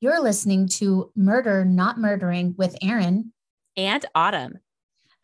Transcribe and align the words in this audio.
You're 0.00 0.22
listening 0.22 0.68
to 0.74 1.10
Murder 1.16 1.64
Not 1.64 1.98
Murdering 1.98 2.54
with 2.56 2.76
Aaron 2.80 3.32
and 3.76 4.06
Autumn, 4.14 4.60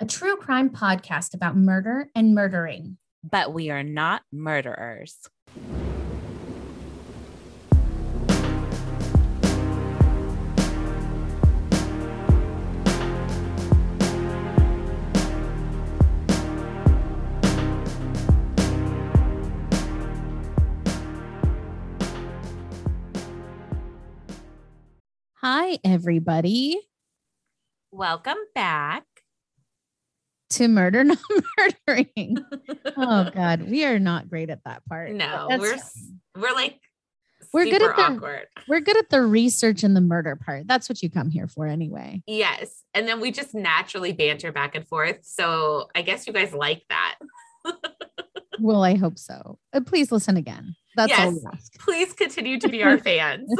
a 0.00 0.04
true 0.04 0.34
crime 0.34 0.68
podcast 0.68 1.32
about 1.32 1.56
murder 1.56 2.08
and 2.16 2.34
murdering. 2.34 2.98
But 3.22 3.52
we 3.52 3.70
are 3.70 3.84
not 3.84 4.22
murderers. 4.32 5.16
Hi, 25.46 25.78
everybody. 25.84 26.80
Welcome 27.92 28.38
back 28.54 29.04
to 30.52 30.68
Murder 30.68 31.04
Not 31.04 31.18
Murdering. 31.86 32.38
oh 32.96 33.28
God, 33.28 33.68
we 33.68 33.84
are 33.84 33.98
not 33.98 34.30
great 34.30 34.48
at 34.48 34.64
that 34.64 34.86
part. 34.86 35.12
No, 35.12 35.48
we're 35.50 35.76
we're 36.34 36.54
like 36.54 36.80
we're 37.52 37.66
good 37.66 37.82
at 37.82 37.94
the 37.94 38.02
awkward. 38.04 38.46
we're 38.68 38.80
good 38.80 38.96
at 38.96 39.10
the 39.10 39.20
research 39.20 39.82
and 39.82 39.94
the 39.94 40.00
murder 40.00 40.34
part. 40.34 40.66
That's 40.66 40.88
what 40.88 41.02
you 41.02 41.10
come 41.10 41.28
here 41.28 41.46
for, 41.46 41.66
anyway. 41.66 42.22
Yes, 42.26 42.82
and 42.94 43.06
then 43.06 43.20
we 43.20 43.30
just 43.30 43.54
naturally 43.54 44.12
banter 44.12 44.50
back 44.50 44.74
and 44.74 44.88
forth. 44.88 45.26
So 45.26 45.90
I 45.94 46.00
guess 46.00 46.26
you 46.26 46.32
guys 46.32 46.54
like 46.54 46.84
that. 46.88 47.16
well, 48.60 48.82
I 48.82 48.94
hope 48.94 49.18
so. 49.18 49.58
Uh, 49.74 49.82
please 49.82 50.10
listen 50.10 50.38
again. 50.38 50.74
That's 50.96 51.10
yes, 51.10 51.20
all 51.20 51.32
we 51.32 51.40
ask. 51.52 51.78
Please 51.78 52.12
continue 52.12 52.58
to 52.60 52.68
be 52.68 52.82
our 52.82 52.98
fans. 52.98 53.52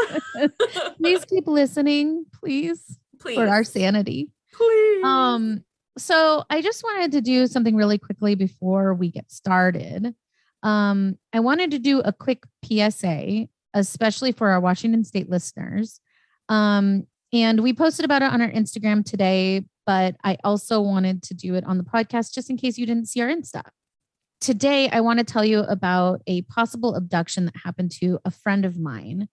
please 0.98 1.24
keep 1.24 1.46
listening, 1.46 2.26
please. 2.40 2.98
Please. 3.20 3.36
For 3.36 3.48
our 3.48 3.64
sanity. 3.64 4.30
Please. 4.52 5.04
Um, 5.04 5.64
so 5.96 6.44
I 6.50 6.60
just 6.60 6.82
wanted 6.82 7.12
to 7.12 7.20
do 7.20 7.46
something 7.46 7.74
really 7.74 7.98
quickly 7.98 8.34
before 8.34 8.94
we 8.94 9.10
get 9.10 9.30
started. 9.30 10.14
Um, 10.62 11.18
I 11.32 11.40
wanted 11.40 11.70
to 11.72 11.78
do 11.78 12.00
a 12.00 12.12
quick 12.12 12.44
PSA, 12.64 13.48
especially 13.74 14.32
for 14.32 14.50
our 14.50 14.60
Washington 14.60 15.04
State 15.04 15.30
listeners. 15.30 16.00
Um, 16.48 17.06
and 17.32 17.60
we 17.62 17.72
posted 17.72 18.04
about 18.04 18.22
it 18.22 18.32
on 18.32 18.40
our 18.40 18.50
Instagram 18.50 19.04
today, 19.04 19.64
but 19.86 20.16
I 20.22 20.38
also 20.44 20.80
wanted 20.80 21.22
to 21.24 21.34
do 21.34 21.54
it 21.54 21.64
on 21.64 21.78
the 21.78 21.84
podcast 21.84 22.32
just 22.32 22.50
in 22.50 22.56
case 22.56 22.78
you 22.78 22.86
didn't 22.86 23.08
see 23.08 23.20
our 23.20 23.28
Insta 23.28 23.62
today 24.44 24.90
I 24.90 25.00
want 25.00 25.20
to 25.20 25.24
tell 25.24 25.44
you 25.44 25.60
about 25.60 26.20
a 26.26 26.42
possible 26.42 26.96
abduction 26.96 27.46
that 27.46 27.56
happened 27.64 27.92
to 27.92 28.18
a 28.26 28.30
friend 28.30 28.66
of 28.66 28.78
mine 28.78 29.26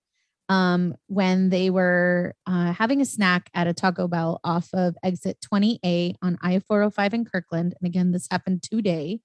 um, 0.48 0.96
when 1.08 1.50
they 1.50 1.70
were 1.70 2.34
uh, 2.48 2.72
having 2.72 3.02
a 3.02 3.06
snack 3.06 3.50
at 3.54 3.68
a 3.68 3.74
Taco 3.74 4.08
Bell 4.08 4.40
off 4.46 4.70
of 4.74 4.96
exit 5.04 5.38
20A 5.54 6.16
on 6.22 6.38
I 6.42 6.60
405 6.60 7.14
in 7.14 7.26
Kirkland. 7.26 7.76
And 7.78 7.86
again, 7.86 8.14
this 8.14 8.30
happened 8.32 8.64
today. 8.64 9.20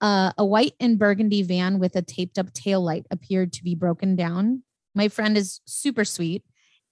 Uh, 0.00 0.32
a 0.36 0.44
white 0.44 0.74
and 0.80 0.98
burgundy 0.98 1.42
van 1.42 1.78
with 1.78 1.94
a 1.94 2.02
taped 2.02 2.36
up 2.36 2.52
tail 2.52 2.82
light 2.82 3.06
appeared 3.12 3.52
to 3.52 3.62
be 3.62 3.76
broken 3.76 4.16
down. 4.16 4.64
My 4.96 5.06
friend 5.06 5.36
is 5.36 5.60
super 5.64 6.04
sweet. 6.04 6.42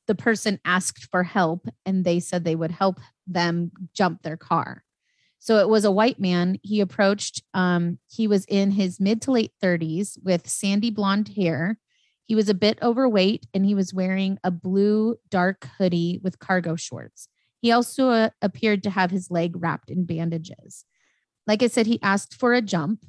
The 0.06 0.14
person 0.14 0.60
asked 0.64 1.08
for 1.10 1.24
help 1.24 1.66
and 1.84 2.04
they 2.04 2.20
said 2.20 2.44
they 2.44 2.54
would 2.54 2.70
help 2.70 3.00
them 3.26 3.72
jump 3.94 4.22
their 4.22 4.36
car. 4.36 4.84
So 5.38 5.58
it 5.58 5.68
was 5.68 5.84
a 5.84 5.92
white 5.92 6.18
man. 6.18 6.58
He 6.62 6.80
approached, 6.80 7.42
um, 7.54 7.98
he 8.08 8.26
was 8.26 8.44
in 8.46 8.72
his 8.72 9.00
mid 9.00 9.22
to 9.22 9.32
late 9.32 9.52
30s 9.62 10.18
with 10.22 10.48
sandy 10.48 10.90
blonde 10.90 11.32
hair. 11.36 11.78
He 12.26 12.34
was 12.34 12.48
a 12.48 12.54
bit 12.54 12.78
overweight 12.82 13.46
and 13.54 13.64
he 13.64 13.74
was 13.74 13.94
wearing 13.94 14.38
a 14.44 14.50
blue 14.50 15.16
dark 15.30 15.66
hoodie 15.78 16.20
with 16.22 16.38
cargo 16.38 16.76
shorts. 16.76 17.28
He 17.60 17.72
also 17.72 18.10
uh, 18.10 18.30
appeared 18.42 18.82
to 18.82 18.90
have 18.90 19.10
his 19.10 19.30
leg 19.30 19.54
wrapped 19.56 19.90
in 19.90 20.04
bandages. 20.04 20.84
Like 21.46 21.62
I 21.62 21.68
said, 21.68 21.86
he 21.86 22.00
asked 22.02 22.34
for 22.34 22.52
a 22.52 22.62
jump. 22.62 23.04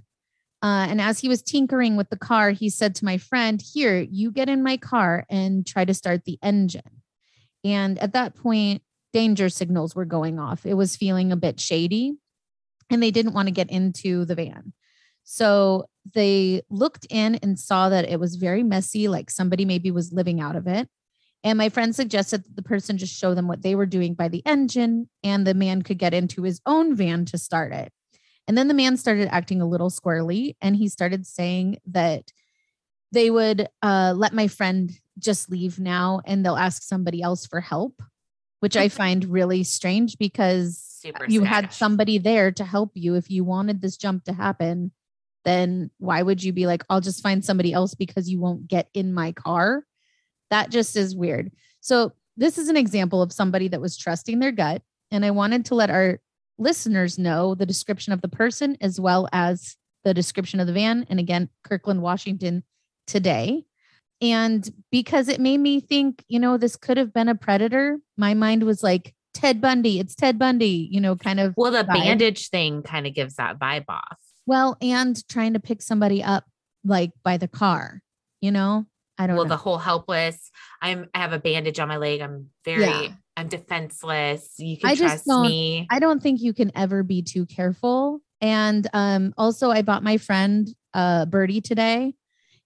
Uh, 0.62 0.88
and 0.89 1.00
as 1.00 1.19
he 1.19 1.29
was 1.29 1.41
tinkering 1.41 1.95
with 1.95 2.09
the 2.09 2.18
car, 2.18 2.51
he 2.51 2.69
said 2.69 2.95
to 2.95 3.06
my 3.06 3.18
friend, 3.18 3.62
Here, 3.62 4.00
you 4.00 4.31
get 4.31 4.50
in 4.50 4.63
my 4.63 4.78
car 4.78 5.25
and 5.29 5.66
try 5.66 5.85
to 5.85 5.94
start 5.94 6.25
the 6.25 6.39
engine. 6.41 7.01
And 7.63 8.00
at 8.00 8.13
that 8.13 8.35
point, 8.35 8.81
danger 9.13 9.49
signals 9.49 9.95
were 9.95 10.05
going 10.05 10.39
off. 10.39 10.65
It 10.65 10.75
was 10.75 10.95
feeling 10.95 11.31
a 11.31 11.37
bit 11.37 11.59
shady 11.59 12.15
and 12.89 13.01
they 13.01 13.11
didn't 13.11 13.33
want 13.33 13.47
to 13.47 13.53
get 13.53 13.69
into 13.69 14.25
the 14.25 14.35
van. 14.35 14.73
So 15.23 15.85
they 16.13 16.63
looked 16.69 17.05
in 17.09 17.35
and 17.35 17.59
saw 17.59 17.89
that 17.89 18.09
it 18.09 18.19
was 18.19 18.35
very 18.35 18.63
messy, 18.63 19.07
like 19.07 19.29
somebody 19.29 19.63
maybe 19.63 19.91
was 19.91 20.11
living 20.11 20.41
out 20.41 20.55
of 20.55 20.67
it. 20.67 20.89
And 21.43 21.57
my 21.57 21.69
friend 21.69 21.95
suggested 21.95 22.43
that 22.43 22.55
the 22.55 22.63
person 22.63 22.97
just 22.97 23.17
show 23.17 23.33
them 23.33 23.47
what 23.47 23.61
they 23.61 23.75
were 23.75 23.85
doing 23.85 24.13
by 24.13 24.27
the 24.27 24.41
engine, 24.45 25.07
and 25.23 25.45
the 25.45 25.53
man 25.53 25.83
could 25.83 25.97
get 25.97 26.13
into 26.13 26.41
his 26.41 26.59
own 26.65 26.95
van 26.95 27.25
to 27.25 27.37
start 27.37 27.71
it. 27.73 27.93
And 28.47 28.57
then 28.57 28.67
the 28.67 28.73
man 28.73 28.97
started 28.97 29.29
acting 29.31 29.61
a 29.61 29.67
little 29.67 29.89
squirrely, 29.89 30.55
and 30.61 30.75
he 30.75 30.89
started 30.89 31.25
saying 31.25 31.77
that 31.85 32.31
they 33.11 33.29
would 33.29 33.69
uh, 33.81 34.13
let 34.17 34.33
my 34.33 34.47
friend 34.47 34.91
just 35.17 35.49
leave 35.49 35.79
now 35.79 36.21
and 36.25 36.45
they'll 36.45 36.55
ask 36.55 36.81
somebody 36.81 37.21
else 37.21 37.45
for 37.45 37.61
help 37.61 38.01
which 38.59 38.77
I 38.77 38.87
mm-hmm. 38.87 38.97
find 38.97 39.25
really 39.25 39.63
strange 39.63 40.17
because 40.17 40.77
Super 41.01 41.25
you 41.27 41.43
had 41.43 41.73
somebody 41.73 42.17
there 42.17 42.51
to 42.51 42.63
help 42.63 42.91
you. 42.93 43.15
If 43.15 43.29
you 43.29 43.43
wanted 43.43 43.81
this 43.81 43.97
jump 43.97 44.25
to 44.25 44.33
happen, 44.33 44.91
then 45.45 45.89
why 45.97 46.21
would 46.21 46.43
you 46.43 46.53
be 46.53 46.67
like, 46.67 46.83
I'll 46.89 47.01
just 47.01 47.23
find 47.23 47.43
somebody 47.43 47.73
else 47.73 47.95
because 47.95 48.29
you 48.29 48.39
won't 48.39 48.67
get 48.67 48.89
in 48.93 49.13
my 49.13 49.31
car? 49.31 49.85
That 50.49 50.69
just 50.71 50.95
is 50.95 51.15
weird. 51.15 51.51
So, 51.79 52.13
this 52.37 52.57
is 52.57 52.69
an 52.69 52.77
example 52.77 53.21
of 53.21 53.33
somebody 53.33 53.67
that 53.67 53.81
was 53.81 53.97
trusting 53.97 54.39
their 54.39 54.53
gut. 54.53 54.81
And 55.11 55.25
I 55.25 55.31
wanted 55.31 55.65
to 55.65 55.75
let 55.75 55.89
our 55.89 56.19
listeners 56.57 57.19
know 57.19 57.53
the 57.53 57.65
description 57.65 58.13
of 58.13 58.21
the 58.21 58.29
person 58.29 58.77
as 58.79 58.99
well 58.99 59.27
as 59.33 59.75
the 60.03 60.13
description 60.13 60.59
of 60.59 60.67
the 60.67 60.73
van. 60.73 61.05
And 61.09 61.19
again, 61.19 61.49
Kirkland, 61.63 62.01
Washington 62.01 62.63
today. 63.07 63.65
And 64.22 64.69
because 64.91 65.30
it 65.30 65.40
made 65.40 65.59
me 65.59 65.80
think, 65.80 66.24
you 66.28 66.40
know, 66.40 66.57
this 66.57 66.75
could 66.75 66.97
have 66.97 67.13
been 67.13 67.30
a 67.30 67.35
predator, 67.35 68.00
my 68.18 68.34
mind 68.34 68.63
was 68.63 68.84
like, 68.84 69.13
Ted 69.34 69.62
Bundy, 69.62 70.00
it's 70.00 70.16
Ted 70.16 70.38
Bundy, 70.38 70.90
you 70.91 71.00
know, 71.00 71.16
kind 71.16 71.40
of. 71.40 71.53
Well, 71.56 71.72
the 71.72 71.84
vibe. 71.84 71.94
bandage 71.94 72.50
thing 72.50 72.84
kind 72.84 73.07
of 73.07 73.13
gives 73.13 73.35
that 73.35 73.57
vibe 73.59 73.85
off. 73.88 74.18
Well, 74.46 74.78
and 74.81 75.25
trying 75.30 75.53
to 75.53 75.59
pick 75.59 75.81
somebody 75.81 76.22
up 76.22 76.44
like 76.84 77.12
by 77.24 77.38
the 77.38 77.47
car, 77.47 78.02
you 78.41 78.52
know? 78.52 78.85
I 79.19 79.28
don't 79.28 79.35
well, 79.35 79.46
know. 79.46 79.50
the 79.50 79.57
whole 79.57 79.78
helpless. 79.78 80.50
I'm 80.81 81.09
I 81.13 81.19
have 81.19 81.34
a 81.34 81.40
bandage 81.40 81.78
on 81.80 81.90
my 81.90 81.97
leg. 81.97 82.22
I'm 82.22 82.47
very 82.63 82.84
yeah. 82.84 83.07
I'm 83.36 83.50
defenseless. 83.50 84.53
You 84.57 84.78
can 84.78 84.90
I 84.90 84.96
trust 84.96 85.28
me. 85.28 85.88
I 85.91 86.00
don't 86.00 86.24
think 86.24 86.41
you 86.41 86.53
can 86.53 86.72
ever 86.74 87.03
be 87.03 87.22
too 87.22 87.46
careful. 87.46 88.22
And 88.40 88.88
um 88.94 89.34
also 89.38 89.72
I 89.72 89.81
bought 89.81 90.03
my 90.03 90.18
friend 90.18 90.69
uh 90.94 91.25
birdie 91.25 91.59
today 91.59 92.13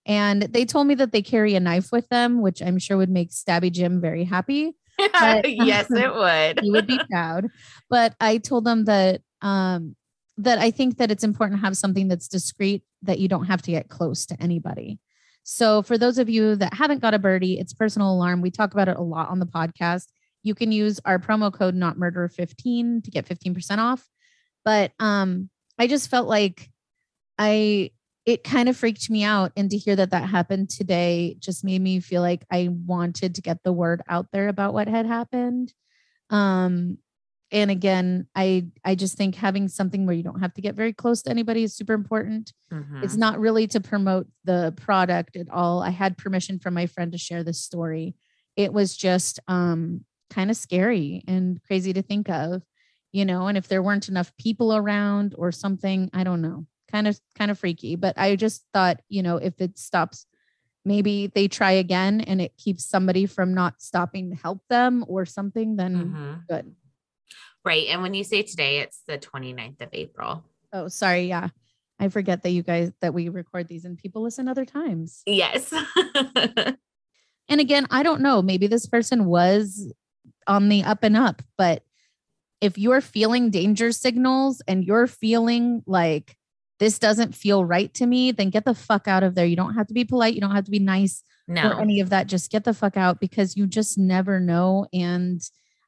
and 0.06 0.44
they 0.44 0.66
told 0.66 0.88
me 0.88 0.96
that 0.96 1.12
they 1.12 1.22
carry 1.22 1.56
a 1.56 1.60
knife 1.60 1.92
with 1.92 2.08
them, 2.10 2.42
which 2.42 2.62
I'm 2.62 2.80
sure 2.80 2.98
would 2.98 3.10
make 3.10 3.32
Stabby 3.32 3.72
Jim 3.72 4.02
very 4.02 4.24
happy. 4.24 4.74
But, 4.98 5.50
yes, 5.50 5.90
it 5.90 6.14
would. 6.14 6.60
he 6.62 6.72
would 6.72 6.88
be 6.88 7.00
proud. 7.12 7.48
But 7.90 8.16
I 8.20 8.38
told 8.38 8.66
them 8.66 8.86
that 8.86 9.22
um, 9.42 9.96
that 10.38 10.60
I 10.60 10.72
think 10.72 10.98
that 10.98 11.12
it's 11.12 11.24
important 11.24 11.60
to 11.60 11.66
have 11.66 11.78
something 11.78 12.08
that's 12.08 12.28
discreet 12.28 12.84
that 13.04 13.20
you 13.20 13.28
don't 13.28 13.46
have 13.46 13.62
to 13.64 13.72
get 13.72 13.90
close 13.90 14.26
to 14.28 14.42
anybody. 14.42 15.00
So 15.44 15.82
for 15.82 15.98
those 15.98 16.18
of 16.18 16.30
you 16.30 16.56
that 16.56 16.74
haven't 16.74 17.02
got 17.02 17.14
a 17.14 17.20
birdie, 17.20 17.60
it's 17.60 17.74
personal 17.74 18.14
alarm. 18.14 18.42
We 18.42 18.50
talk 18.50 18.74
about 18.74 18.88
it 18.88 18.98
a 18.98 19.02
lot 19.02 19.30
on 19.30 19.40
the 19.40 19.46
podcast. 19.46 20.08
You 20.42 20.56
can 20.56 20.72
use 20.72 21.00
our 21.06 21.20
promo 21.20 21.54
code 21.54 21.76
not 21.76 21.98
murder 21.98 22.28
15 22.30 23.02
to 23.04 23.12
get 23.12 23.26
15% 23.26 23.78
off. 23.78 24.08
But 24.66 24.92
um 25.00 25.50
I 25.78 25.88
just 25.88 26.10
felt 26.10 26.28
like 26.28 26.70
I 27.38 27.92
it 28.26 28.44
kind 28.44 28.70
of 28.70 28.78
freaked 28.78 29.10
me 29.10 29.24
out. 29.24 29.52
And 29.58 29.70
to 29.70 29.78
hear 29.78 29.96
that 29.96 30.12
that 30.12 30.30
happened 30.30 30.70
today 30.70 31.36
just 31.40 31.64
made 31.64 31.82
me 31.82 32.00
feel 32.00 32.22
like 32.22 32.46
I 32.52 32.70
wanted 32.72 33.36
to 33.36 33.42
get 33.42 33.64
the 33.64 33.74
word 33.74 34.02
out 34.08 34.28
there 34.32 34.48
about 34.48 34.74
what 34.74 34.88
had 34.88 35.06
happened. 35.06 35.74
Um, 36.30 37.00
and 37.52 37.70
again, 37.70 38.28
I 38.36 38.68
I 38.84 38.96
just 38.96 39.16
think 39.16 39.36
having 39.36 39.68
something 39.68 40.06
where 40.06 40.16
you 40.16 40.24
don't 40.24 40.40
have 40.40 40.54
to 40.56 40.62
get 40.62 40.74
very 40.74 40.94
close 40.94 41.22
to 41.24 41.30
anybody 41.30 41.64
is 41.64 41.76
super 41.76 41.94
important. 41.94 42.52
Mm-hmm. 42.72 43.04
It's 43.04 43.16
not 43.16 43.40
really 43.40 43.68
to 43.68 43.80
promote 43.80 44.28
the 44.44 44.74
product 44.78 45.36
at 45.36 45.50
all. 45.52 45.84
I 45.84 45.92
had 45.92 46.18
permission 46.18 46.58
from 46.58 46.74
my 46.74 46.88
friend 46.88 47.12
to 47.12 47.18
share 47.18 47.44
this 47.44 47.62
story. 47.62 48.16
It 48.56 48.74
was 48.74 48.98
just 48.98 49.40
um, 49.48 50.04
kind 50.32 50.50
of 50.50 50.58
scary 50.58 51.24
and 51.28 51.62
crazy 51.64 51.94
to 51.94 52.02
think 52.02 52.28
of, 52.28 52.64
you 53.12 53.26
know. 53.26 53.48
And 53.48 53.58
if 53.58 53.68
there 53.68 53.84
weren't 53.84 54.10
enough 54.10 54.36
people 54.38 54.76
around 54.76 55.36
or 55.38 55.52
something, 55.52 56.10
I 56.12 56.24
don't 56.24 56.42
know 56.42 56.66
kind 56.94 57.08
of 57.08 57.20
kind 57.38 57.52
of 57.52 57.60
freaky 57.60 57.96
but 57.96 58.18
i 58.18 58.36
just 58.36 58.66
thought 58.74 59.02
you 59.10 59.24
know 59.24 59.38
if 59.38 59.60
it 59.60 59.78
stops 59.78 60.26
maybe 60.86 61.28
they 61.28 61.48
try 61.48 61.72
again 61.72 62.22
and 62.22 62.42
it 62.42 62.56
keeps 62.58 62.86
somebody 62.86 63.26
from 63.26 63.54
not 63.54 63.82
stopping 63.82 64.30
to 64.30 64.36
help 64.36 64.62
them 64.70 65.04
or 65.08 65.26
something 65.26 65.76
then 65.76 65.96
mm-hmm. 65.96 66.34
good 66.50 66.76
right 67.66 67.88
and 67.90 68.02
when 68.02 68.14
you 68.14 68.24
say 68.24 68.44
today 68.44 68.80
it's 68.80 69.02
the 69.08 69.18
29th 69.18 69.82
of 69.82 69.90
april 69.94 70.44
oh 70.72 70.88
sorry 70.88 71.24
yeah 71.24 71.50
i 72.00 72.08
forget 72.08 72.44
that 72.44 72.52
you 72.52 72.62
guys 72.62 72.92
that 73.02 73.14
we 73.14 73.30
record 73.30 73.68
these 73.68 73.86
and 73.86 73.98
people 73.98 74.22
listen 74.22 74.48
other 74.48 74.66
times 74.66 75.24
yes 75.26 75.74
And 77.50 77.60
again, 77.60 77.88
I 77.92 78.04
don't 78.04 78.22
know. 78.22 78.42
Maybe 78.42 78.68
this 78.68 78.86
person 78.86 79.26
was 79.26 79.92
on 80.48 80.70
the 80.70 80.84
up 80.84 81.04
and 81.04 81.18
up, 81.18 81.42
but 81.58 81.84
if 82.62 82.78
you're 82.78 83.02
feeling 83.02 83.50
danger 83.50 83.92
signals 83.92 84.62
and 84.68 84.84
you're 84.84 85.08
feeling 85.08 85.84
like 85.86 86.38
this 86.84 87.00
doesn't 87.00 87.34
feel 87.34 87.64
right 87.64 87.94
to 87.94 88.06
me, 88.06 88.32
then 88.32 88.50
get 88.50 88.66
the 88.66 88.74
fuck 88.74 89.08
out 89.08 89.24
of 89.24 89.36
there. 89.36 89.46
You 89.46 89.56
don't 89.56 89.76
have 89.76 89.88
to 89.88 89.94
be 89.94 90.04
polite. 90.04 90.34
You 90.34 90.42
don't 90.42 90.54
have 90.54 90.66
to 90.66 90.72
be 90.72 90.80
nice 90.80 91.24
no. 91.48 91.70
or 91.70 91.80
any 91.80 92.02
of 92.02 92.10
that. 92.10 92.28
Just 92.28 92.52
get 92.52 92.66
the 92.66 92.74
fuck 92.74 92.98
out 92.98 93.22
because 93.22 93.56
you 93.56 93.68
just 93.68 93.98
never 93.98 94.42
know. 94.42 94.86
And 94.92 95.42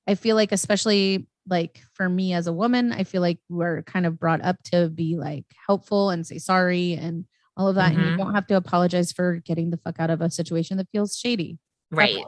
I 0.07 0.15
feel 0.15 0.37
like, 0.37 0.53
especially 0.53 1.27
like 1.49 1.81
for 1.95 2.07
me 2.07 2.31
as 2.31 2.47
a 2.47 2.53
woman, 2.53 2.93
I 2.93 3.03
feel 3.03 3.21
like 3.21 3.39
we're 3.49 3.81
kind 3.81 4.05
of 4.05 4.17
brought 4.17 4.41
up 4.41 4.63
to 4.71 4.87
be 4.87 5.17
like 5.17 5.43
helpful 5.67 6.11
and 6.11 6.25
say 6.25 6.37
sorry 6.37 6.93
and 6.93 7.25
all 7.57 7.67
of 7.67 7.75
that. 7.75 7.91
Mm-hmm. 7.91 7.99
And 7.99 8.05
you 8.05 8.11
mm-hmm. 8.11 8.23
don't 8.23 8.35
have 8.35 8.47
to 8.47 8.55
apologize 8.55 9.11
for 9.11 9.41
getting 9.43 9.71
the 9.71 9.77
fuck 9.83 9.99
out 9.99 10.09
of 10.09 10.21
a 10.21 10.31
situation 10.31 10.77
that 10.77 10.87
feels 10.93 11.17
shady. 11.17 11.59
Right. 11.91 12.23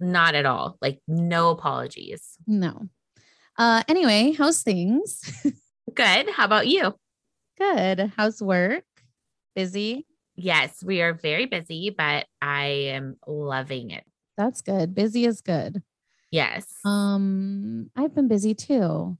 Not 0.00 0.34
at 0.34 0.46
all. 0.46 0.78
Like 0.80 1.00
no 1.06 1.50
apologies. 1.50 2.38
No. 2.46 2.88
Uh 3.58 3.82
anyway, 3.88 4.32
how's 4.32 4.62
things? 4.62 5.20
Good. 5.94 6.30
How 6.30 6.46
about 6.46 6.66
you? 6.66 6.94
Good. 7.58 8.12
How's 8.16 8.42
work? 8.42 8.84
Busy? 9.54 10.06
Yes, 10.34 10.84
we 10.84 11.00
are 11.00 11.14
very 11.14 11.46
busy, 11.46 11.88
but 11.96 12.26
I 12.42 12.66
am 12.66 13.16
loving 13.26 13.90
it. 13.90 14.04
That's 14.36 14.60
good. 14.60 14.94
Busy 14.94 15.24
is 15.24 15.40
good. 15.40 15.82
Yes. 16.30 16.66
Um, 16.84 17.90
I've 17.96 18.14
been 18.14 18.28
busy 18.28 18.54
too. 18.54 19.16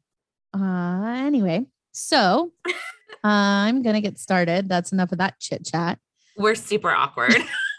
Uh, 0.55 1.15
anyway, 1.17 1.65
so 1.93 2.53
I'm 3.25 3.81
gonna 3.83 4.03
get 4.03 4.19
started. 4.19 4.69
That's 4.69 4.93
enough 4.93 5.13
of 5.13 5.19
that 5.19 5.41
chit 5.41 5.65
chat. 5.65 5.99
We're 6.37 6.55
super 6.55 6.91
awkward, 6.91 7.37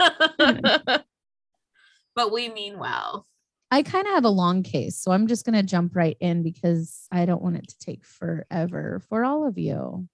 but 2.15 2.31
we 2.31 2.49
mean 2.49 2.79
well. 2.79 3.27
I 3.69 3.83
kind 3.83 4.07
of 4.07 4.13
have 4.13 4.25
a 4.25 4.29
long 4.29 4.63
case, 4.63 4.97
so 4.97 5.11
I'm 5.11 5.27
just 5.27 5.45
gonna 5.45 5.61
jump 5.61 5.95
right 5.95 6.17
in 6.19 6.41
because 6.41 7.05
I 7.11 7.25
don't 7.25 7.43
want 7.43 7.57
it 7.57 7.67
to 7.67 7.77
take 7.77 8.03
forever 8.03 9.01
for 9.07 9.23
all 9.23 9.45
of 9.47 9.59
you. 9.59 10.07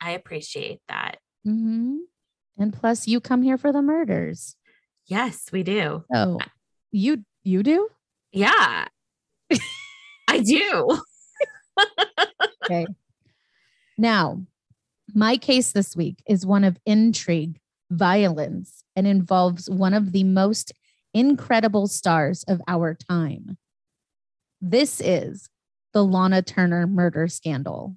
I 0.00 0.12
appreciate 0.12 0.80
that. 0.88 1.18
Mm-hmm. 1.46 1.96
And 2.58 2.72
plus, 2.72 3.06
you 3.06 3.20
come 3.20 3.42
here 3.42 3.58
for 3.58 3.72
the 3.72 3.82
murders. 3.82 4.56
Yes, 5.06 5.46
we 5.52 5.62
do. 5.62 6.04
Oh, 6.12 6.38
you 6.90 7.24
you 7.42 7.62
do? 7.62 7.88
Yeah, 8.32 8.86
I 10.28 10.40
do. 10.40 10.98
okay. 12.64 12.86
Now, 13.96 14.42
my 15.14 15.36
case 15.36 15.72
this 15.72 15.96
week 15.96 16.22
is 16.28 16.44
one 16.44 16.64
of 16.64 16.78
intrigue, 16.84 17.58
violence, 17.90 18.84
and 18.94 19.06
involves 19.06 19.70
one 19.70 19.94
of 19.94 20.12
the 20.12 20.24
most 20.24 20.72
incredible 21.14 21.86
stars 21.86 22.44
of 22.44 22.60
our 22.68 22.94
time. 22.94 23.56
This 24.60 25.00
is 25.00 25.48
the 25.92 26.04
Lana 26.04 26.42
Turner 26.42 26.86
murder 26.86 27.28
scandal. 27.28 27.96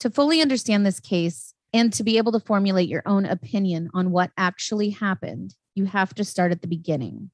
To 0.00 0.10
fully 0.10 0.42
understand 0.42 0.84
this 0.84 1.00
case, 1.00 1.54
and 1.72 1.92
to 1.94 2.04
be 2.04 2.18
able 2.18 2.32
to 2.32 2.40
formulate 2.40 2.88
your 2.88 3.02
own 3.06 3.24
opinion 3.24 3.90
on 3.94 4.10
what 4.10 4.30
actually 4.36 4.90
happened, 4.90 5.54
you 5.74 5.86
have 5.86 6.14
to 6.14 6.24
start 6.24 6.52
at 6.52 6.62
the 6.62 6.68
beginning. 6.68 7.30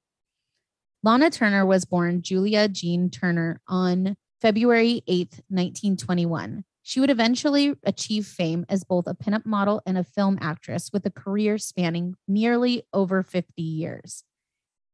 Lana 1.03 1.31
Turner 1.31 1.67
was 1.67 1.85
born 1.85 2.23
Julia 2.23 2.69
Jean 2.69 3.11
Turner 3.11 3.61
on 3.69 4.17
February 4.41 5.03
8, 5.06 5.43
1921. 5.49 6.64
She 6.82 7.00
would 7.00 7.11
eventually 7.11 7.75
achieve 7.85 8.26
fame 8.26 8.64
as 8.69 8.85
both 8.85 9.06
a 9.06 9.14
pinup 9.14 9.47
model 9.47 9.82
and 9.87 9.99
a 9.99 10.05
film 10.05 10.38
actress 10.41 10.91
with 10.93 11.05
a 11.06 11.11
career 11.11 11.59
spanning 11.59 12.17
nearly 12.26 12.82
over 12.93 13.23
50 13.23 13.62
years. 13.62 14.25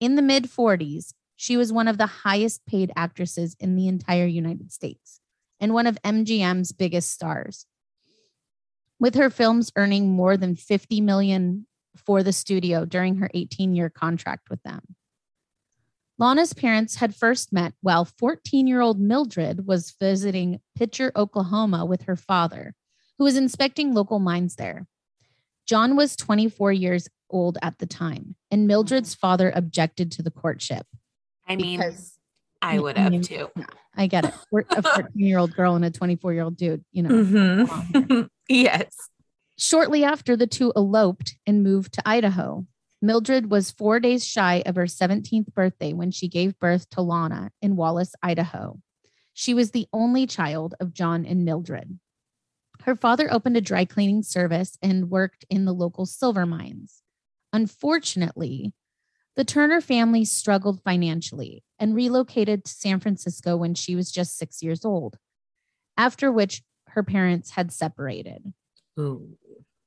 In 0.00 0.14
the 0.14 0.22
mid 0.22 0.44
40s, 0.44 1.12
she 1.36 1.56
was 1.56 1.72
one 1.72 1.88
of 1.88 1.98
the 1.98 2.06
highest 2.06 2.66
paid 2.66 2.90
actresses 2.96 3.56
in 3.60 3.76
the 3.76 3.88
entire 3.88 4.26
United 4.26 4.72
States 4.72 5.20
and 5.60 5.74
one 5.74 5.86
of 5.86 6.00
MGM's 6.02 6.72
biggest 6.72 7.10
stars 7.10 7.66
with 9.00 9.14
her 9.14 9.30
films 9.30 9.72
earning 9.76 10.10
more 10.10 10.36
than 10.36 10.56
50 10.56 11.00
million 11.00 11.66
for 11.96 12.22
the 12.22 12.32
studio 12.32 12.84
during 12.84 13.16
her 13.16 13.30
18 13.34 13.74
year 13.74 13.90
contract 13.90 14.50
with 14.50 14.62
them. 14.62 14.80
Lana's 16.18 16.52
parents 16.52 16.96
had 16.96 17.14
first 17.14 17.52
met 17.52 17.74
while 17.80 18.04
14 18.04 18.66
year 18.66 18.80
old 18.80 19.00
Mildred 19.00 19.66
was 19.66 19.94
visiting 20.00 20.60
Picher, 20.78 21.12
Oklahoma 21.14 21.84
with 21.84 22.02
her 22.02 22.16
father, 22.16 22.74
who 23.18 23.24
was 23.24 23.36
inspecting 23.36 23.94
local 23.94 24.18
mines 24.18 24.56
there. 24.56 24.86
John 25.66 25.96
was 25.96 26.16
24 26.16 26.72
years 26.72 27.08
old 27.30 27.58
at 27.62 27.78
the 27.78 27.86
time, 27.86 28.34
and 28.50 28.66
Mildred's 28.66 29.14
father 29.14 29.52
objected 29.54 30.10
to 30.12 30.22
the 30.22 30.30
courtship. 30.30 30.86
I 31.46 31.56
mean, 31.56 31.80
I 32.60 32.78
would 32.78 32.98
have 32.98 33.22
too. 33.22 33.50
I 33.96 34.06
get 34.06 34.24
it. 34.26 34.34
We're 34.50 34.64
a 34.70 34.82
14 34.94 35.08
year 35.14 35.38
old 35.38 35.54
girl 35.54 35.74
and 35.74 35.84
a 35.84 35.90
24 35.90 36.32
year 36.32 36.42
old 36.42 36.56
dude, 36.56 36.84
you 36.92 37.02
know. 37.02 37.10
Mm-hmm. 37.10 38.22
yes. 38.48 38.94
Shortly 39.56 40.04
after 40.04 40.36
the 40.36 40.46
two 40.46 40.72
eloped 40.76 41.36
and 41.46 41.62
moved 41.62 41.94
to 41.94 42.02
Idaho, 42.08 42.66
Mildred 43.02 43.50
was 43.50 43.70
four 43.70 44.00
days 44.00 44.24
shy 44.24 44.62
of 44.66 44.76
her 44.76 44.86
17th 44.86 45.52
birthday 45.54 45.92
when 45.92 46.10
she 46.10 46.28
gave 46.28 46.58
birth 46.58 46.88
to 46.90 47.00
Lana 47.00 47.50
in 47.62 47.76
Wallace, 47.76 48.14
Idaho. 48.22 48.80
She 49.34 49.54
was 49.54 49.70
the 49.70 49.86
only 49.92 50.26
child 50.26 50.74
of 50.80 50.94
John 50.94 51.24
and 51.24 51.44
Mildred. 51.44 51.98
Her 52.82 52.96
father 52.96 53.32
opened 53.32 53.56
a 53.56 53.60
dry 53.60 53.84
cleaning 53.84 54.22
service 54.22 54.78
and 54.82 55.10
worked 55.10 55.44
in 55.50 55.64
the 55.64 55.74
local 55.74 56.06
silver 56.06 56.46
mines. 56.46 57.02
Unfortunately, 57.52 58.72
the 59.36 59.44
Turner 59.44 59.80
family 59.80 60.24
struggled 60.24 60.82
financially 60.82 61.62
and 61.78 61.94
relocated 61.94 62.64
to 62.64 62.72
San 62.72 63.00
Francisco 63.00 63.56
when 63.56 63.74
she 63.74 63.94
was 63.94 64.10
just 64.10 64.36
six 64.36 64.62
years 64.62 64.84
old, 64.84 65.16
after 65.96 66.32
which 66.32 66.62
her 66.88 67.02
parents 67.02 67.50
had 67.50 67.72
separated. 67.72 68.52
Ooh. 68.98 69.36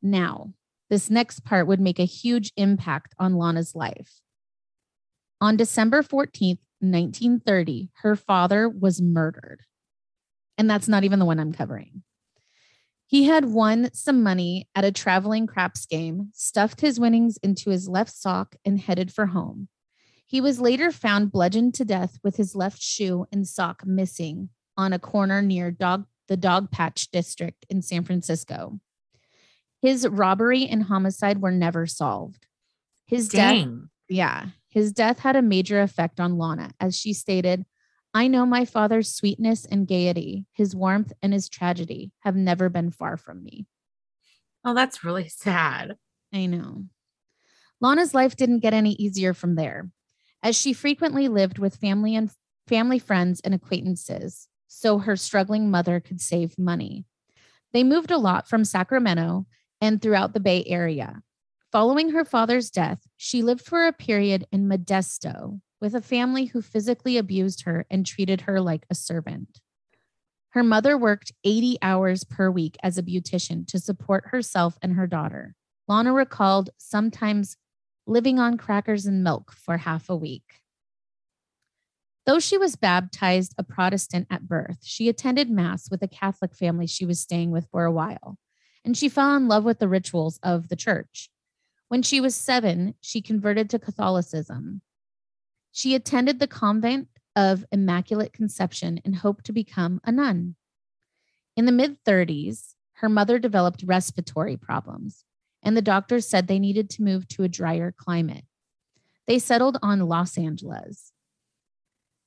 Now, 0.01 0.53
this 0.89 1.09
next 1.09 1.43
part 1.43 1.67
would 1.67 1.79
make 1.79 1.99
a 1.99 2.05
huge 2.05 2.51
impact 2.57 3.13
on 3.19 3.35
Lana's 3.35 3.75
life. 3.75 4.19
On 5.39 5.57
December 5.57 6.03
14th, 6.03 6.59
1930, 6.79 7.89
her 8.01 8.15
father 8.15 8.67
was 8.67 9.01
murdered. 9.01 9.61
And 10.57 10.69
that's 10.69 10.87
not 10.87 11.03
even 11.03 11.19
the 11.19 11.25
one 11.25 11.39
I'm 11.39 11.53
covering. 11.53 12.03
He 13.05 13.25
had 13.25 13.45
won 13.45 13.89
some 13.93 14.23
money 14.23 14.67
at 14.73 14.85
a 14.85 14.91
traveling 14.91 15.45
craps 15.45 15.85
game, 15.85 16.29
stuffed 16.33 16.81
his 16.81 16.99
winnings 16.99 17.37
into 17.43 17.69
his 17.69 17.89
left 17.89 18.13
sock, 18.13 18.55
and 18.63 18.79
headed 18.79 19.11
for 19.11 19.27
home. 19.27 19.67
He 20.31 20.39
was 20.39 20.61
later 20.61 20.93
found 20.93 21.33
bludgeoned 21.33 21.73
to 21.73 21.83
death 21.83 22.17
with 22.23 22.37
his 22.37 22.55
left 22.55 22.81
shoe 22.81 23.25
and 23.33 23.45
sock 23.45 23.85
missing 23.85 24.47
on 24.77 24.93
a 24.93 24.97
corner 24.97 25.41
near 25.41 25.71
dog, 25.71 26.05
the 26.29 26.37
Dogpatch 26.37 27.11
district 27.11 27.65
in 27.69 27.81
San 27.81 28.05
Francisco. 28.05 28.79
His 29.81 30.07
robbery 30.07 30.65
and 30.65 30.83
homicide 30.83 31.41
were 31.41 31.51
never 31.51 31.85
solved. 31.85 32.47
His 33.05 33.27
Dang. 33.27 33.75
death, 33.75 33.89
yeah, 34.07 34.45
his 34.69 34.93
death 34.93 35.19
had 35.19 35.35
a 35.35 35.41
major 35.41 35.81
effect 35.81 36.21
on 36.21 36.37
Lana, 36.37 36.71
as 36.79 36.97
she 36.97 37.11
stated, 37.11 37.65
I 38.13 38.29
know 38.29 38.45
my 38.45 38.63
father's 38.63 39.13
sweetness 39.13 39.65
and 39.65 39.85
gaiety, 39.85 40.45
his 40.53 40.73
warmth 40.73 41.11
and 41.21 41.33
his 41.33 41.49
tragedy 41.49 42.13
have 42.21 42.37
never 42.37 42.69
been 42.69 42.91
far 42.91 43.17
from 43.17 43.43
me. 43.43 43.65
Oh, 44.63 44.73
that's 44.73 45.03
really 45.03 45.27
sad. 45.27 45.97
I 46.33 46.45
know. 46.45 46.85
Lana's 47.81 48.13
life 48.13 48.37
didn't 48.37 48.59
get 48.59 48.73
any 48.73 48.93
easier 48.93 49.33
from 49.33 49.55
there, 49.55 49.91
as 50.43 50.55
she 50.55 50.73
frequently 50.73 51.27
lived 51.27 51.59
with 51.59 51.75
family 51.75 52.15
and 52.15 52.31
family 52.67 52.99
friends 52.99 53.41
and 53.41 53.53
acquaintances, 53.53 54.47
so 54.67 54.99
her 54.99 55.15
struggling 55.15 55.69
mother 55.69 55.99
could 55.99 56.21
save 56.21 56.57
money. 56.57 57.05
They 57.73 57.83
moved 57.83 58.11
a 58.11 58.17
lot 58.17 58.47
from 58.47 58.65
Sacramento 58.65 59.45
and 59.79 60.01
throughout 60.01 60.33
the 60.33 60.39
Bay 60.39 60.63
Area. 60.67 61.21
Following 61.71 62.11
her 62.11 62.25
father's 62.25 62.69
death, 62.69 63.07
she 63.15 63.41
lived 63.41 63.65
for 63.65 63.87
a 63.87 63.93
period 63.93 64.45
in 64.51 64.67
Modesto, 64.67 65.61
with 65.79 65.95
a 65.95 66.01
family 66.01 66.45
who 66.45 66.61
physically 66.61 67.17
abused 67.17 67.63
her 67.63 67.85
and 67.89 68.05
treated 68.05 68.41
her 68.41 68.59
like 68.59 68.85
a 68.89 68.95
servant. 68.95 69.61
Her 70.49 70.63
mother 70.63 70.97
worked 70.97 71.31
80 71.45 71.77
hours 71.81 72.25
per 72.25 72.51
week 72.51 72.77
as 72.83 72.97
a 72.97 73.03
beautician 73.03 73.65
to 73.67 73.79
support 73.79 74.25
herself 74.27 74.77
and 74.81 74.93
her 74.93 75.07
daughter. 75.07 75.55
Lana 75.87 76.11
recalled 76.11 76.71
sometimes 76.77 77.57
living 78.11 78.39
on 78.39 78.57
crackers 78.57 79.05
and 79.05 79.23
milk 79.23 79.53
for 79.53 79.77
half 79.77 80.09
a 80.09 80.15
week. 80.15 80.61
Though 82.25 82.39
she 82.39 82.57
was 82.57 82.75
baptized 82.75 83.55
a 83.57 83.63
Protestant 83.63 84.27
at 84.29 84.47
birth, 84.47 84.79
she 84.83 85.07
attended 85.07 85.49
Mass 85.49 85.89
with 85.89 86.03
a 86.03 86.07
Catholic 86.07 86.53
family 86.53 86.87
she 86.87 87.05
was 87.05 87.19
staying 87.19 87.51
with 87.51 87.67
for 87.71 87.85
a 87.85 87.91
while, 87.91 88.37
and 88.83 88.97
she 88.97 89.09
fell 89.09 89.35
in 89.35 89.47
love 89.47 89.63
with 89.63 89.79
the 89.79 89.87
rituals 89.87 90.39
of 90.43 90.67
the 90.67 90.75
church. 90.75 91.29
When 91.87 92.03
she 92.03 92.21
was 92.21 92.35
seven, 92.35 92.95
she 93.01 93.21
converted 93.21 93.69
to 93.69 93.79
Catholicism. 93.79 94.81
She 95.71 95.95
attended 95.95 96.39
the 96.39 96.47
convent 96.47 97.07
of 97.35 97.65
Immaculate 97.71 98.33
Conception 98.33 98.99
and 99.05 99.15
hoped 99.15 99.45
to 99.45 99.53
become 99.53 100.01
a 100.03 100.11
nun. 100.11 100.55
In 101.55 101.65
the 101.65 101.71
mid 101.71 102.03
30s, 102.03 102.75
her 102.95 103.09
mother 103.09 103.39
developed 103.39 103.83
respiratory 103.83 104.57
problems, 104.57 105.23
and 105.63 105.75
the 105.75 105.81
doctors 105.81 106.27
said 106.27 106.47
they 106.47 106.59
needed 106.59 106.89
to 106.91 107.03
move 107.03 107.27
to 107.29 107.43
a 107.43 107.49
drier 107.49 107.93
climate. 107.95 108.45
They 109.27 109.39
settled 109.39 109.77
on 109.81 109.99
Los 109.99 110.37
Angeles. 110.37 111.11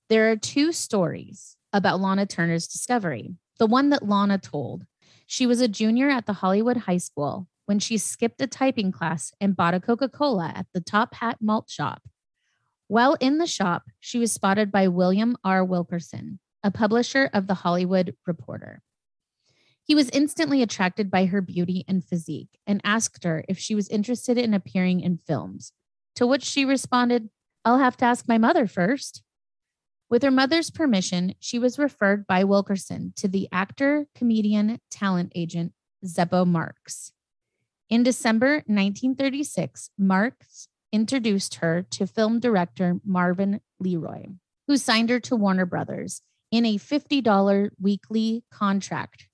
There 0.08 0.30
are 0.30 0.36
two 0.36 0.72
stories 0.72 1.56
about 1.72 2.00
Lana 2.00 2.26
Turner's 2.26 2.66
discovery. 2.66 3.34
The 3.58 3.66
one 3.66 3.90
that 3.90 4.06
Lana 4.06 4.38
told 4.38 4.84
she 5.26 5.46
was 5.46 5.60
a 5.60 5.68
junior 5.68 6.10
at 6.10 6.26
the 6.26 6.34
Hollywood 6.34 6.76
High 6.76 6.98
School 6.98 7.48
when 7.66 7.78
she 7.78 7.98
skipped 7.98 8.40
a 8.40 8.46
typing 8.46 8.92
class 8.92 9.32
and 9.40 9.56
bought 9.56 9.74
a 9.74 9.80
Coca 9.80 10.08
Cola 10.08 10.52
at 10.54 10.66
the 10.74 10.80
Top 10.80 11.14
Hat 11.14 11.38
Malt 11.40 11.70
Shop. 11.70 12.02
While 12.88 13.14
in 13.14 13.38
the 13.38 13.46
shop, 13.46 13.84
she 14.00 14.18
was 14.18 14.32
spotted 14.32 14.70
by 14.70 14.88
William 14.88 15.36
R. 15.42 15.64
Wilkerson, 15.64 16.38
a 16.62 16.70
publisher 16.70 17.30
of 17.32 17.46
The 17.46 17.54
Hollywood 17.54 18.14
Reporter. 18.26 18.82
He 19.84 19.94
was 19.94 20.08
instantly 20.10 20.62
attracted 20.62 21.10
by 21.10 21.26
her 21.26 21.42
beauty 21.42 21.84
and 21.86 22.02
physique 22.02 22.58
and 22.66 22.80
asked 22.84 23.24
her 23.24 23.44
if 23.48 23.58
she 23.58 23.74
was 23.74 23.88
interested 23.88 24.38
in 24.38 24.54
appearing 24.54 25.00
in 25.00 25.18
films, 25.18 25.72
to 26.16 26.26
which 26.26 26.42
she 26.42 26.64
responded, 26.64 27.28
I'll 27.64 27.78
have 27.78 27.96
to 27.98 28.06
ask 28.06 28.26
my 28.26 28.38
mother 28.38 28.66
first. 28.66 29.22
With 30.08 30.22
her 30.22 30.30
mother's 30.30 30.70
permission, 30.70 31.34
she 31.38 31.58
was 31.58 31.78
referred 31.78 32.26
by 32.26 32.44
Wilkerson 32.44 33.12
to 33.16 33.28
the 33.28 33.48
actor, 33.52 34.06
comedian, 34.14 34.80
talent 34.90 35.32
agent 35.34 35.72
Zeppo 36.04 36.46
Marx. 36.46 37.12
In 37.90 38.02
December 38.02 38.62
1936, 38.66 39.90
Marx 39.98 40.68
introduced 40.92 41.56
her 41.56 41.82
to 41.90 42.06
film 42.06 42.40
director 42.40 43.00
Mervyn 43.04 43.60
Leroy, 43.80 44.26
who 44.66 44.76
signed 44.76 45.10
her 45.10 45.20
to 45.20 45.36
Warner 45.36 45.66
Brothers 45.66 46.22
in 46.50 46.64
a 46.64 46.78
$50 46.78 47.70
weekly 47.80 48.44
contract. 48.50 49.28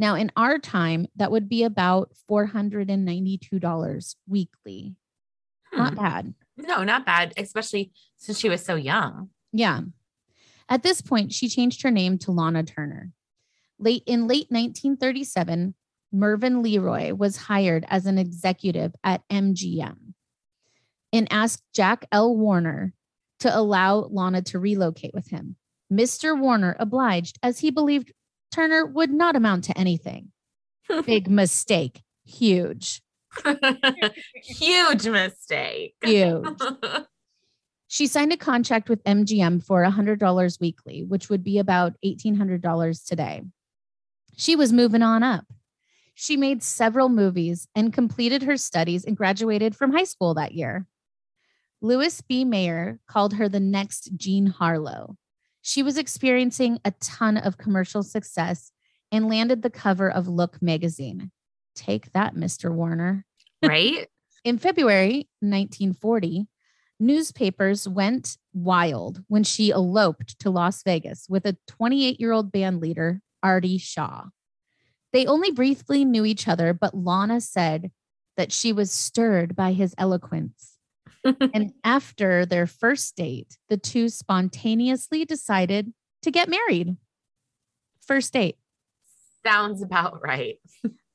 Now, 0.00 0.14
in 0.14 0.32
our 0.34 0.58
time, 0.58 1.08
that 1.16 1.30
would 1.30 1.46
be 1.46 1.62
about 1.62 2.14
$492 2.30 4.16
weekly. 4.26 4.96
Hmm. 5.64 5.78
Not 5.78 5.94
bad. 5.94 6.34
No, 6.56 6.82
not 6.82 7.04
bad, 7.04 7.34
especially 7.36 7.92
since 8.16 8.38
she 8.38 8.48
was 8.48 8.64
so 8.64 8.76
young. 8.76 9.28
Yeah. 9.52 9.82
At 10.70 10.82
this 10.82 11.02
point, 11.02 11.34
she 11.34 11.50
changed 11.50 11.82
her 11.82 11.90
name 11.90 12.16
to 12.20 12.32
Lana 12.32 12.62
Turner. 12.62 13.12
Late 13.78 14.02
in 14.06 14.26
late 14.26 14.46
1937, 14.48 15.74
Mervyn 16.12 16.62
Leroy 16.62 17.12
was 17.12 17.36
hired 17.36 17.84
as 17.88 18.06
an 18.06 18.16
executive 18.16 18.94
at 19.04 19.22
MGM 19.28 20.14
and 21.12 21.28
asked 21.30 21.62
Jack 21.74 22.06
L. 22.10 22.34
Warner 22.34 22.94
to 23.40 23.54
allow 23.54 23.96
Lana 24.10 24.40
to 24.42 24.58
relocate 24.58 25.12
with 25.12 25.28
him. 25.28 25.56
Mr. 25.92 26.38
Warner 26.38 26.74
obliged 26.80 27.38
as 27.42 27.58
he 27.58 27.70
believed 27.70 28.12
Turner 28.50 28.84
would 28.86 29.10
not 29.10 29.36
amount 29.36 29.64
to 29.64 29.78
anything. 29.78 30.32
Big 31.06 31.30
mistake. 31.30 32.02
Huge. 32.24 33.02
Huge 34.34 35.08
mistake. 35.08 35.94
Huge. 36.02 36.46
She 37.92 38.06
signed 38.06 38.32
a 38.32 38.36
contract 38.36 38.88
with 38.88 39.02
MGM 39.02 39.64
for 39.64 39.82
$100 39.84 40.60
weekly, 40.60 41.02
which 41.02 41.28
would 41.28 41.42
be 41.42 41.58
about 41.58 41.94
$1,800 42.04 43.04
today. 43.04 43.42
She 44.36 44.54
was 44.54 44.72
moving 44.72 45.02
on 45.02 45.24
up. 45.24 45.44
She 46.14 46.36
made 46.36 46.62
several 46.62 47.08
movies 47.08 47.66
and 47.74 47.92
completed 47.92 48.44
her 48.44 48.56
studies 48.56 49.04
and 49.04 49.16
graduated 49.16 49.74
from 49.74 49.92
high 49.92 50.04
school 50.04 50.34
that 50.34 50.52
year. 50.52 50.86
Louis 51.80 52.20
B. 52.20 52.44
Mayer 52.44 53.00
called 53.08 53.34
her 53.34 53.48
the 53.48 53.58
next 53.58 54.10
Jean 54.16 54.46
Harlow. 54.46 55.16
She 55.62 55.82
was 55.82 55.98
experiencing 55.98 56.80
a 56.84 56.92
ton 57.00 57.36
of 57.36 57.58
commercial 57.58 58.02
success 58.02 58.72
and 59.12 59.28
landed 59.28 59.62
the 59.62 59.70
cover 59.70 60.10
of 60.10 60.28
Look 60.28 60.62
magazine. 60.62 61.30
Take 61.74 62.12
that, 62.12 62.34
Mr. 62.34 62.72
Warner. 62.72 63.24
Right? 63.62 64.08
In 64.44 64.58
February 64.58 65.28
1940, 65.40 66.46
newspapers 66.98 67.86
went 67.86 68.38
wild 68.54 69.22
when 69.28 69.44
she 69.44 69.70
eloped 69.70 70.38
to 70.40 70.50
Las 70.50 70.82
Vegas 70.82 71.26
with 71.28 71.44
a 71.46 71.56
28 71.66 72.18
year 72.18 72.32
old 72.32 72.50
band 72.50 72.80
leader, 72.80 73.20
Artie 73.42 73.78
Shaw. 73.78 74.26
They 75.12 75.26
only 75.26 75.50
briefly 75.50 76.04
knew 76.04 76.24
each 76.24 76.46
other, 76.48 76.72
but 76.72 76.94
Lana 76.94 77.40
said 77.40 77.90
that 78.36 78.52
she 78.52 78.72
was 78.72 78.90
stirred 78.90 79.56
by 79.56 79.72
his 79.72 79.94
eloquence. 79.98 80.69
And 81.24 81.72
after 81.84 82.46
their 82.46 82.66
first 82.66 83.16
date, 83.16 83.58
the 83.68 83.76
two 83.76 84.08
spontaneously 84.08 85.24
decided 85.24 85.92
to 86.22 86.30
get 86.30 86.48
married. 86.48 86.96
First 88.06 88.32
date. 88.32 88.56
Sounds 89.46 89.82
about 89.82 90.22
right. 90.22 90.58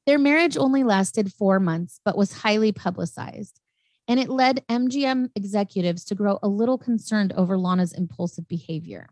Their 0.05 0.19
marriage 0.19 0.55
only 0.55 0.83
lasted 0.83 1.33
four 1.33 1.59
months, 1.59 2.00
but 2.05 2.17
was 2.17 2.31
highly 2.31 2.71
publicized 2.71 3.59
and 4.07 4.19
it 4.19 4.29
led 4.29 4.65
MGM 4.67 5.29
executives 5.35 6.05
to 6.05 6.15
grow 6.15 6.39
a 6.43 6.47
little 6.47 6.77
concerned 6.77 7.33
over 7.33 7.57
Lana's 7.57 7.93
impulsive 7.93 8.47
behavior. 8.47 9.09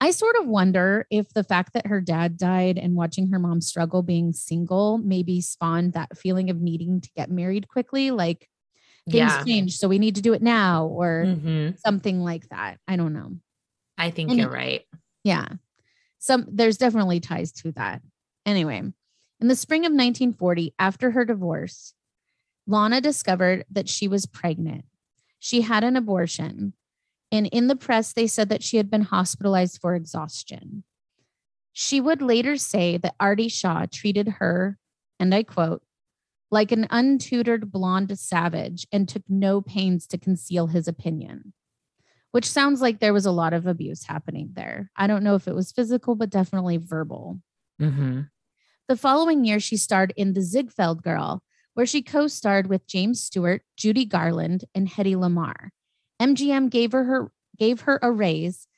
I 0.00 0.10
sort 0.10 0.36
of 0.40 0.46
wonder 0.46 1.06
if 1.10 1.32
the 1.32 1.44
fact 1.44 1.74
that 1.74 1.86
her 1.86 2.00
dad 2.00 2.36
died 2.36 2.76
and 2.76 2.96
watching 2.96 3.30
her 3.30 3.38
mom 3.38 3.60
struggle 3.60 4.02
being 4.02 4.32
single 4.32 4.98
maybe 4.98 5.40
spawned 5.40 5.92
that 5.92 6.16
feeling 6.16 6.50
of 6.50 6.60
needing 6.60 7.00
to 7.00 7.10
get 7.16 7.30
married 7.30 7.68
quickly, 7.68 8.10
like 8.10 8.48
things 9.06 9.16
yeah. 9.16 9.44
change, 9.44 9.76
so 9.76 9.88
we 9.88 9.98
need 9.98 10.16
to 10.16 10.22
do 10.22 10.32
it 10.32 10.42
now, 10.42 10.86
or 10.86 11.24
mm-hmm. 11.26 11.76
something 11.84 12.22
like 12.22 12.48
that. 12.50 12.78
I 12.86 12.96
don't 12.96 13.12
know. 13.12 13.36
I 13.98 14.10
think 14.10 14.32
you're 14.32 14.50
right. 14.50 14.82
Yeah. 15.24 15.46
Some 16.18 16.46
there's 16.48 16.76
definitely 16.76 17.20
ties 17.20 17.52
to 17.52 17.72
that. 17.72 18.02
Anyway, 18.46 18.82
in 19.40 19.48
the 19.48 19.56
spring 19.56 19.82
of 19.82 19.90
1940, 19.90 20.74
after 20.78 21.10
her 21.10 21.24
divorce, 21.24 21.94
Lana 22.66 23.00
discovered 23.00 23.64
that 23.70 23.88
she 23.88 24.08
was 24.08 24.26
pregnant. 24.26 24.84
She 25.38 25.62
had 25.62 25.84
an 25.84 25.96
abortion. 25.96 26.74
And 27.32 27.46
in 27.46 27.66
the 27.66 27.76
press, 27.76 28.12
they 28.12 28.26
said 28.26 28.50
that 28.50 28.62
she 28.62 28.76
had 28.76 28.90
been 28.90 29.02
hospitalized 29.02 29.80
for 29.80 29.94
exhaustion. 29.94 30.84
She 31.72 32.00
would 32.00 32.20
later 32.20 32.56
say 32.56 32.98
that 32.98 33.14
Artie 33.18 33.48
Shaw 33.48 33.86
treated 33.90 34.28
her, 34.38 34.78
and 35.18 35.34
I 35.34 35.42
quote, 35.42 35.82
like 36.52 36.70
an 36.70 36.86
untutored 36.90 37.72
blonde 37.72 38.16
savage 38.18 38.86
and 38.92 39.08
took 39.08 39.22
no 39.28 39.62
pains 39.62 40.06
to 40.06 40.18
conceal 40.18 40.66
his 40.68 40.86
opinion, 40.86 41.54
which 42.30 42.48
sounds 42.48 42.82
like 42.82 43.00
there 43.00 43.14
was 43.14 43.24
a 43.24 43.32
lot 43.32 43.54
of 43.54 43.66
abuse 43.66 44.04
happening 44.04 44.50
there. 44.52 44.90
I 44.94 45.06
don't 45.06 45.24
know 45.24 45.34
if 45.34 45.48
it 45.48 45.54
was 45.54 45.72
physical, 45.72 46.14
but 46.14 46.28
definitely 46.28 46.76
verbal. 46.76 47.40
Mm-hmm. 47.80 48.20
The 48.86 48.96
following 48.96 49.46
year, 49.46 49.60
she 49.60 49.78
starred 49.78 50.12
in 50.14 50.34
The 50.34 50.42
Ziegfeld 50.42 51.02
Girl, 51.02 51.42
where 51.72 51.86
she 51.86 52.02
co 52.02 52.26
starred 52.26 52.66
with 52.66 52.86
James 52.86 53.24
Stewart, 53.24 53.62
Judy 53.78 54.04
Garland, 54.04 54.66
and 54.74 54.88
Hedy 54.88 55.14
Lamarr. 55.16 55.70
MGM 56.20 56.68
gave 56.68 56.92
her, 56.92 57.04
her 57.04 57.32
gave 57.58 57.82
her 57.82 57.98
a 58.02 58.12
raise 58.12 58.68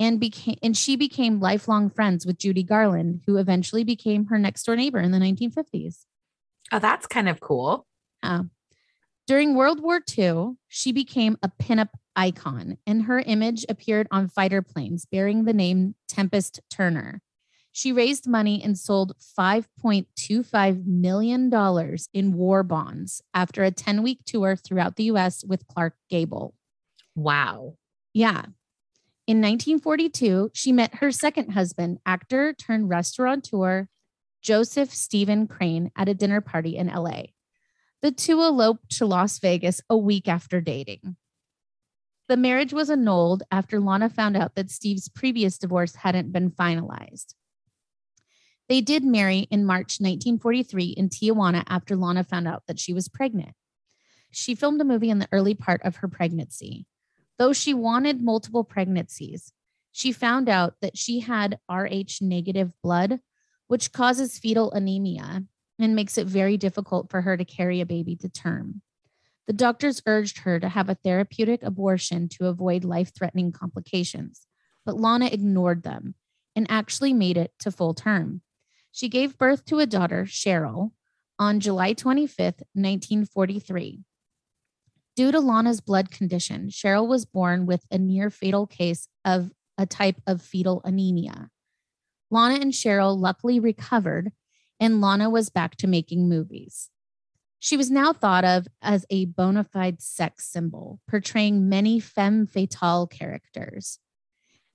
and 0.00 0.18
became 0.18 0.56
and 0.62 0.76
she 0.76 0.96
became 0.96 1.38
lifelong 1.38 1.88
friends 1.88 2.26
with 2.26 2.38
Judy 2.38 2.64
Garland, 2.64 3.20
who 3.26 3.36
eventually 3.36 3.84
became 3.84 4.26
her 4.26 4.38
next 4.38 4.64
door 4.64 4.74
neighbor 4.74 4.98
in 4.98 5.12
the 5.12 5.18
1950s. 5.18 6.04
Oh, 6.72 6.78
that's 6.78 7.06
kind 7.06 7.28
of 7.28 7.38
cool. 7.40 7.86
Uh, 8.22 8.44
during 9.26 9.54
World 9.54 9.80
War 9.80 10.00
II, 10.18 10.56
she 10.68 10.90
became 10.90 11.36
a 11.42 11.48
pinup 11.48 11.90
icon, 12.16 12.78
and 12.86 13.04
her 13.04 13.20
image 13.20 13.64
appeared 13.68 14.08
on 14.10 14.28
fighter 14.28 14.62
planes 14.62 15.04
bearing 15.04 15.44
the 15.44 15.52
name 15.52 15.94
Tempest 16.08 16.60
Turner. 16.70 17.20
She 17.72 17.92
raised 17.92 18.26
money 18.26 18.62
and 18.62 18.78
sold 18.78 19.14
$5.25 19.38 20.86
million 20.86 21.50
in 22.12 22.32
war 22.34 22.62
bonds 22.62 23.22
after 23.32 23.64
a 23.64 23.70
10 23.70 24.02
week 24.02 24.20
tour 24.26 24.56
throughout 24.56 24.96
the 24.96 25.04
US 25.04 25.44
with 25.44 25.66
Clark 25.66 25.94
Gable. 26.10 26.54
Wow. 27.14 27.76
Yeah. 28.12 28.44
In 29.26 29.40
1942, 29.40 30.50
she 30.52 30.72
met 30.72 30.96
her 30.96 31.10
second 31.10 31.52
husband, 31.52 31.98
actor 32.04 32.52
turned 32.52 32.90
restaurateur 32.90 33.88
Joseph 34.42 34.92
Stephen 34.92 35.46
Crane, 35.46 35.90
at 35.96 36.08
a 36.08 36.14
dinner 36.14 36.40
party 36.40 36.76
in 36.76 36.88
LA. 36.88 37.22
The 38.02 38.10
two 38.10 38.40
eloped 38.40 38.96
to 38.96 39.06
Las 39.06 39.38
Vegas 39.38 39.80
a 39.88 39.96
week 39.96 40.26
after 40.26 40.60
dating. 40.60 41.16
The 42.28 42.36
marriage 42.36 42.72
was 42.72 42.90
annulled 42.90 43.44
after 43.50 43.78
Lana 43.78 44.08
found 44.08 44.36
out 44.36 44.54
that 44.56 44.70
Steve's 44.70 45.08
previous 45.08 45.58
divorce 45.58 45.94
hadn't 45.96 46.32
been 46.32 46.50
finalized. 46.50 47.34
They 48.68 48.80
did 48.80 49.04
marry 49.04 49.40
in 49.50 49.64
March 49.64 50.00
1943 50.00 50.84
in 50.86 51.08
Tijuana 51.08 51.62
after 51.68 51.94
Lana 51.94 52.24
found 52.24 52.48
out 52.48 52.62
that 52.66 52.80
she 52.80 52.92
was 52.92 53.08
pregnant. 53.08 53.52
She 54.30 54.54
filmed 54.54 54.80
a 54.80 54.84
movie 54.84 55.10
in 55.10 55.18
the 55.18 55.28
early 55.30 55.54
part 55.54 55.82
of 55.84 55.96
her 55.96 56.08
pregnancy. 56.08 56.86
Though 57.38 57.52
she 57.52 57.74
wanted 57.74 58.22
multiple 58.22 58.64
pregnancies, 58.64 59.52
she 59.92 60.10
found 60.10 60.48
out 60.48 60.74
that 60.80 60.96
she 60.96 61.20
had 61.20 61.58
Rh 61.70 62.20
negative 62.20 62.72
blood, 62.82 63.20
which 63.72 63.90
causes 63.90 64.38
fetal 64.38 64.70
anemia 64.72 65.42
and 65.78 65.96
makes 65.96 66.18
it 66.18 66.26
very 66.26 66.58
difficult 66.58 67.08
for 67.08 67.22
her 67.22 67.38
to 67.38 67.44
carry 67.46 67.80
a 67.80 67.86
baby 67.86 68.14
to 68.14 68.28
term. 68.28 68.82
The 69.46 69.54
doctors 69.54 70.02
urged 70.04 70.40
her 70.40 70.60
to 70.60 70.68
have 70.68 70.90
a 70.90 70.94
therapeutic 70.94 71.62
abortion 71.62 72.28
to 72.34 72.48
avoid 72.48 72.84
life 72.84 73.14
threatening 73.14 73.50
complications, 73.50 74.46
but 74.84 75.00
Lana 75.00 75.24
ignored 75.24 75.84
them 75.84 76.16
and 76.54 76.66
actually 76.70 77.14
made 77.14 77.38
it 77.38 77.54
to 77.60 77.70
full 77.70 77.94
term. 77.94 78.42
She 78.90 79.08
gave 79.08 79.38
birth 79.38 79.64
to 79.64 79.78
a 79.78 79.86
daughter, 79.86 80.26
Cheryl, 80.26 80.90
on 81.38 81.58
July 81.58 81.94
25th, 81.94 82.60
1943. 82.74 84.04
Due 85.16 85.32
to 85.32 85.40
Lana's 85.40 85.80
blood 85.80 86.10
condition, 86.10 86.68
Cheryl 86.68 87.08
was 87.08 87.24
born 87.24 87.64
with 87.64 87.86
a 87.90 87.96
near 87.96 88.28
fatal 88.28 88.66
case 88.66 89.08
of 89.24 89.50
a 89.78 89.86
type 89.86 90.20
of 90.26 90.42
fetal 90.42 90.82
anemia. 90.84 91.48
Lana 92.32 92.54
and 92.54 92.72
Cheryl 92.72 93.20
luckily 93.20 93.60
recovered, 93.60 94.32
and 94.80 95.02
Lana 95.02 95.28
was 95.28 95.50
back 95.50 95.76
to 95.76 95.86
making 95.86 96.30
movies. 96.30 96.88
She 97.58 97.76
was 97.76 97.90
now 97.90 98.14
thought 98.14 98.42
of 98.42 98.66
as 98.80 99.04
a 99.10 99.26
bona 99.26 99.64
fide 99.64 100.00
sex 100.00 100.46
symbol, 100.46 100.98
portraying 101.06 101.68
many 101.68 102.00
femme 102.00 102.46
fatale 102.46 103.06
characters. 103.06 103.98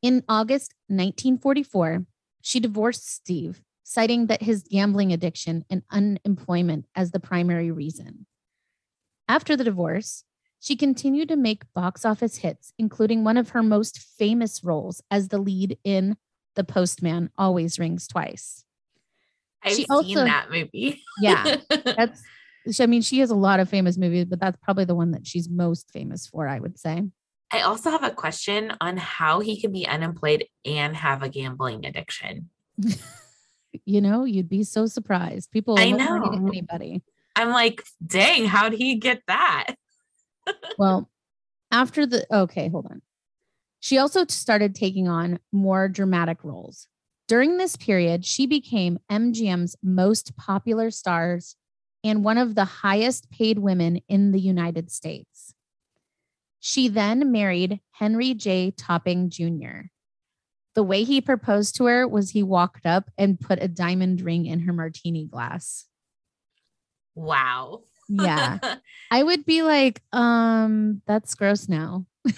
In 0.03 0.23
August 0.29 0.75
1944, 0.85 2.05
she 2.41 2.59
divorced 2.59 3.09
Steve, 3.09 3.63
citing 3.81 4.27
that 4.27 4.43
his 4.43 4.67
gambling 4.69 5.11
addiction 5.11 5.65
and 5.67 5.81
unemployment 5.89 6.85
as 6.95 7.09
the 7.09 7.19
primary 7.19 7.71
reason. 7.71 8.27
After 9.27 9.55
the 9.55 9.63
divorce, 9.63 10.23
she 10.59 10.75
continued 10.75 11.29
to 11.29 11.35
make 11.35 11.73
box 11.73 12.05
office 12.05 12.37
hits, 12.37 12.71
including 12.77 13.23
one 13.23 13.35
of 13.35 13.49
her 13.49 13.63
most 13.63 13.97
famous 13.97 14.63
roles 14.63 15.01
as 15.09 15.29
the 15.29 15.39
lead 15.39 15.79
in 15.83 16.17
The 16.57 16.63
Postman 16.63 17.29
Always 17.37 17.79
Rings 17.79 18.07
Twice. 18.07 18.65
I've 19.63 19.73
she 19.73 19.85
seen 19.85 19.87
also, 19.89 20.25
that 20.25 20.51
movie. 20.51 21.01
yeah. 21.21 21.57
That's 21.85 22.21
I 22.81 22.85
mean, 22.85 23.01
she 23.01 23.19
has 23.19 23.29
a 23.29 23.35
lot 23.35 23.59
of 23.59 23.69
famous 23.69 23.97
movies, 23.97 24.25
but 24.25 24.41
that's 24.41 24.57
probably 24.61 24.83
the 24.83 24.95
one 24.95 25.11
that 25.11 25.25
she's 25.25 25.47
most 25.47 25.89
famous 25.91 26.27
for, 26.27 26.49
I 26.49 26.59
would 26.59 26.77
say. 26.77 27.03
I 27.51 27.61
also 27.61 27.89
have 27.91 28.03
a 28.03 28.11
question 28.11 28.73
on 28.81 28.97
how 28.97 29.39
he 29.39 29.61
can 29.61 29.71
be 29.71 29.87
unemployed 29.87 30.45
and 30.65 30.95
have 30.95 31.23
a 31.23 31.29
gambling 31.29 31.85
addiction. 31.85 32.49
you 33.85 34.01
know, 34.01 34.25
you'd 34.25 34.49
be 34.49 34.63
so 34.63 34.85
surprised. 34.85 35.51
People 35.51 35.79
I 35.79 35.91
know 35.91 36.41
anybody. 36.45 37.03
I'm 37.37 37.51
like, 37.51 37.83
dang, 38.05 38.45
how'd 38.45 38.73
he 38.73 38.95
get 38.95 39.21
that? 39.27 39.75
well, 40.77 41.09
after 41.71 42.05
the 42.05 42.25
okay, 42.33 42.67
hold 42.67 42.87
on. 42.87 43.01
She 43.87 43.97
also 43.97 44.25
started 44.27 44.75
taking 44.75 45.07
on 45.07 45.39
more 45.49 45.87
dramatic 45.87 46.43
roles. 46.43 46.89
During 47.25 47.57
this 47.57 47.77
period, 47.77 48.25
she 48.25 48.45
became 48.45 48.99
MGM's 49.09 49.77
most 49.81 50.35
popular 50.35 50.91
stars 50.91 51.55
and 52.03 52.21
one 52.21 52.37
of 52.37 52.55
the 52.55 52.65
highest 52.65 53.31
paid 53.31 53.59
women 53.59 54.01
in 54.09 54.33
the 54.33 54.41
United 54.41 54.91
States. 54.91 55.53
She 56.59 56.89
then 56.89 57.31
married 57.31 57.79
Henry 57.91 58.33
J. 58.33 58.71
Topping 58.71 59.29
Jr. 59.29 59.87
The 60.75 60.83
way 60.83 61.05
he 61.05 61.21
proposed 61.21 61.77
to 61.77 61.85
her 61.85 62.05
was 62.05 62.31
he 62.31 62.43
walked 62.43 62.85
up 62.85 63.09
and 63.17 63.39
put 63.39 63.63
a 63.63 63.69
diamond 63.69 64.19
ring 64.19 64.47
in 64.47 64.59
her 64.59 64.73
martini 64.73 65.23
glass. 65.23 65.85
Wow. 67.15 67.83
yeah. 68.09 68.57
I 69.11 69.23
would 69.23 69.45
be 69.45 69.63
like, 69.63 70.01
um, 70.11 71.01
that's 71.07 71.35
gross 71.35 71.69
now. 71.69 72.05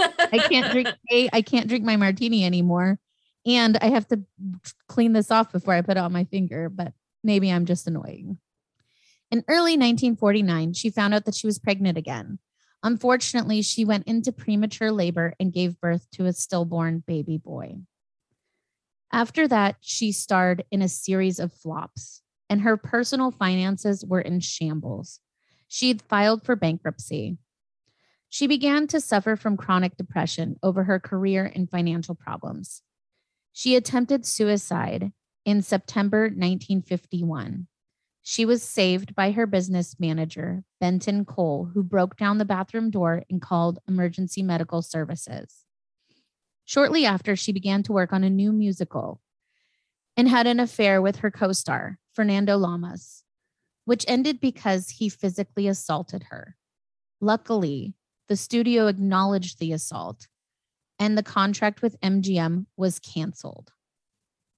I 0.00 0.46
can't 0.48 0.70
drink 0.72 0.88
I 1.32 1.42
can't 1.42 1.68
drink 1.68 1.84
my 1.84 1.96
martini 1.96 2.44
anymore. 2.44 2.98
And 3.46 3.78
I 3.80 3.86
have 3.86 4.06
to 4.08 4.22
clean 4.86 5.12
this 5.12 5.30
off 5.30 5.52
before 5.52 5.74
I 5.74 5.82
put 5.82 5.96
it 5.96 6.00
on 6.00 6.12
my 6.12 6.24
finger, 6.24 6.68
but 6.68 6.92
maybe 7.24 7.50
I'm 7.50 7.64
just 7.64 7.86
annoying. 7.86 8.38
In 9.30 9.44
early 9.48 9.72
1949, 9.72 10.74
she 10.74 10.90
found 10.90 11.14
out 11.14 11.24
that 11.24 11.34
she 11.34 11.46
was 11.46 11.58
pregnant 11.58 11.96
again. 11.96 12.38
Unfortunately, 12.82 13.62
she 13.62 13.84
went 13.84 14.06
into 14.06 14.32
premature 14.32 14.90
labor 14.90 15.34
and 15.38 15.52
gave 15.52 15.80
birth 15.80 16.10
to 16.12 16.26
a 16.26 16.32
stillborn 16.32 17.02
baby 17.06 17.38
boy. 17.38 17.76
After 19.12 19.48
that, 19.48 19.76
she 19.80 20.12
starred 20.12 20.64
in 20.70 20.82
a 20.82 20.88
series 20.88 21.38
of 21.38 21.52
flops 21.52 22.22
and 22.50 22.62
her 22.62 22.76
personal 22.76 23.30
finances 23.30 24.04
were 24.04 24.20
in 24.20 24.40
shambles. 24.40 25.20
She 25.68 25.88
had 25.88 26.02
filed 26.02 26.44
for 26.44 26.56
bankruptcy. 26.56 27.38
She 28.32 28.46
began 28.46 28.86
to 28.86 29.00
suffer 29.00 29.34
from 29.34 29.56
chronic 29.56 29.96
depression 29.96 30.56
over 30.62 30.84
her 30.84 31.00
career 31.00 31.50
and 31.52 31.68
financial 31.68 32.14
problems. 32.14 32.82
She 33.52 33.74
attempted 33.74 34.24
suicide 34.24 35.10
in 35.44 35.62
September 35.62 36.22
1951. 36.22 37.66
She 38.22 38.44
was 38.44 38.62
saved 38.62 39.16
by 39.16 39.32
her 39.32 39.46
business 39.46 39.96
manager, 39.98 40.62
Benton 40.78 41.24
Cole, 41.24 41.70
who 41.74 41.82
broke 41.82 42.16
down 42.16 42.38
the 42.38 42.44
bathroom 42.44 42.90
door 42.90 43.24
and 43.28 43.42
called 43.42 43.80
emergency 43.88 44.44
medical 44.44 44.80
services. 44.80 45.64
Shortly 46.64 47.04
after, 47.04 47.34
she 47.34 47.50
began 47.50 47.82
to 47.82 47.92
work 47.92 48.12
on 48.12 48.22
a 48.22 48.30
new 48.30 48.52
musical 48.52 49.20
and 50.16 50.28
had 50.28 50.46
an 50.46 50.60
affair 50.60 51.02
with 51.02 51.16
her 51.16 51.32
co 51.32 51.50
star, 51.50 51.98
Fernando 52.12 52.56
Lamas, 52.56 53.24
which 53.86 54.04
ended 54.06 54.38
because 54.40 54.90
he 54.90 55.08
physically 55.08 55.66
assaulted 55.66 56.26
her. 56.30 56.56
Luckily, 57.20 57.94
the 58.30 58.36
studio 58.36 58.86
acknowledged 58.86 59.58
the 59.58 59.72
assault 59.72 60.28
and 61.00 61.18
the 61.18 61.22
contract 61.22 61.82
with 61.82 62.00
MGM 62.00 62.66
was 62.76 63.00
canceled. 63.00 63.72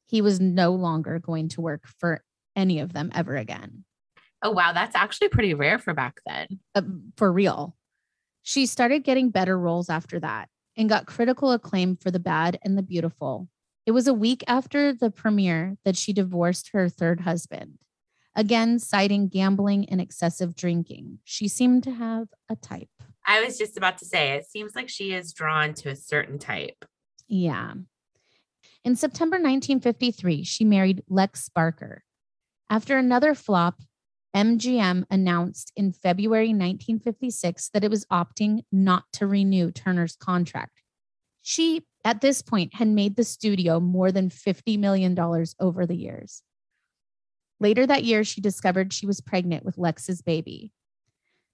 He 0.06 0.20
was 0.20 0.38
no 0.38 0.72
longer 0.72 1.18
going 1.18 1.48
to 1.48 1.62
work 1.62 1.88
for 1.98 2.22
any 2.54 2.80
of 2.80 2.92
them 2.92 3.10
ever 3.14 3.34
again. 3.34 3.84
Oh, 4.42 4.50
wow. 4.50 4.74
That's 4.74 4.94
actually 4.94 5.30
pretty 5.30 5.54
rare 5.54 5.78
for 5.78 5.94
back 5.94 6.20
then. 6.26 6.60
Uh, 6.74 6.82
for 7.16 7.32
real. 7.32 7.74
She 8.42 8.66
started 8.66 9.04
getting 9.04 9.30
better 9.30 9.58
roles 9.58 9.88
after 9.88 10.20
that 10.20 10.50
and 10.76 10.90
got 10.90 11.06
critical 11.06 11.50
acclaim 11.50 11.96
for 11.96 12.10
The 12.10 12.20
Bad 12.20 12.58
and 12.62 12.76
the 12.76 12.82
Beautiful, 12.82 13.48
it 13.86 13.92
was 13.92 14.06
a 14.06 14.14
week 14.14 14.44
after 14.46 14.92
the 14.92 15.10
premiere 15.10 15.78
that 15.86 15.96
she 15.96 16.12
divorced 16.12 16.70
her 16.74 16.90
third 16.90 17.20
husband, 17.20 17.78
again, 18.36 18.78
citing 18.78 19.28
gambling 19.28 19.88
and 19.88 19.98
excessive 20.00 20.54
drinking. 20.54 21.20
She 21.24 21.48
seemed 21.48 21.82
to 21.84 21.92
have 21.92 22.28
a 22.50 22.54
type. 22.54 22.90
I 23.26 23.42
was 23.44 23.58
just 23.58 23.76
about 23.76 23.98
to 23.98 24.04
say, 24.04 24.32
it 24.32 24.46
seems 24.46 24.74
like 24.74 24.88
she 24.88 25.12
is 25.12 25.32
drawn 25.32 25.74
to 25.74 25.90
a 25.90 25.96
certain 25.96 26.38
type. 26.38 26.84
Yeah. 27.28 27.74
In 28.84 28.96
September 28.96 29.36
1953, 29.36 30.42
she 30.44 30.64
married 30.64 31.04
Lex 31.08 31.48
Barker. 31.48 32.02
After 32.68 32.98
another 32.98 33.34
flop, 33.34 33.80
MGM 34.34 35.04
announced 35.10 35.72
in 35.76 35.92
February 35.92 36.48
1956 36.48 37.68
that 37.74 37.84
it 37.84 37.90
was 37.90 38.06
opting 38.06 38.64
not 38.72 39.04
to 39.12 39.26
renew 39.26 39.70
Turner's 39.70 40.16
contract. 40.16 40.82
She 41.42 41.82
at 42.04 42.20
this 42.20 42.42
point 42.42 42.74
had 42.74 42.88
made 42.88 43.16
the 43.16 43.24
studio 43.24 43.78
more 43.78 44.10
than 44.10 44.30
$50 44.30 44.78
million 44.78 45.16
over 45.60 45.86
the 45.86 45.96
years. 45.96 46.42
Later 47.60 47.86
that 47.86 48.04
year, 48.04 48.24
she 48.24 48.40
discovered 48.40 48.92
she 48.92 49.06
was 49.06 49.20
pregnant 49.20 49.64
with 49.64 49.78
Lex's 49.78 50.22
baby. 50.22 50.72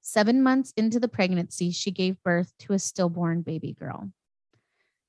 Seven 0.08 0.42
months 0.42 0.72
into 0.74 0.98
the 0.98 1.06
pregnancy, 1.06 1.70
she 1.70 1.90
gave 1.90 2.22
birth 2.22 2.54
to 2.60 2.72
a 2.72 2.78
stillborn 2.78 3.42
baby 3.42 3.74
girl. 3.74 4.10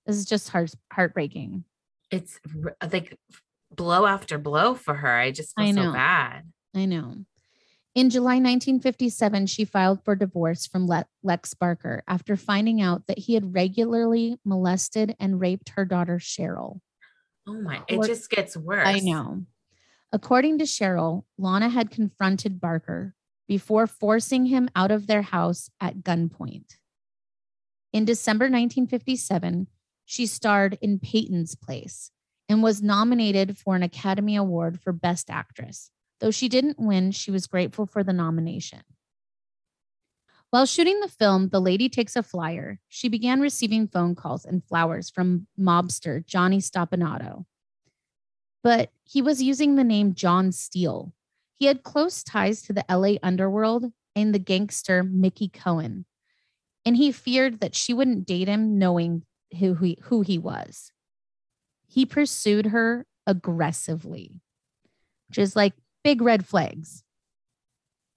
This 0.06 0.18
is 0.18 0.26
just 0.26 0.50
heart- 0.50 0.76
heartbreaking. 0.92 1.64
It's 2.12 2.38
like 2.92 3.18
blow 3.74 4.06
after 4.06 4.38
blow 4.38 4.74
for 4.74 4.96
her. 4.96 5.16
I 5.16 5.32
just 5.32 5.56
feel 5.56 5.68
I 5.68 5.72
know. 5.72 5.84
so 5.86 5.94
bad. 5.94 6.52
I 6.76 6.84
know. 6.84 7.16
In 7.96 8.10
July 8.10 8.42
1957, 8.42 9.46
she 9.48 9.64
filed 9.64 10.04
for 10.04 10.18
divorce 10.18 10.68
from 10.68 10.86
Lex 11.24 11.54
Barker 11.54 12.04
after 12.06 12.36
finding 12.36 12.82
out 12.82 13.08
that 13.08 13.20
he 13.20 13.36
had 13.36 13.54
regularly 13.54 14.38
molested 14.44 15.16
and 15.18 15.40
raped 15.40 15.70
her 15.78 15.86
daughter, 15.86 16.18
Cheryl. 16.18 16.82
Oh 17.48 17.54
my, 17.54 17.84
it 17.88 18.06
just 18.06 18.30
gets 18.30 18.58
worse. 18.58 18.86
I 18.86 19.00
know. 19.00 19.46
According 20.12 20.58
to 20.58 20.66
Cheryl, 20.66 21.24
Lana 21.38 21.70
had 21.70 21.90
confronted 21.90 22.60
Barker 22.60 23.16
before 23.50 23.88
forcing 23.88 24.46
him 24.46 24.70
out 24.76 24.92
of 24.92 25.08
their 25.08 25.24
house 25.24 25.72
at 25.82 26.04
gunpoint. 26.04 26.78
In 27.92 28.06
December 28.06 28.46
1957, 28.46 29.66
she 30.06 30.28
starred 30.28 30.78
in 30.82 31.00
Peyton's 31.00 31.56
Place 31.56 32.12
and 32.48 32.62
was 32.62 32.84
nominated 32.84 33.58
for 33.58 33.76
an 33.76 33.82
Academy 33.82 34.36
Award 34.36 34.80
for 34.80 34.94
Best 34.94 35.32
Actress. 35.32 35.90
Though 36.20 36.30
she 36.30 36.48
didn't 36.48 36.80
win, 36.80 37.10
she 37.10 37.32
was 37.32 37.48
grateful 37.48 37.88
for 37.88 38.04
the 38.04 38.14
nomination. 38.14 38.82
While 40.52 40.68
shooting 40.68 41.00
the 41.00 41.08
film, 41.08 41.50
the 41.50 41.62
lady 41.62 41.90
takes 41.90 42.16
a 42.16 42.22
flyer. 42.22 42.80
She 42.88 43.10
began 43.10 43.42
receiving 43.42 43.88
phone 43.88 44.14
calls 44.14 44.46
and 44.46 44.64
flowers 44.64 45.10
from 45.10 45.48
mobster 45.60 46.24
Johnny 46.24 46.60
Stompanato. 46.60 47.46
But 48.64 48.92
he 49.04 49.24
was 49.24 49.42
using 49.42 49.76
the 49.76 49.84
name 49.84 50.14
John 50.14 50.52
Steele. 50.52 51.14
He 51.60 51.66
had 51.66 51.84
close 51.84 52.24
ties 52.24 52.62
to 52.64 52.74
the 52.74 52.86
LA 52.90 53.18
underworld 53.22 53.92
and 54.16 54.34
the 54.34 54.40
gangster 54.40 55.04
Mickey 55.04 55.50
Cohen. 55.50 56.06
And 56.86 56.96
he 56.96 57.12
feared 57.12 57.60
that 57.60 57.76
she 57.76 57.94
wouldn't 57.94 58.26
date 58.26 58.48
him 58.48 58.80
knowing 58.80 59.24
who 59.60 59.74
he, 59.74 59.98
who 60.04 60.22
he 60.22 60.38
was. 60.38 60.94
He 61.86 62.06
pursued 62.06 62.68
her 62.68 63.06
aggressively, 63.28 64.40
which 65.28 65.38
is 65.38 65.58
like 65.58 65.74
big 66.02 66.22
red 66.22 66.46
flags. 66.46 67.04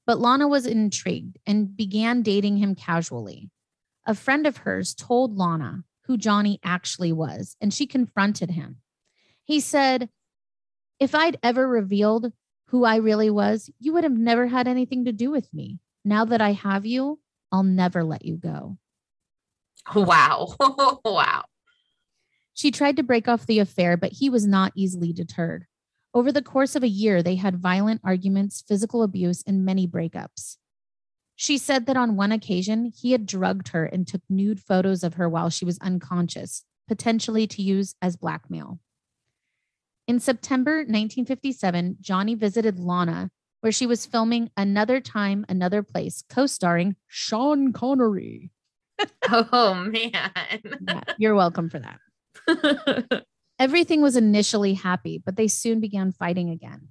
But 0.07 0.20
Lana 0.20 0.46
was 0.46 0.64
intrigued 0.64 1.38
and 1.44 1.76
began 1.76 2.22
dating 2.22 2.59
him 2.59 2.76
casually. 2.76 3.50
A 4.07 4.14
friend 4.14 4.46
of 4.46 4.59
hers 4.59 4.94
told 4.94 5.37
Lana 5.37 5.83
who 6.07 6.16
Johnny 6.16 6.61
actually 6.64 7.12
was, 7.12 7.57
and 7.61 7.74
she 7.74 7.87
confronted 7.87 8.50
him. 8.50 8.78
He 9.44 9.59
said, 9.59 10.11
If 11.00 11.14
I'd 11.14 11.38
ever 11.42 11.66
revealed 11.66 12.33
who 12.72 12.85
I 12.85 12.96
really 12.96 13.28
was, 13.28 13.70
you 13.78 13.92
would 13.92 14.02
have 14.02 14.16
never 14.16 14.46
had 14.46 14.66
anything 14.66 15.04
to 15.04 15.12
do 15.12 15.30
with 15.30 15.52
me. 15.52 15.78
Now 16.06 16.24
that 16.24 16.40
I 16.40 16.52
have 16.52 16.87
you, 16.87 17.20
I'll 17.52 17.62
never 17.62 18.02
let 18.02 18.24
you 18.24 18.37
go. 18.37 18.78
Wow. 19.94 20.54
wow. 21.04 21.44
She 22.54 22.70
tried 22.70 22.96
to 22.96 23.02
break 23.02 23.28
off 23.28 23.44
the 23.44 23.58
affair, 23.58 23.98
but 23.98 24.12
he 24.12 24.30
was 24.30 24.46
not 24.46 24.72
easily 24.74 25.12
deterred. 25.12 25.66
Over 26.14 26.32
the 26.32 26.40
course 26.40 26.74
of 26.74 26.82
a 26.82 26.88
year, 26.88 27.22
they 27.22 27.37
had 27.37 27.58
violent 27.58 28.00
arguments, 28.02 28.64
physical 28.66 29.02
abuse, 29.02 29.42
and 29.46 29.66
many 29.66 29.87
breakups. 29.87 30.56
She 31.37 31.58
said 31.58 31.85
that 31.87 31.98
on 31.98 32.16
one 32.16 32.32
occasion, 32.32 32.90
he 32.96 33.12
had 33.12 33.26
drugged 33.26 33.68
her 33.68 33.85
and 33.85 34.06
took 34.06 34.22
nude 34.30 34.61
photos 34.61 35.04
of 35.04 35.14
her 35.14 35.28
while 35.28 35.50
she 35.50 35.66
was 35.66 35.78
unconscious, 35.80 36.64
potentially 36.88 37.46
to 37.48 37.61
use 37.61 37.96
as 38.00 38.16
blackmail. 38.16 38.80
In 40.08 40.18
September 40.18 40.78
1957, 40.78 41.98
Johnny 42.00 42.34
visited 42.34 42.78
Lana, 42.78 43.30
where 43.60 43.72
she 43.72 43.86
was 43.86 44.04
filming 44.04 44.50
Another 44.56 45.00
Time, 45.00 45.46
Another 45.48 45.82
Place, 45.82 46.24
co 46.28 46.46
starring 46.46 46.96
Sean 47.06 47.72
Connery. 47.72 48.50
oh, 49.30 49.74
man. 49.74 50.02
Yeah, 50.12 51.00
you're 51.18 51.36
welcome 51.36 51.70
for 51.70 51.80
that. 51.80 53.24
Everything 53.58 54.02
was 54.02 54.16
initially 54.16 54.74
happy, 54.74 55.22
but 55.24 55.36
they 55.36 55.46
soon 55.46 55.78
began 55.78 56.10
fighting 56.10 56.50
again. 56.50 56.88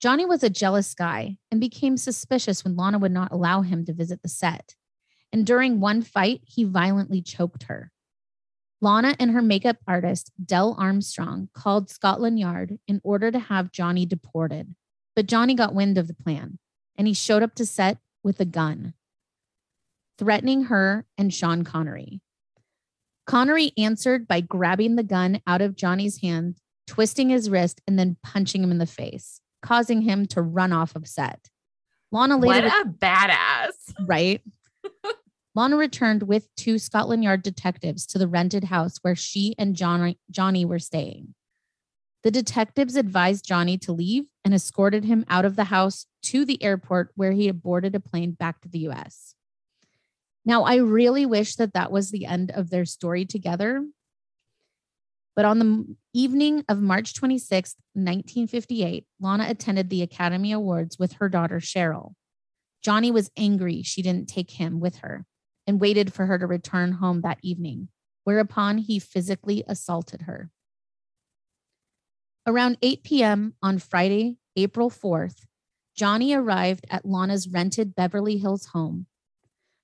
Johnny 0.00 0.24
was 0.24 0.42
a 0.42 0.50
jealous 0.50 0.94
guy 0.94 1.36
and 1.50 1.60
became 1.60 1.96
suspicious 1.96 2.64
when 2.64 2.74
Lana 2.74 2.98
would 2.98 3.12
not 3.12 3.30
allow 3.30 3.62
him 3.62 3.84
to 3.84 3.92
visit 3.92 4.22
the 4.22 4.28
set. 4.28 4.74
And 5.32 5.46
during 5.46 5.78
one 5.78 6.02
fight, 6.02 6.40
he 6.44 6.64
violently 6.64 7.22
choked 7.22 7.64
her. 7.64 7.92
Lana 8.80 9.14
and 9.18 9.32
her 9.32 9.42
makeup 9.42 9.76
artist, 9.86 10.32
Del 10.42 10.74
Armstrong, 10.78 11.48
called 11.52 11.90
Scotland 11.90 12.38
Yard 12.38 12.78
in 12.88 13.00
order 13.04 13.30
to 13.30 13.38
have 13.38 13.72
Johnny 13.72 14.06
deported. 14.06 14.74
But 15.14 15.26
Johnny 15.26 15.54
got 15.54 15.74
wind 15.74 15.98
of 15.98 16.08
the 16.08 16.14
plan 16.14 16.58
and 16.96 17.06
he 17.06 17.14
showed 17.14 17.42
up 17.42 17.54
to 17.56 17.66
set 17.66 17.98
with 18.22 18.40
a 18.40 18.44
gun, 18.44 18.94
threatening 20.18 20.64
her 20.64 21.06
and 21.18 21.32
Sean 21.32 21.64
Connery. 21.64 22.20
Connery 23.26 23.72
answered 23.78 24.26
by 24.26 24.40
grabbing 24.40 24.96
the 24.96 25.02
gun 25.02 25.40
out 25.46 25.60
of 25.60 25.76
Johnny's 25.76 26.20
hand, 26.20 26.56
twisting 26.86 27.28
his 27.28 27.48
wrist, 27.48 27.80
and 27.86 27.98
then 27.98 28.16
punching 28.22 28.62
him 28.62 28.70
in 28.70 28.78
the 28.78 28.86
face, 28.86 29.40
causing 29.62 30.02
him 30.02 30.26
to 30.26 30.42
run 30.42 30.72
off 30.72 30.96
of 30.96 31.06
set. 31.06 31.48
Lana 32.12 32.36
later. 32.36 32.66
What 32.68 32.86
a 32.86 32.88
badass. 32.88 33.94
Right. 34.04 34.42
Lana 35.54 35.76
returned 35.76 36.22
with 36.24 36.48
two 36.56 36.78
Scotland 36.78 37.24
Yard 37.24 37.42
detectives 37.42 38.06
to 38.06 38.18
the 38.18 38.28
rented 38.28 38.64
house 38.64 38.98
where 39.02 39.16
she 39.16 39.54
and 39.58 39.74
Johnny, 39.74 40.18
Johnny 40.30 40.64
were 40.64 40.78
staying. 40.78 41.34
The 42.22 42.30
detectives 42.30 42.96
advised 42.96 43.46
Johnny 43.46 43.76
to 43.78 43.92
leave 43.92 44.24
and 44.44 44.54
escorted 44.54 45.04
him 45.04 45.24
out 45.28 45.44
of 45.44 45.56
the 45.56 45.64
house 45.64 46.06
to 46.24 46.44
the 46.44 46.62
airport 46.62 47.10
where 47.16 47.32
he 47.32 47.46
had 47.46 47.62
boarded 47.62 47.94
a 47.94 48.00
plane 48.00 48.32
back 48.32 48.60
to 48.60 48.68
the 48.68 48.80
US. 48.90 49.34
Now, 50.44 50.62
I 50.62 50.76
really 50.76 51.26
wish 51.26 51.56
that 51.56 51.74
that 51.74 51.90
was 51.90 52.10
the 52.10 52.26
end 52.26 52.50
of 52.50 52.70
their 52.70 52.84
story 52.84 53.24
together. 53.24 53.84
But 55.34 55.44
on 55.46 55.58
the 55.58 55.96
evening 56.12 56.64
of 56.68 56.80
March 56.80 57.14
26, 57.14 57.76
1958, 57.94 59.06
Lana 59.20 59.46
attended 59.48 59.88
the 59.88 60.02
Academy 60.02 60.52
Awards 60.52 60.98
with 60.98 61.14
her 61.14 61.28
daughter, 61.28 61.58
Cheryl. 61.58 62.12
Johnny 62.82 63.10
was 63.10 63.30
angry 63.36 63.82
she 63.82 64.02
didn't 64.02 64.28
take 64.28 64.52
him 64.52 64.80
with 64.80 64.96
her 64.96 65.26
and 65.70 65.80
waited 65.80 66.12
for 66.12 66.26
her 66.26 66.36
to 66.36 66.48
return 66.48 66.90
home 66.94 67.20
that 67.20 67.38
evening, 67.42 67.86
whereupon 68.24 68.76
he 68.76 68.98
physically 68.98 69.62
assaulted 69.68 70.22
her. 70.22 70.50
Around 72.44 72.78
8 72.82 73.04
p.m. 73.04 73.54
on 73.62 73.78
Friday, 73.78 74.38
April 74.56 74.90
4th, 74.90 75.44
Johnny 75.94 76.34
arrived 76.34 76.86
at 76.90 77.06
Lana's 77.06 77.46
rented 77.46 77.94
Beverly 77.94 78.38
Hills 78.38 78.66
home. 78.66 79.06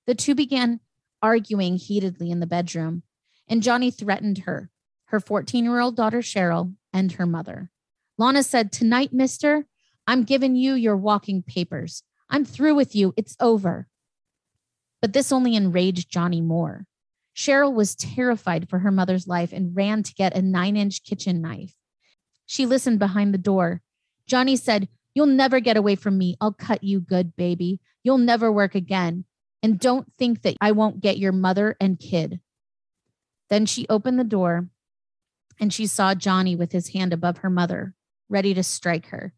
The 0.07 0.13
two 0.13 0.35
began 0.35 0.81
arguing 1.21 1.77
heatedly 1.77 2.31
in 2.31 2.41
the 2.41 2.45
bedroom, 2.45 3.03
and 3.47 3.63
Johnny 3.63 3.89
threatened 3.89 4.39
her, 4.39 4.69
her 5.05 5.21
14 5.21 5.63
year 5.63 5.79
old 5.79 5.95
daughter 5.95 6.19
Cheryl, 6.19 6.75
and 6.91 7.13
her 7.13 7.25
mother. 7.25 7.71
Lana 8.17 8.43
said, 8.43 8.73
Tonight, 8.73 9.13
mister, 9.13 9.67
I'm 10.05 10.23
giving 10.23 10.57
you 10.57 10.73
your 10.73 10.97
walking 10.97 11.43
papers. 11.43 12.03
I'm 12.29 12.43
through 12.43 12.75
with 12.75 12.93
you. 12.93 13.13
It's 13.15 13.37
over. 13.39 13.87
But 15.01 15.13
this 15.13 15.31
only 15.31 15.55
enraged 15.55 16.09
Johnny 16.09 16.41
more. 16.41 16.85
Cheryl 17.35 17.73
was 17.73 17.95
terrified 17.95 18.67
for 18.67 18.79
her 18.79 18.91
mother's 18.91 19.27
life 19.27 19.53
and 19.53 19.75
ran 19.75 20.01
to 20.03 20.13
get 20.15 20.35
a 20.35 20.41
nine 20.41 20.75
inch 20.75 21.03
kitchen 21.03 21.41
knife. 21.41 21.75
She 22.47 22.65
listened 22.65 22.99
behind 22.99 23.33
the 23.33 23.37
door. 23.37 23.81
Johnny 24.25 24.55
said, 24.55 24.87
You'll 25.13 25.27
never 25.27 25.59
get 25.59 25.77
away 25.77 25.95
from 25.95 26.17
me. 26.17 26.35
I'll 26.39 26.53
cut 26.53 26.83
you 26.83 26.99
good, 26.99 27.35
baby. 27.35 27.79
You'll 28.03 28.17
never 28.19 28.51
work 28.51 28.75
again. 28.75 29.25
And 29.63 29.79
don't 29.79 30.11
think 30.13 30.43
that 30.43 30.57
I 30.61 30.71
won't 30.71 31.01
get 31.01 31.17
your 31.17 31.31
mother 31.31 31.75
and 31.79 31.99
kid. 31.99 32.39
Then 33.49 33.65
she 33.65 33.87
opened 33.89 34.19
the 34.19 34.23
door 34.23 34.69
and 35.59 35.73
she 35.73 35.87
saw 35.87 36.13
Johnny 36.13 36.55
with 36.55 36.71
his 36.71 36.89
hand 36.89 37.13
above 37.13 37.39
her 37.39 37.49
mother, 37.49 37.93
ready 38.29 38.53
to 38.53 38.63
strike 38.63 39.07
her. 39.07 39.33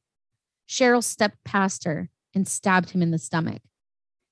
Cheryl 0.68 1.04
stepped 1.04 1.44
past 1.44 1.86
her 1.86 2.10
and 2.36 2.48
stabbed 2.48 2.92
him 2.92 3.02
in 3.02 3.12
the 3.12 3.18
stomach. 3.18 3.62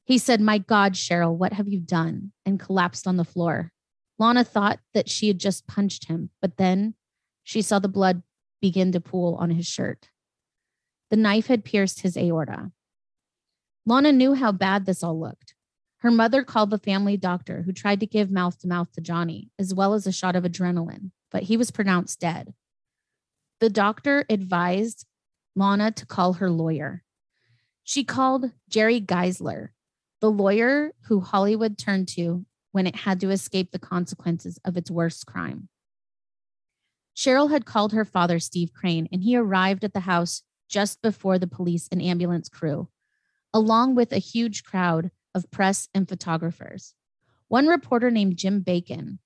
He 0.07 0.17
said, 0.17 0.39
My 0.39 0.57
God, 0.57 0.93
Cheryl, 0.93 1.35
what 1.35 1.51
have 1.51 1.67
you 1.67 1.81
done? 1.81 2.31
and 2.45 2.61
collapsed 2.61 3.07
on 3.07 3.17
the 3.17 3.25
floor. 3.25 3.73
Lana 4.17 4.45
thought 4.45 4.79
that 4.93 5.09
she 5.09 5.27
had 5.27 5.37
just 5.37 5.67
punched 5.67 6.07
him, 6.07 6.29
but 6.41 6.55
then 6.55 6.95
she 7.43 7.61
saw 7.61 7.77
the 7.77 7.89
blood 7.89 8.23
begin 8.61 8.93
to 8.93 9.01
pool 9.01 9.35
on 9.35 9.49
his 9.49 9.67
shirt. 9.67 10.07
The 11.09 11.17
knife 11.17 11.47
had 11.47 11.65
pierced 11.65 12.01
his 12.03 12.15
aorta. 12.15 12.71
Lana 13.85 14.13
knew 14.13 14.33
how 14.33 14.53
bad 14.53 14.85
this 14.85 15.03
all 15.03 15.19
looked. 15.19 15.55
Her 15.97 16.09
mother 16.11 16.41
called 16.41 16.69
the 16.69 16.77
family 16.77 17.17
doctor, 17.17 17.63
who 17.63 17.73
tried 17.73 17.99
to 17.99 18.07
give 18.07 18.31
mouth 18.31 18.57
to 18.59 18.67
mouth 18.67 18.89
to 18.93 19.01
Johnny, 19.01 19.49
as 19.59 19.73
well 19.73 19.93
as 19.93 20.07
a 20.07 20.13
shot 20.13 20.37
of 20.37 20.45
adrenaline, 20.45 21.11
but 21.31 21.43
he 21.43 21.57
was 21.57 21.69
pronounced 21.69 22.21
dead. 22.21 22.53
The 23.59 23.69
doctor 23.69 24.25
advised 24.29 25.05
Lana 25.53 25.91
to 25.91 26.05
call 26.05 26.33
her 26.33 26.49
lawyer. 26.49 27.03
She 27.83 28.05
called 28.05 28.51
Jerry 28.69 29.01
Giesler, 29.01 29.71
the 30.19 30.31
lawyer 30.31 30.93
who 31.07 31.19
Hollywood 31.19 31.77
turned 31.77 32.07
to 32.09 32.45
when 32.71 32.87
it 32.87 32.95
had 32.95 33.19
to 33.21 33.29
escape 33.29 33.71
the 33.71 33.79
consequences 33.79 34.59
of 34.65 34.77
its 34.77 34.91
worst 34.91 35.25
crime. 35.25 35.69
Cheryl 37.15 37.49
had 37.49 37.65
called 37.65 37.93
her 37.93 38.05
father, 38.05 38.39
Steve 38.39 38.73
Crane, 38.73 39.07
and 39.11 39.23
he 39.23 39.35
arrived 39.35 39.83
at 39.83 39.93
the 39.93 40.01
house 40.01 40.43
just 40.69 41.01
before 41.01 41.39
the 41.39 41.47
police 41.47 41.87
and 41.91 42.01
ambulance 42.01 42.49
crew, 42.49 42.89
along 43.53 43.95
with 43.95 44.11
a 44.11 44.17
huge 44.17 44.63
crowd 44.63 45.09
of 45.33 45.49
press 45.49 45.87
and 45.93 46.07
photographers. 46.07 46.93
One 47.47 47.67
reporter 47.67 48.11
named 48.11 48.37
Jim 48.37 48.59
Bacon 48.59 49.19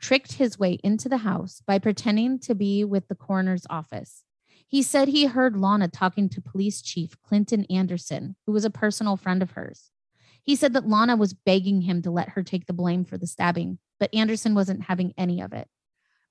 tricked 0.00 0.32
his 0.32 0.58
way 0.58 0.78
into 0.82 1.08
the 1.08 1.18
house 1.18 1.62
by 1.64 1.78
pretending 1.78 2.38
to 2.40 2.54
be 2.54 2.84
with 2.84 3.06
the 3.08 3.14
coroner's 3.14 3.66
office. 3.70 4.24
He 4.66 4.82
said 4.82 5.08
he 5.08 5.26
heard 5.26 5.56
Lana 5.56 5.88
talking 5.88 6.28
to 6.30 6.40
police 6.40 6.82
chief 6.82 7.14
Clinton 7.22 7.64
Anderson, 7.70 8.36
who 8.46 8.52
was 8.52 8.64
a 8.64 8.70
personal 8.70 9.16
friend 9.16 9.42
of 9.42 9.52
hers. 9.52 9.91
He 10.44 10.56
said 10.56 10.72
that 10.72 10.88
Lana 10.88 11.16
was 11.16 11.34
begging 11.34 11.82
him 11.82 12.02
to 12.02 12.10
let 12.10 12.30
her 12.30 12.42
take 12.42 12.66
the 12.66 12.72
blame 12.72 13.04
for 13.04 13.16
the 13.16 13.26
stabbing, 13.26 13.78
but 14.00 14.12
Anderson 14.14 14.54
wasn't 14.54 14.84
having 14.84 15.14
any 15.16 15.40
of 15.40 15.52
it. 15.52 15.68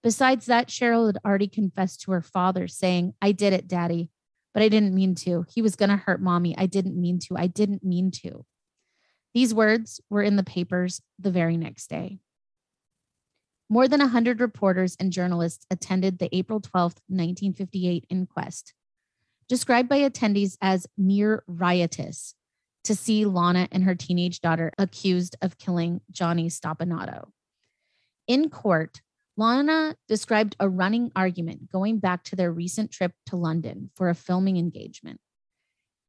Besides 0.03 0.47
that, 0.47 0.67
Cheryl 0.67 1.07
had 1.07 1.19
already 1.23 1.47
confessed 1.47 2.01
to 2.01 2.11
her 2.11 2.21
father, 2.21 2.67
saying, 2.67 3.13
I 3.21 3.31
did 3.31 3.53
it, 3.53 3.67
daddy, 3.67 4.09
but 4.53 4.63
I 4.63 4.69
didn't 4.69 4.95
mean 4.95 5.15
to. 5.15 5.45
He 5.47 5.61
was 5.61 5.75
going 5.75 5.89
to 5.89 5.95
hurt 5.95 6.21
mommy. 6.21 6.57
I 6.57 6.65
didn't 6.65 6.99
mean 6.99 7.19
to. 7.19 7.37
I 7.37 7.47
didn't 7.47 7.83
mean 7.83 8.11
to. 8.23 8.45
These 9.33 9.53
words 9.53 10.01
were 10.09 10.23
in 10.23 10.35
the 10.35 10.43
papers 10.43 11.01
the 11.17 11.31
very 11.31 11.55
next 11.55 11.89
day. 11.89 12.19
More 13.69 13.87
than 13.87 14.01
100 14.01 14.41
reporters 14.41 14.97
and 14.99 15.13
journalists 15.13 15.65
attended 15.71 16.19
the 16.19 16.35
April 16.35 16.59
12, 16.59 16.95
1958 17.07 18.05
inquest, 18.09 18.73
described 19.47 19.87
by 19.87 19.99
attendees 19.99 20.57
as 20.61 20.87
near 20.97 21.43
riotous 21.47 22.35
to 22.83 22.95
see 22.95 23.25
Lana 23.25 23.67
and 23.71 23.83
her 23.83 23.95
teenage 23.95 24.41
daughter 24.41 24.71
accused 24.77 25.35
of 25.41 25.57
killing 25.57 26.01
Johnny 26.11 26.49
Stompanato. 26.49 27.29
In 28.27 28.49
court, 28.49 29.01
Lana 29.37 29.95
described 30.07 30.55
a 30.59 30.69
running 30.69 31.11
argument 31.15 31.71
going 31.71 31.99
back 31.99 32.23
to 32.25 32.35
their 32.35 32.51
recent 32.51 32.91
trip 32.91 33.13
to 33.27 33.35
London 33.35 33.89
for 33.95 34.09
a 34.09 34.15
filming 34.15 34.57
engagement. 34.57 35.19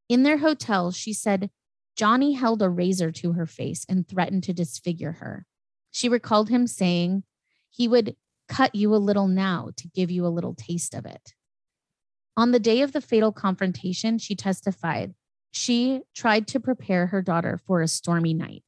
In 0.09 0.23
their 0.23 0.39
hotel, 0.39 0.91
she 0.91 1.13
said 1.13 1.51
Johnny 1.97 2.33
held 2.33 2.63
a 2.63 2.69
razor 2.69 3.11
to 3.13 3.33
her 3.33 3.47
face 3.47 3.85
and 3.89 4.09
threatened 4.09 4.45
to 4.45 4.53
disfigure 4.53 5.13
her. 5.13 5.47
She 5.91 6.09
recalled 6.09 6.49
him 6.49 6.67
saying 6.67 7.25
he 7.71 7.87
would 7.87 8.17
cut 8.49 8.75
you 8.75 8.95
a 8.95 8.97
little 8.97 9.29
now 9.29 9.71
to 9.77 9.89
give 9.89 10.11
you 10.11 10.27
a 10.27 10.29
little 10.29 10.55
taste 10.55 10.95
of 10.95 11.07
it. 11.07 11.35
On 12.37 12.51
the 12.51 12.61
day 12.61 12.83
of 12.83 12.93
the 12.93 13.01
fatal 13.01 13.33
confrontation, 13.33 14.19
she 14.19 14.35
testified 14.35 15.15
she 15.53 16.01
tried 16.15 16.49
to 16.49 16.61
prepare 16.61 17.07
her 17.09 17.23
daughter 17.23 17.61
for 17.67 17.83
a 17.83 17.89
stormy 17.89 18.35
night. 18.35 18.65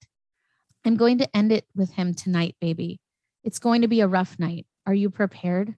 I'm 0.85 0.97
going 0.97 1.19
to 1.19 1.37
end 1.37 1.51
it 1.51 1.67
with 1.75 1.93
him 1.93 2.15
tonight, 2.15 2.57
baby. 2.61 3.01
It's 3.43 3.59
going 3.59 3.83
to 3.83 3.89
be 3.89 4.01
a 4.01 4.07
rough 4.07 4.39
night. 4.39 4.67
Are 4.87 4.95
you 4.95 5.11
prepared? 5.11 5.77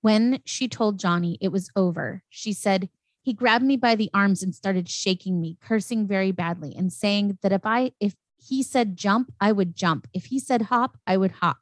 When 0.00 0.40
she 0.44 0.68
told 0.68 1.00
Johnny 1.00 1.36
it 1.40 1.48
was 1.48 1.70
over, 1.74 2.22
she 2.28 2.52
said, 2.52 2.88
He 3.22 3.32
grabbed 3.32 3.64
me 3.64 3.76
by 3.76 3.96
the 3.96 4.10
arms 4.14 4.42
and 4.42 4.54
started 4.54 4.88
shaking 4.88 5.40
me, 5.40 5.58
cursing 5.60 6.06
very 6.06 6.30
badly 6.30 6.74
and 6.76 6.92
saying 6.92 7.38
that 7.42 7.52
if 7.52 7.62
I 7.64 7.92
if 7.98 8.14
he 8.36 8.62
said 8.62 8.96
jump, 8.96 9.32
I 9.40 9.50
would 9.50 9.74
jump. 9.74 10.06
If 10.12 10.26
he 10.26 10.38
said 10.38 10.62
hop, 10.62 10.98
I 11.06 11.16
would 11.16 11.32
hop. 11.32 11.58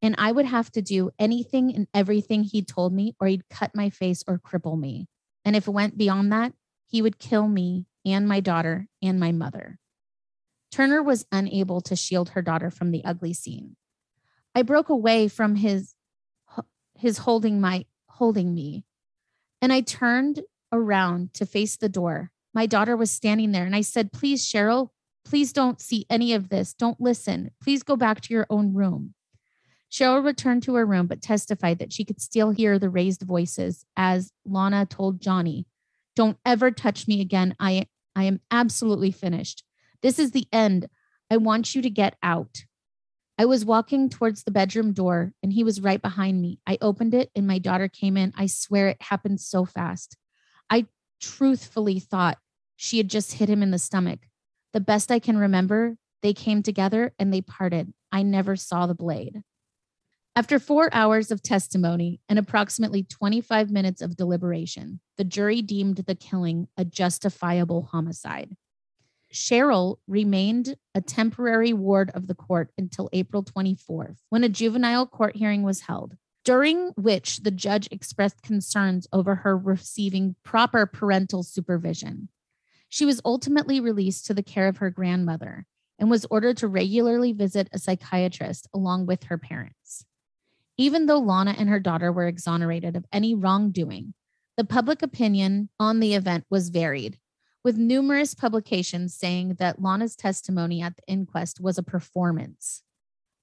And 0.00 0.14
I 0.16 0.30
would 0.30 0.46
have 0.46 0.70
to 0.72 0.82
do 0.82 1.10
anything 1.18 1.74
and 1.74 1.88
everything 1.92 2.44
he 2.44 2.62
told 2.62 2.92
me, 2.92 3.16
or 3.20 3.26
he'd 3.26 3.48
cut 3.50 3.74
my 3.74 3.90
face 3.90 4.22
or 4.28 4.38
cripple 4.38 4.78
me. 4.78 5.08
And 5.44 5.56
if 5.56 5.66
it 5.66 5.72
went 5.72 5.98
beyond 5.98 6.32
that, 6.32 6.52
he 6.88 7.02
would 7.02 7.18
kill 7.18 7.46
me 7.46 7.86
and 8.04 8.26
my 8.26 8.40
daughter 8.40 8.88
and 9.02 9.20
my 9.20 9.30
mother. 9.30 9.78
Turner 10.72 11.02
was 11.02 11.26
unable 11.30 11.80
to 11.82 11.94
shield 11.94 12.30
her 12.30 12.42
daughter 12.42 12.70
from 12.70 12.90
the 12.90 13.04
ugly 13.04 13.32
scene. 13.32 13.76
I 14.54 14.62
broke 14.62 14.88
away 14.88 15.28
from 15.28 15.56
his 15.56 15.94
his 16.94 17.18
holding 17.18 17.60
my 17.60 17.84
holding 18.08 18.54
me. 18.54 18.84
And 19.62 19.72
I 19.72 19.82
turned 19.82 20.42
around 20.72 21.32
to 21.34 21.46
face 21.46 21.76
the 21.76 21.88
door. 21.88 22.32
My 22.52 22.66
daughter 22.66 22.96
was 22.96 23.10
standing 23.10 23.52
there 23.52 23.64
and 23.64 23.76
I 23.76 23.82
said, 23.82 24.12
"Please, 24.12 24.44
Cheryl, 24.44 24.90
please 25.24 25.52
don't 25.52 25.80
see 25.80 26.06
any 26.10 26.32
of 26.32 26.48
this. 26.48 26.74
Don't 26.74 27.00
listen. 27.00 27.50
Please 27.62 27.82
go 27.82 27.96
back 27.96 28.20
to 28.22 28.34
your 28.34 28.46
own 28.50 28.74
room." 28.74 29.14
Cheryl 29.90 30.24
returned 30.24 30.62
to 30.64 30.74
her 30.74 30.86
room 30.86 31.06
but 31.06 31.22
testified 31.22 31.78
that 31.78 31.92
she 31.92 32.04
could 32.04 32.20
still 32.20 32.50
hear 32.50 32.78
the 32.78 32.90
raised 32.90 33.22
voices 33.22 33.84
as 33.96 34.32
Lana 34.44 34.86
told 34.86 35.20
Johnny, 35.20 35.66
"Don't 36.18 36.36
ever 36.44 36.72
touch 36.72 37.06
me 37.06 37.20
again. 37.20 37.54
I 37.60 37.86
I 38.16 38.24
am 38.24 38.40
absolutely 38.50 39.12
finished. 39.12 39.62
This 40.02 40.18
is 40.18 40.32
the 40.32 40.48
end. 40.52 40.88
I 41.30 41.36
want 41.36 41.76
you 41.76 41.82
to 41.82 41.90
get 41.90 42.16
out." 42.24 42.64
I 43.38 43.44
was 43.44 43.64
walking 43.64 44.08
towards 44.08 44.42
the 44.42 44.50
bedroom 44.50 44.92
door 44.92 45.32
and 45.44 45.52
he 45.52 45.62
was 45.62 45.80
right 45.80 46.02
behind 46.02 46.42
me. 46.42 46.58
I 46.66 46.76
opened 46.80 47.14
it 47.14 47.30
and 47.36 47.46
my 47.46 47.60
daughter 47.60 47.86
came 47.86 48.16
in. 48.16 48.32
I 48.36 48.46
swear 48.46 48.88
it 48.88 49.00
happened 49.00 49.40
so 49.40 49.64
fast. 49.64 50.16
I 50.68 50.86
truthfully 51.20 52.00
thought 52.00 52.38
she 52.74 52.96
had 52.96 53.08
just 53.08 53.34
hit 53.34 53.48
him 53.48 53.62
in 53.62 53.70
the 53.70 53.78
stomach. 53.78 54.26
The 54.72 54.80
best 54.80 55.12
I 55.12 55.20
can 55.20 55.38
remember, 55.38 55.98
they 56.22 56.34
came 56.34 56.64
together 56.64 57.14
and 57.16 57.32
they 57.32 57.42
parted. 57.42 57.94
I 58.10 58.24
never 58.24 58.56
saw 58.56 58.88
the 58.88 58.94
blade. 58.94 59.42
After 60.38 60.60
four 60.60 60.88
hours 60.94 61.32
of 61.32 61.42
testimony 61.42 62.20
and 62.28 62.38
approximately 62.38 63.02
25 63.02 63.72
minutes 63.72 64.00
of 64.00 64.16
deliberation, 64.16 65.00
the 65.16 65.24
jury 65.24 65.62
deemed 65.62 65.96
the 65.96 66.14
killing 66.14 66.68
a 66.76 66.84
justifiable 66.84 67.88
homicide. 67.90 68.56
Cheryl 69.34 69.96
remained 70.06 70.76
a 70.94 71.00
temporary 71.00 71.72
ward 71.72 72.12
of 72.14 72.28
the 72.28 72.36
court 72.36 72.70
until 72.78 73.10
April 73.12 73.42
24th, 73.42 74.18
when 74.28 74.44
a 74.44 74.48
juvenile 74.48 75.08
court 75.08 75.34
hearing 75.34 75.64
was 75.64 75.80
held, 75.80 76.16
during 76.44 76.90
which 76.90 77.38
the 77.38 77.50
judge 77.50 77.88
expressed 77.90 78.40
concerns 78.40 79.08
over 79.12 79.34
her 79.34 79.58
receiving 79.58 80.36
proper 80.44 80.86
parental 80.86 81.42
supervision. 81.42 82.28
She 82.88 83.04
was 83.04 83.20
ultimately 83.24 83.80
released 83.80 84.26
to 84.26 84.34
the 84.34 84.44
care 84.44 84.68
of 84.68 84.76
her 84.76 84.90
grandmother 84.90 85.66
and 85.98 86.08
was 86.08 86.26
ordered 86.30 86.58
to 86.58 86.68
regularly 86.68 87.32
visit 87.32 87.68
a 87.72 87.78
psychiatrist 87.80 88.68
along 88.72 89.06
with 89.06 89.24
her 89.24 89.36
parents. 89.36 90.04
Even 90.78 91.06
though 91.06 91.18
Lana 91.18 91.54
and 91.58 91.68
her 91.68 91.80
daughter 91.80 92.12
were 92.12 92.28
exonerated 92.28 92.96
of 92.96 93.04
any 93.12 93.34
wrongdoing, 93.34 94.14
the 94.56 94.64
public 94.64 95.02
opinion 95.02 95.68
on 95.78 96.00
the 96.00 96.14
event 96.14 96.44
was 96.48 96.68
varied, 96.68 97.18
with 97.64 97.76
numerous 97.76 98.34
publications 98.34 99.14
saying 99.14 99.56
that 99.58 99.82
Lana's 99.82 100.16
testimony 100.16 100.80
at 100.80 100.96
the 100.96 101.02
inquest 101.08 101.60
was 101.60 101.78
a 101.78 101.82
performance. 101.82 102.82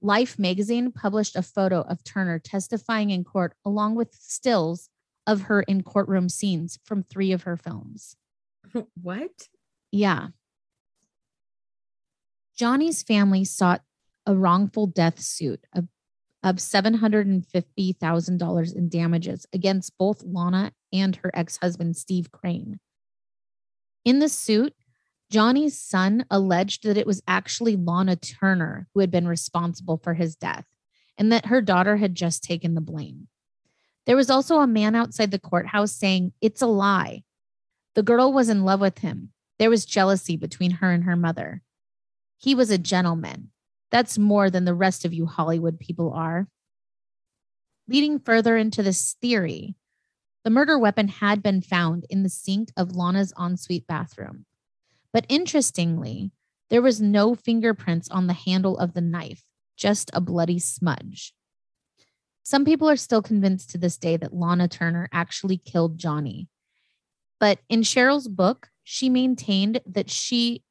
Life 0.02 0.39
magazine 0.39 0.91
published 0.91 1.36
a 1.36 1.41
photo 1.41 1.82
of 1.82 2.04
Turner 2.04 2.39
testifying 2.39 3.10
in 3.10 3.24
court 3.24 3.54
along 3.65 3.95
with 3.95 4.13
stills 4.13 4.89
of 5.28 5.43
her 5.43 5.62
in 5.62 5.84
courtroom 5.84 6.30
scenes 6.30 6.80
from 6.84 7.04
three 7.04 7.32
of 7.32 7.43
her 7.43 7.58
films. 7.58 8.15
What? 9.02 9.48
Yeah. 9.91 10.30
Johnny's 12.58 13.04
family 13.04 13.45
sought 13.45 13.82
a 14.26 14.36
wrongful 14.36 14.88
death 14.88 15.19
suit 15.19 15.65
of, 15.74 15.88
of 16.45 16.55
$750,000 16.58 18.75
in 18.75 18.88
damages 18.88 19.47
against 19.51 19.97
both 19.97 20.23
Lana 20.23 20.71
and 20.93 21.15
her 21.17 21.31
ex 21.34 21.58
husband, 21.58 21.97
Steve 21.97 22.31
Crane. 22.31 22.79
In 24.05 24.19
the 24.19 24.29
suit, 24.29 24.73
Johnny's 25.31 25.81
son 25.81 26.23
alleged 26.29 26.84
that 26.84 26.97
it 26.97 27.08
was 27.08 27.23
actually 27.27 27.75
Lana 27.75 28.15
Turner 28.15 28.88
who 28.93 28.99
had 28.99 29.10
been 29.10 29.27
responsible 29.27 29.97
for 29.97 30.13
his 30.13 30.36
death 30.36 30.67
and 31.17 31.31
that 31.31 31.47
her 31.47 31.62
daughter 31.62 31.97
had 31.97 32.13
just 32.13 32.43
taken 32.43 32.75
the 32.75 32.81
blame. 32.81 33.27
There 34.05 34.15
was 34.15 34.29
also 34.29 34.60
a 34.60 34.67
man 34.67 34.93
outside 34.93 35.31
the 35.31 35.39
courthouse 35.39 35.93
saying, 35.93 36.34
It's 36.41 36.62
a 36.62 36.67
lie. 36.67 37.23
The 37.95 38.03
girl 38.03 38.31
was 38.31 38.49
in 38.49 38.63
love 38.63 38.81
with 38.81 38.99
him. 38.99 39.31
There 39.58 39.71
was 39.71 39.84
jealousy 39.84 40.38
between 40.38 40.69
her 40.71 40.91
and 40.91 41.05
her 41.05 41.15
mother. 41.15 41.63
He 42.38 42.53
was 42.53 42.69
a 42.69 42.77
gentleman. 42.77 43.49
That's 43.91 44.17
more 44.17 44.50
than 44.50 44.65
the 44.65 44.74
rest 44.74 45.06
of 45.06 45.13
you 45.13 45.26
Hollywood 45.26 45.80
people 45.80 46.12
are. 46.13 46.48
Leading 47.88 48.19
further 48.19 48.58
into 48.58 48.82
this 48.82 49.15
theory, 49.21 49.76
the 50.43 50.50
murder 50.50 50.78
weapon 50.78 51.08
had 51.08 51.41
been 51.41 51.62
found 51.62 52.06
in 52.10 52.24
the 52.24 52.30
sink 52.30 52.69
of 52.76 52.95
Lana's 52.95 53.34
ensuite 53.39 53.88
bathroom. 53.88 54.45
But 55.13 55.26
interestingly, 55.30 56.32
there 56.69 56.82
was 56.82 57.02
no 57.02 57.36
fingerprints 57.36 58.10
on 58.10 58.28
the 58.28 58.34
handle 58.34 58.78
of 58.78 58.93
the 58.93 59.02
knife, 59.02 59.43
just 59.78 60.10
a 60.13 60.21
bloody 60.21 60.60
smudge. 60.60 61.34
Some 62.43 62.65
people 62.65 62.89
are 62.89 62.95
still 62.95 63.21
convinced 63.21 63.71
to 63.71 63.78
this 63.78 63.98
day 63.98 64.17
that 64.17 64.34
Lana 64.34 64.67
Turner 64.67 65.10
actually 65.12 65.58
killed 65.58 65.98
Johnny. 65.98 66.48
But 67.39 67.60
in 67.69 67.82
Cheryl's 67.82 68.28
book, 68.28 68.69
she 68.84 69.10
maintained 69.10 69.82
that 69.86 70.10
she 70.10 70.63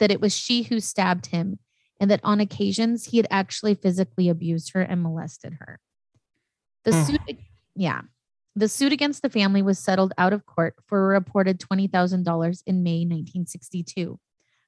that 0.00 0.10
it 0.10 0.20
was 0.20 0.36
she 0.36 0.64
who 0.64 0.80
stabbed 0.80 1.26
him 1.26 1.58
and 2.00 2.10
that 2.10 2.20
on 2.22 2.40
occasions 2.40 3.06
he 3.06 3.16
had 3.16 3.26
actually 3.30 3.74
physically 3.74 4.28
abused 4.28 4.72
her 4.74 4.80
and 4.80 5.02
molested 5.02 5.54
her. 5.60 5.80
The 6.84 6.90
mm. 6.90 7.06
suit 7.06 7.38
yeah, 7.76 8.02
the 8.56 8.68
suit 8.68 8.92
against 8.92 9.22
the 9.22 9.30
family 9.30 9.62
was 9.62 9.78
settled 9.78 10.12
out 10.16 10.32
of 10.32 10.46
court 10.46 10.76
for 10.86 11.04
a 11.04 11.18
reported 11.18 11.58
$20,000 11.58 12.62
in 12.66 12.82
May 12.82 13.00
1962. 13.00 14.18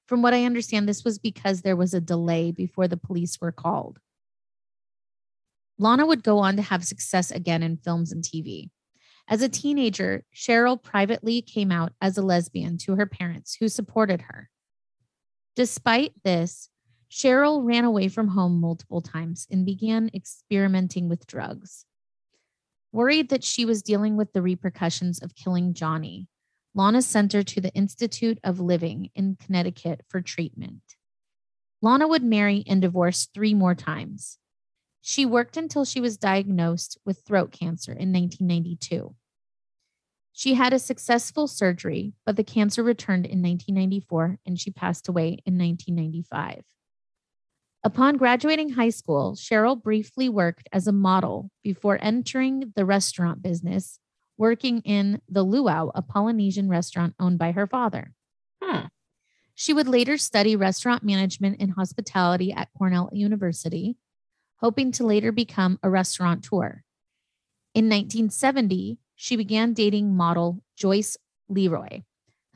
From 0.07 0.23
what 0.23 0.35
I 0.35 0.45
understand, 0.45 0.89
this 0.89 1.05
was 1.05 1.19
because 1.19 1.63
there 1.63 1.77
was 1.77 1.95
a 1.95 2.01
delay 2.01 2.51
before 2.51 2.89
the 2.89 2.97
police 2.97 3.41
were 3.41 3.53
called. 3.53 3.99
Lana 5.79 6.07
would 6.07 6.23
go 6.23 6.39
on 6.39 6.57
to 6.57 6.63
have 6.63 6.85
success 6.85 7.31
again 7.31 7.63
in 7.63 7.77
films 7.77 8.13
and 8.13 8.25
TV. 8.25 8.71
As 9.29 9.43
a 9.43 9.49
teenager, 9.49 10.25
Cheryl 10.35 10.81
privately 10.81 11.43
came 11.43 11.73
out 11.73 11.93
as 12.01 12.17
a 12.17 12.23
lesbian 12.23 12.79
to 12.79 12.95
her 12.95 13.07
parents, 13.07 13.57
who 13.59 13.69
supported 13.69 14.23
her. 14.23 14.49
Despite 15.57 16.13
this, 16.23 16.71
Cheryl 17.11 17.65
ran 17.65 17.85
away 17.85 18.09
from 18.09 18.29
home 18.29 18.61
multiple 18.61 19.01
times 19.01 19.47
and 19.51 19.65
began 19.65 20.11
experimenting 20.15 21.09
with 21.09 21.27
drugs. 21.27 21.87
Worried 22.93 23.29
that 23.29 23.45
she 23.45 23.65
was 23.65 23.83
dealing 23.83 24.17
with 24.17 24.33
the 24.33 24.43
repercussions 24.43 25.23
of 25.23 25.35
killing 25.35 25.75
Johnny, 25.75 26.29
Lana 26.75 27.01
sent 27.03 27.33
her 27.33 27.43
to 27.43 27.61
the 27.61 27.73
Institute 27.75 28.39
of 28.45 28.61
Living 28.61 29.11
in 29.15 29.37
Connecticut 29.37 30.03
for 30.09 30.21
treatment. 30.21 30.83
Lana 31.81 32.07
would 32.09 32.23
marry 32.23 32.65
and 32.67 32.83
divorce 32.83 33.29
three 33.33 33.55
more 33.55 33.75
times. 33.75 34.39
She 35.01 35.25
worked 35.25 35.57
until 35.57 35.85
she 35.85 36.01
was 36.01 36.17
diagnosed 36.17 36.99
with 37.07 37.21
throat 37.21 37.53
cancer 37.53 37.93
in 37.93 38.13
1992. 38.13 39.15
She 40.33 40.55
had 40.55 40.75
a 40.75 40.79
successful 40.79 41.47
surgery, 41.47 42.13
but 42.27 42.37
the 42.37 42.45
cancer 42.45 42.83
returned 42.83 43.25
in 43.25 43.41
1994 43.41 44.39
and 44.45 44.61
she 44.61 44.71
passed 44.71 45.09
away 45.09 45.39
in 45.47 45.57
1995. 45.57 46.63
Upon 47.87 48.17
graduating 48.17 48.71
high 48.71 48.89
school, 48.89 49.37
Cheryl 49.37 49.81
briefly 49.81 50.29
worked 50.29 50.69
as 50.73 50.89
a 50.89 50.93
model 50.93 51.53
before 51.63 52.01
entering 52.03 52.73
the 52.75 52.85
restaurant 52.85 53.43
business, 53.43 54.01
working 54.37 54.81
in 54.81 55.21
the 55.29 55.45
Luau, 55.45 55.93
a 55.95 56.03
Polynesian 56.03 56.69
restaurant 56.69 57.15
owned 57.21 57.39
by 57.39 57.53
her 57.53 57.65
father. 57.65 58.13
Hmm. 58.61 58.87
She 59.55 59.73
would 59.73 59.87
later 59.87 60.19
study 60.19 60.57
restaurant 60.57 61.05
management 61.05 61.59
and 61.61 61.75
hospitality 61.75 62.53
at 62.53 62.71
Cornell 62.77 63.09
University, 63.13 63.97
hoping 64.57 64.91
to 64.91 65.07
later 65.07 65.31
become 65.31 65.79
a 65.81 65.89
restaurateur. 65.89 66.83
In 67.73 67.85
1970, 67.85 68.99
she 69.15 69.37
began 69.37 69.75
dating 69.75 70.13
model 70.17 70.61
Joyce 70.77 71.17
Leroy, 71.49 72.03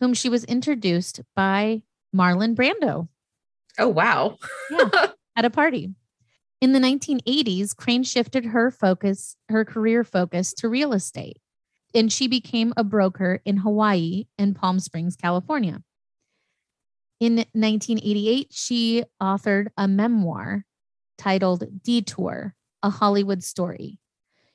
whom 0.01 0.13
she 0.13 0.29
was 0.29 0.43
introduced 0.43 1.21
by 1.37 1.83
Marlon 2.13 2.57
Brando. 2.57 3.07
Oh, 3.79 3.87
wow. 3.87 4.37
yeah. 4.73 5.07
at 5.37 5.45
a 5.45 5.51
party. 5.51 5.95
In 6.61 6.73
the 6.73 6.79
1980s, 6.79 7.75
Crane 7.75 8.03
shifted 8.03 8.47
her 8.47 8.71
focus, 8.71 9.37
her 9.49 9.65
career 9.65 10.05
focus 10.05 10.53
to 10.55 10.69
real 10.69 10.93
estate, 10.93 11.39
and 11.95 12.13
she 12.13 12.29
became 12.29 12.75
a 12.77 12.85
broker 12.85 13.41
in 13.45 13.59
Hawaii 13.59 14.27
and 14.37 14.55
Palm 14.55 14.79
Springs, 14.79 15.17
California. 15.17 15.83
In 17.19 17.37
1988, 17.37 18.49
she 18.51 19.05
authored 19.23 19.69
a 19.77 19.89
memoir 19.89 20.65
titled 21.17 21.83
Detour, 21.83 22.55
a 22.83 22.91
Hollywood 22.91 23.43
Story. 23.43 23.99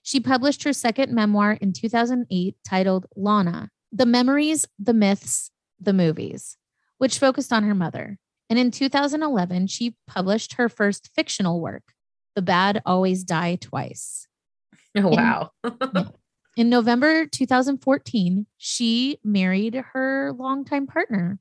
She 0.02 0.20
published 0.20 0.64
her 0.64 0.74
second 0.74 1.12
memoir 1.12 1.54
in 1.54 1.74
2008 1.74 2.56
titled 2.64 3.08
Lana, 3.16 3.72
The 3.92 4.06
Memories, 4.06 4.68
the 4.78 4.94
Myths, 4.94 5.50
the 5.80 5.94
Movies, 5.94 6.58
which 7.00 7.18
focused 7.18 7.52
on 7.52 7.64
her 7.64 7.76
mother. 7.76 8.20
And 8.50 8.60
in 8.60 8.72
2011, 8.72 9.68
she 9.68 9.96
published 10.08 10.54
her 10.54 10.70
first 10.70 11.10
fictional 11.16 11.60
work, 11.60 11.94
The 12.36 12.42
Bad 12.42 12.82
Always 12.86 13.24
Die 13.24 13.56
Twice. 13.56 14.28
Oh, 14.96 15.08
wow. 15.10 15.52
In, 15.64 16.10
in 16.58 16.70
November 16.70 17.26
2014, 17.26 18.46
she 18.58 19.20
married 19.24 19.76
her 19.94 20.32
longtime 20.34 20.88
partner. 20.88 21.40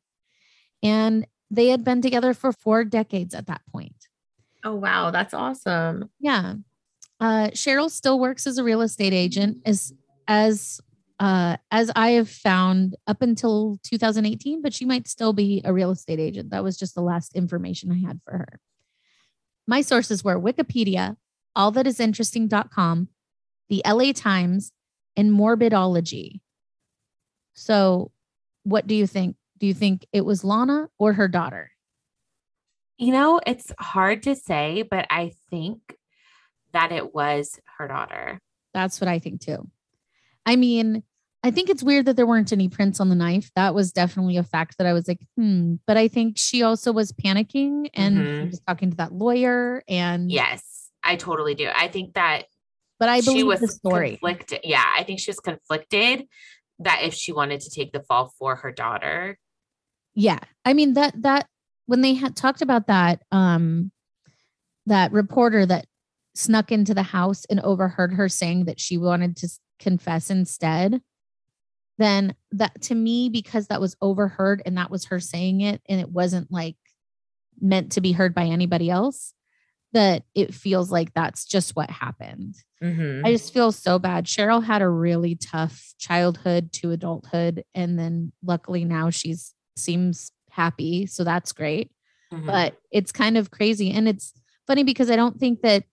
And 0.83 1.27
they 1.51 1.69
had 1.69 1.85
been 1.85 2.03
together 2.03 2.35
for 2.35 2.53
four 2.53 2.85
decades 2.85 3.35
at 3.35 3.47
that 3.47 3.63
point. 3.71 4.09
Oh, 4.65 4.75
wow. 4.75 5.11
That's 5.11 5.35
awesome. 5.35 6.11
Yeah. 6.21 6.55
Uh, 7.21 7.49
Cheryl 7.49 7.91
still 7.91 8.19
works 8.19 8.47
as 8.47 8.59
a 8.59 8.65
real 8.65 8.81
estate 8.81 9.13
agent 9.13 9.59
as 9.65 9.93
as 10.27 10.81
uh, 11.21 11.57
as 11.71 11.91
I 11.95 12.11
have 12.11 12.29
found 12.29 12.97
up 13.07 13.23
until 13.23 13.79
2018, 13.85 14.63
but 14.63 14.75
she 14.75 14.85
might 14.85 15.09
still 15.09 15.33
be 15.33 15.63
a 15.65 15.73
real 15.73 15.91
estate 15.91 16.21
agent. 16.21 16.51
That 16.51 16.65
was 16.65 16.77
just 16.77 16.95
the 16.95 17.03
last 17.03 17.37
information 17.37 17.93
I 17.93 18.07
had 18.07 18.21
for 18.25 18.33
her. 18.33 18.61
My 19.67 19.81
sources 19.81 20.25
were 20.25 20.39
Wikipedia, 20.39 21.17
allthatisinteresting.com, 21.57 23.09
the 23.69 23.83
LA 23.87 24.13
Times, 24.13 24.73
and 25.17 25.31
Morbidology. 25.31 26.41
So, 27.55 28.11
what 28.65 28.87
do 28.87 28.95
you 28.95 29.07
think? 29.07 29.37
Do 29.59 29.67
you 29.67 29.75
think 29.75 30.07
it 30.13 30.25
was 30.25 30.43
Lana 30.43 30.89
or 30.99 31.13
her 31.13 31.29
daughter? 31.29 31.71
You 32.99 33.13
know, 33.13 33.41
it's 33.47 33.73
hard 33.79 34.25
to 34.25 34.35
say, 34.35 34.83
but 34.83 35.07
I 35.11 35.33
think 35.51 35.97
that 36.73 36.93
it 36.93 37.15
was 37.15 37.59
her 37.79 37.89
daughter. 37.89 38.41
That's 38.73 39.01
what 39.01 39.09
I 39.09 39.21
think 39.21 39.41
too. 39.41 39.71
I 40.47 40.57
mean, 40.57 41.03
I 41.43 41.51
think 41.51 41.69
it's 41.69 41.83
weird 41.83 42.07
that 42.07 42.17
there 42.17 42.27
weren't 42.27 42.53
any 42.53 42.69
prints 42.69 43.01
on 43.01 43.11
the 43.11 43.15
knife. 43.15 43.51
That 43.55 43.75
was 43.75 43.93
definitely 43.93 44.39
a 44.39 44.43
fact 44.43 44.79
that 44.79 44.87
I 44.87 44.95
was 44.95 45.07
like, 45.07 45.21
hmm. 45.37 45.75
But 45.87 45.99
I 45.99 46.09
think 46.09 46.39
she 46.39 46.63
also 46.63 46.91
was 46.91 47.13
panicking 47.13 47.91
and 47.93 48.19
mm-hmm. 48.19 48.47
was 48.51 48.61
talking 48.67 48.91
to 48.91 48.97
that 48.97 49.13
lawyer. 49.13 49.83
And 49.87 50.31
yes, 50.33 50.91
I 51.03 51.17
totally 51.17 51.55
do. 51.55 51.69
I 51.75 51.89
think 51.89 52.15
that. 52.15 52.45
But 52.99 53.09
I 53.11 53.21
believe 53.21 53.39
she 53.39 53.45
was 53.45 53.61
the 53.61 53.69
story. 53.69 54.13
Conflicted. 54.13 54.61
Yeah, 54.65 54.85
I 54.97 55.03
think 55.03 55.21
she 55.21 55.31
was 55.31 55.41
conflicted 55.41 56.27
that 56.79 57.01
if 57.03 57.13
she 57.13 57.33
wanted 57.33 57.61
to 57.61 57.71
take 57.71 57.93
the 57.93 58.01
fall 58.01 58.33
for 58.39 58.57
her 58.57 58.73
daughter. 58.73 59.39
Yeah, 60.15 60.39
I 60.65 60.73
mean 60.73 60.95
that 60.95 61.21
that 61.23 61.47
when 61.87 62.01
they 62.01 62.15
had 62.15 62.37
talked 62.37 62.63
about 62.63 62.87
that, 62.87 63.23
um, 63.33 63.91
that 64.87 65.13
reporter 65.13 65.67
that 65.67 65.87
snuck 66.35 66.73
into 66.73 66.95
the 66.95 67.03
house 67.03 67.45
and 67.47 67.61
overheard 67.61 68.15
her 68.15 68.29
saying 68.29 68.65
that 68.65 68.81
she 68.81 68.97
wanted 68.97 69.37
to 69.37 69.49
confess 69.79 70.31
instead, 70.31 71.01
then 71.99 72.35
that 72.53 72.83
to 72.83 72.95
me, 72.95 73.29
because 73.29 73.69
that 73.69 73.81
was 73.81 73.97
overheard 74.01 74.63
and 74.67 74.77
that 74.77 74.91
was 74.91 75.07
her 75.07 75.21
saying 75.21 75.61
it 75.61 75.81
and 75.89 76.01
it 76.01 76.11
wasn't 76.11 76.51
like 76.51 76.77
meant 77.61 77.93
to 77.93 78.01
be 78.01 78.13
heard 78.13 78.35
by 78.35 78.45
anybody 78.45 78.91
else, 78.91 79.33
that 79.93 80.25
it 80.35 80.53
feels 80.53 80.91
like 80.91 81.15
that's 81.15 81.45
just 81.45 81.77
what 81.77 81.89
happened. 81.89 82.57
Mm-hmm. 82.83 83.25
I 83.25 83.31
just 83.31 83.55
feel 83.55 83.71
so 83.71 83.99
bad. 83.99 84.27
Cheryl 84.27 84.65
had 84.65 84.83
a 84.83 84.89
really 84.89 85.37
tough 85.37 85.95
childhood 85.99 86.73
to 86.75 86.91
adulthood. 86.91 87.65
And 87.75 87.99
then 87.99 88.33
luckily 88.43 88.85
now 88.85 89.11
she's 89.11 89.55
seems 89.77 90.33
happy. 90.51 91.07
So 91.07 91.23
that's 91.25 91.53
great. 91.53 91.91
Mm-hmm. 92.33 92.47
But 92.47 92.77
it's 92.91 93.13
kind 93.13 93.37
of 93.37 93.51
crazy. 93.51 93.93
And 93.93 94.09
it's 94.09 94.33
funny 94.67 94.83
because 94.83 95.11
I 95.11 95.17
don't 95.17 95.39
think 95.39 95.63
that 95.63 95.85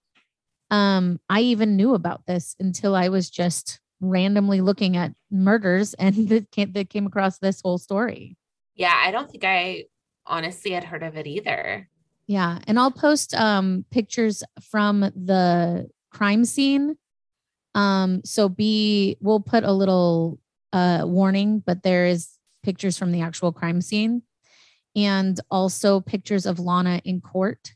um, 0.71 1.19
I 1.29 1.41
even 1.41 1.75
knew 1.75 1.93
about 1.93 2.25
this 2.25 2.55
until 2.59 2.95
I 2.95 3.09
was 3.09 3.29
just 3.29 3.79
randomly 3.99 4.61
looking 4.61 4.97
at 4.97 5.13
murders 5.29 5.93
and 5.99 6.29
that 6.29 6.49
came, 6.89 7.05
across 7.05 7.37
this 7.37 7.61
whole 7.61 7.77
story. 7.77 8.37
Yeah, 8.75 8.97
I 8.97 9.11
don't 9.11 9.29
think 9.29 9.43
I 9.43 9.85
honestly 10.25 10.71
had 10.71 10.85
heard 10.85 11.03
of 11.03 11.17
it 11.17 11.27
either. 11.27 11.89
Yeah, 12.25 12.59
and 12.65 12.79
I'll 12.79 12.91
post 12.91 13.35
um, 13.35 13.85
pictures 13.91 14.43
from 14.69 15.01
the 15.01 15.89
crime 16.11 16.45
scene. 16.45 16.97
Um, 17.75 18.21
so 18.23 18.47
be 18.47 19.17
we'll 19.19 19.41
put 19.41 19.65
a 19.65 19.71
little 19.73 20.39
uh, 20.71 21.03
warning, 21.05 21.59
but 21.59 21.83
there 21.83 22.05
is 22.05 22.29
pictures 22.63 22.97
from 22.97 23.11
the 23.11 23.21
actual 23.21 23.51
crime 23.51 23.81
scene, 23.81 24.21
and 24.95 25.39
also 25.49 25.99
pictures 25.99 26.45
of 26.45 26.59
Lana 26.59 27.01
in 27.03 27.19
court, 27.19 27.73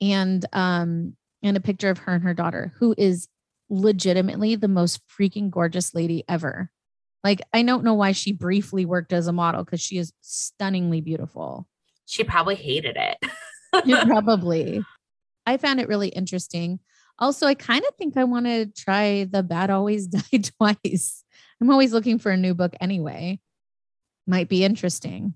and 0.00 0.44
um, 0.52 1.16
and 1.42 1.56
a 1.56 1.60
picture 1.60 1.90
of 1.90 1.98
her 1.98 2.14
and 2.14 2.24
her 2.24 2.34
daughter, 2.34 2.72
who 2.78 2.94
is 2.96 3.28
legitimately 3.68 4.56
the 4.56 4.68
most 4.68 5.00
freaking 5.08 5.50
gorgeous 5.50 5.94
lady 5.94 6.24
ever. 6.28 6.70
Like, 7.24 7.40
I 7.52 7.62
don't 7.62 7.84
know 7.84 7.94
why 7.94 8.12
she 8.12 8.32
briefly 8.32 8.84
worked 8.84 9.12
as 9.12 9.26
a 9.26 9.32
model 9.32 9.64
because 9.64 9.80
she 9.80 9.98
is 9.98 10.12
stunningly 10.20 11.00
beautiful. 11.00 11.68
She 12.06 12.24
probably 12.24 12.56
hated 12.56 12.96
it. 12.96 13.18
probably. 14.06 14.84
I 15.46 15.56
found 15.56 15.80
it 15.80 15.88
really 15.88 16.08
interesting. 16.08 16.80
Also, 17.18 17.46
I 17.46 17.54
kind 17.54 17.84
of 17.88 17.94
think 17.96 18.16
I 18.16 18.24
want 18.24 18.46
to 18.46 18.66
try 18.66 19.24
The 19.24 19.42
Bad 19.42 19.70
Always 19.70 20.06
Die 20.08 20.42
Twice. 20.58 21.24
I'm 21.60 21.70
always 21.70 21.92
looking 21.92 22.18
for 22.18 22.32
a 22.32 22.36
new 22.36 22.54
book 22.54 22.74
anyway. 22.80 23.40
Might 24.26 24.48
be 24.48 24.64
interesting. 24.64 25.34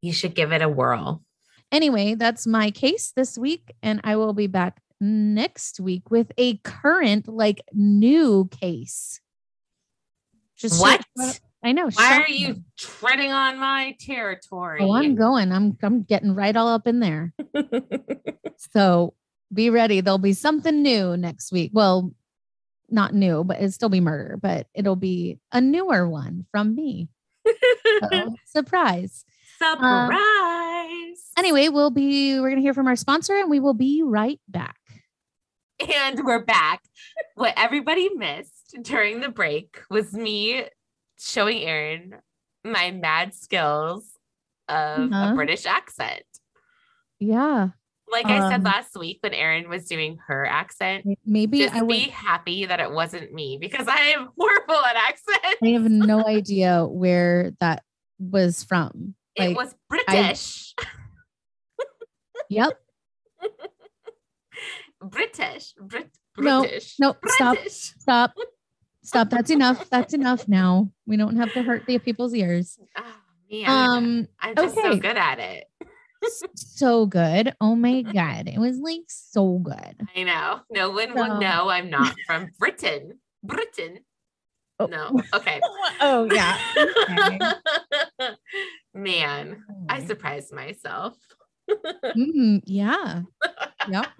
You 0.00 0.12
should 0.12 0.34
give 0.34 0.52
it 0.52 0.62
a 0.62 0.68
whirl. 0.68 1.22
Anyway, 1.74 2.14
that's 2.14 2.46
my 2.46 2.70
case 2.70 3.12
this 3.16 3.36
week, 3.36 3.74
and 3.82 4.00
I 4.04 4.14
will 4.14 4.32
be 4.32 4.46
back 4.46 4.80
next 5.00 5.80
week 5.80 6.08
with 6.08 6.30
a 6.38 6.58
current, 6.58 7.26
like 7.26 7.62
new 7.72 8.48
case. 8.48 9.20
Just 10.56 10.80
what? 10.80 11.04
I 11.64 11.72
know. 11.72 11.90
Why 11.94 12.20
are 12.20 12.30
you 12.30 12.62
treading 12.78 13.32
on 13.32 13.58
my 13.58 13.96
territory? 13.98 14.82
Oh, 14.82 14.92
I'm 14.92 15.16
going. 15.16 15.50
I'm 15.50 15.76
I'm 15.82 16.02
getting 16.02 16.36
right 16.36 16.54
all 16.54 16.68
up 16.68 16.86
in 16.86 17.00
there. 17.00 17.34
so 18.72 19.14
be 19.52 19.68
ready. 19.68 20.00
There'll 20.00 20.18
be 20.18 20.32
something 20.32 20.80
new 20.80 21.16
next 21.16 21.50
week. 21.50 21.72
Well, 21.74 22.12
not 22.88 23.14
new, 23.14 23.42
but 23.42 23.56
it'll 23.56 23.72
still 23.72 23.88
be 23.88 24.00
murder, 24.00 24.38
but 24.40 24.68
it'll 24.74 24.94
be 24.94 25.40
a 25.50 25.60
newer 25.60 26.08
one 26.08 26.46
from 26.52 26.76
me. 26.76 27.08
so, 28.12 28.36
surprise. 28.46 29.24
Surprise. 29.72 30.18
Um, 30.18 31.14
anyway, 31.38 31.68
we'll 31.68 31.90
be 31.90 32.38
we're 32.40 32.50
gonna 32.50 32.60
hear 32.60 32.74
from 32.74 32.86
our 32.86 32.96
sponsor 32.96 33.34
and 33.34 33.50
we 33.50 33.60
will 33.60 33.74
be 33.74 34.02
right 34.04 34.40
back. 34.48 34.76
And 35.80 36.24
we're 36.24 36.44
back. 36.44 36.82
what 37.34 37.54
everybody 37.56 38.08
missed 38.14 38.76
during 38.82 39.20
the 39.20 39.28
break 39.28 39.80
was 39.90 40.12
me 40.12 40.64
showing 41.18 41.62
Aaron 41.62 42.14
my 42.64 42.90
mad 42.90 43.34
skills 43.34 44.04
of 44.68 45.12
uh-huh. 45.12 45.32
a 45.32 45.34
British 45.34 45.66
accent. 45.66 46.24
Yeah. 47.18 47.68
Like 48.10 48.26
I 48.26 48.50
said 48.50 48.58
um, 48.58 48.64
last 48.64 48.96
week 48.96 49.18
when 49.22 49.34
Erin 49.34 49.68
was 49.68 49.86
doing 49.86 50.18
her 50.26 50.44
accent, 50.44 51.06
maybe 51.24 51.60
just 51.60 51.74
I 51.74 51.82
would 51.82 51.88
be 51.88 52.10
happy 52.10 52.66
that 52.66 52.78
it 52.78 52.92
wasn't 52.92 53.32
me 53.32 53.58
because 53.60 53.88
I 53.88 53.98
am 53.98 54.28
horrible 54.38 54.84
at 54.84 54.96
accents. 54.96 55.56
I 55.62 55.68
have 55.68 55.90
no 55.90 56.24
idea 56.26 56.84
where 56.86 57.52
that 57.60 57.82
was 58.18 58.62
from. 58.62 59.14
Like, 59.38 59.50
it 59.50 59.56
was 59.56 59.74
British. 59.88 60.74
I, 60.78 60.84
yep. 62.48 62.80
British. 65.02 65.74
Brit- 65.80 66.16
British. 66.36 66.98
No, 66.98 67.08
no, 67.08 67.16
stop. 67.26 67.58
Stop. 67.68 68.32
Stop. 69.02 69.28
That's 69.28 69.50
enough. 69.50 69.90
That's 69.90 70.14
enough 70.14 70.48
now. 70.48 70.90
We 71.06 71.18
don't 71.18 71.36
have 71.36 71.52
to 71.52 71.62
hurt 71.62 71.84
the 71.86 71.98
people's 71.98 72.34
ears. 72.34 72.78
Oh, 72.96 73.04
man. 73.52 73.68
Um, 73.68 74.28
I'm 74.40 74.54
just 74.56 74.78
okay. 74.78 74.92
so 74.92 74.96
good 74.96 75.18
at 75.18 75.38
it. 75.38 75.64
so 76.54 77.04
good. 77.04 77.54
Oh 77.60 77.76
my 77.76 78.00
God. 78.00 78.48
It 78.48 78.58
was 78.58 78.78
like 78.78 79.02
so 79.08 79.58
good. 79.58 80.08
I 80.16 80.22
know. 80.22 80.60
No 80.70 80.90
one 80.90 81.14
so. 81.14 81.20
would 81.20 81.38
know 81.38 81.68
I'm 81.68 81.90
not 81.90 82.14
from 82.26 82.50
Britain. 82.58 83.18
Britain. 83.42 83.98
Oh. 84.78 84.86
No. 84.86 85.20
Okay. 85.34 85.60
oh, 86.00 86.26
yeah. 86.32 86.58
Okay. 86.78 87.38
Man, 88.94 89.64
I 89.88 90.04
surprised 90.04 90.52
myself. 90.52 91.16
mm, 91.68 92.62
yeah. 92.64 93.22
Yep. 93.88 94.06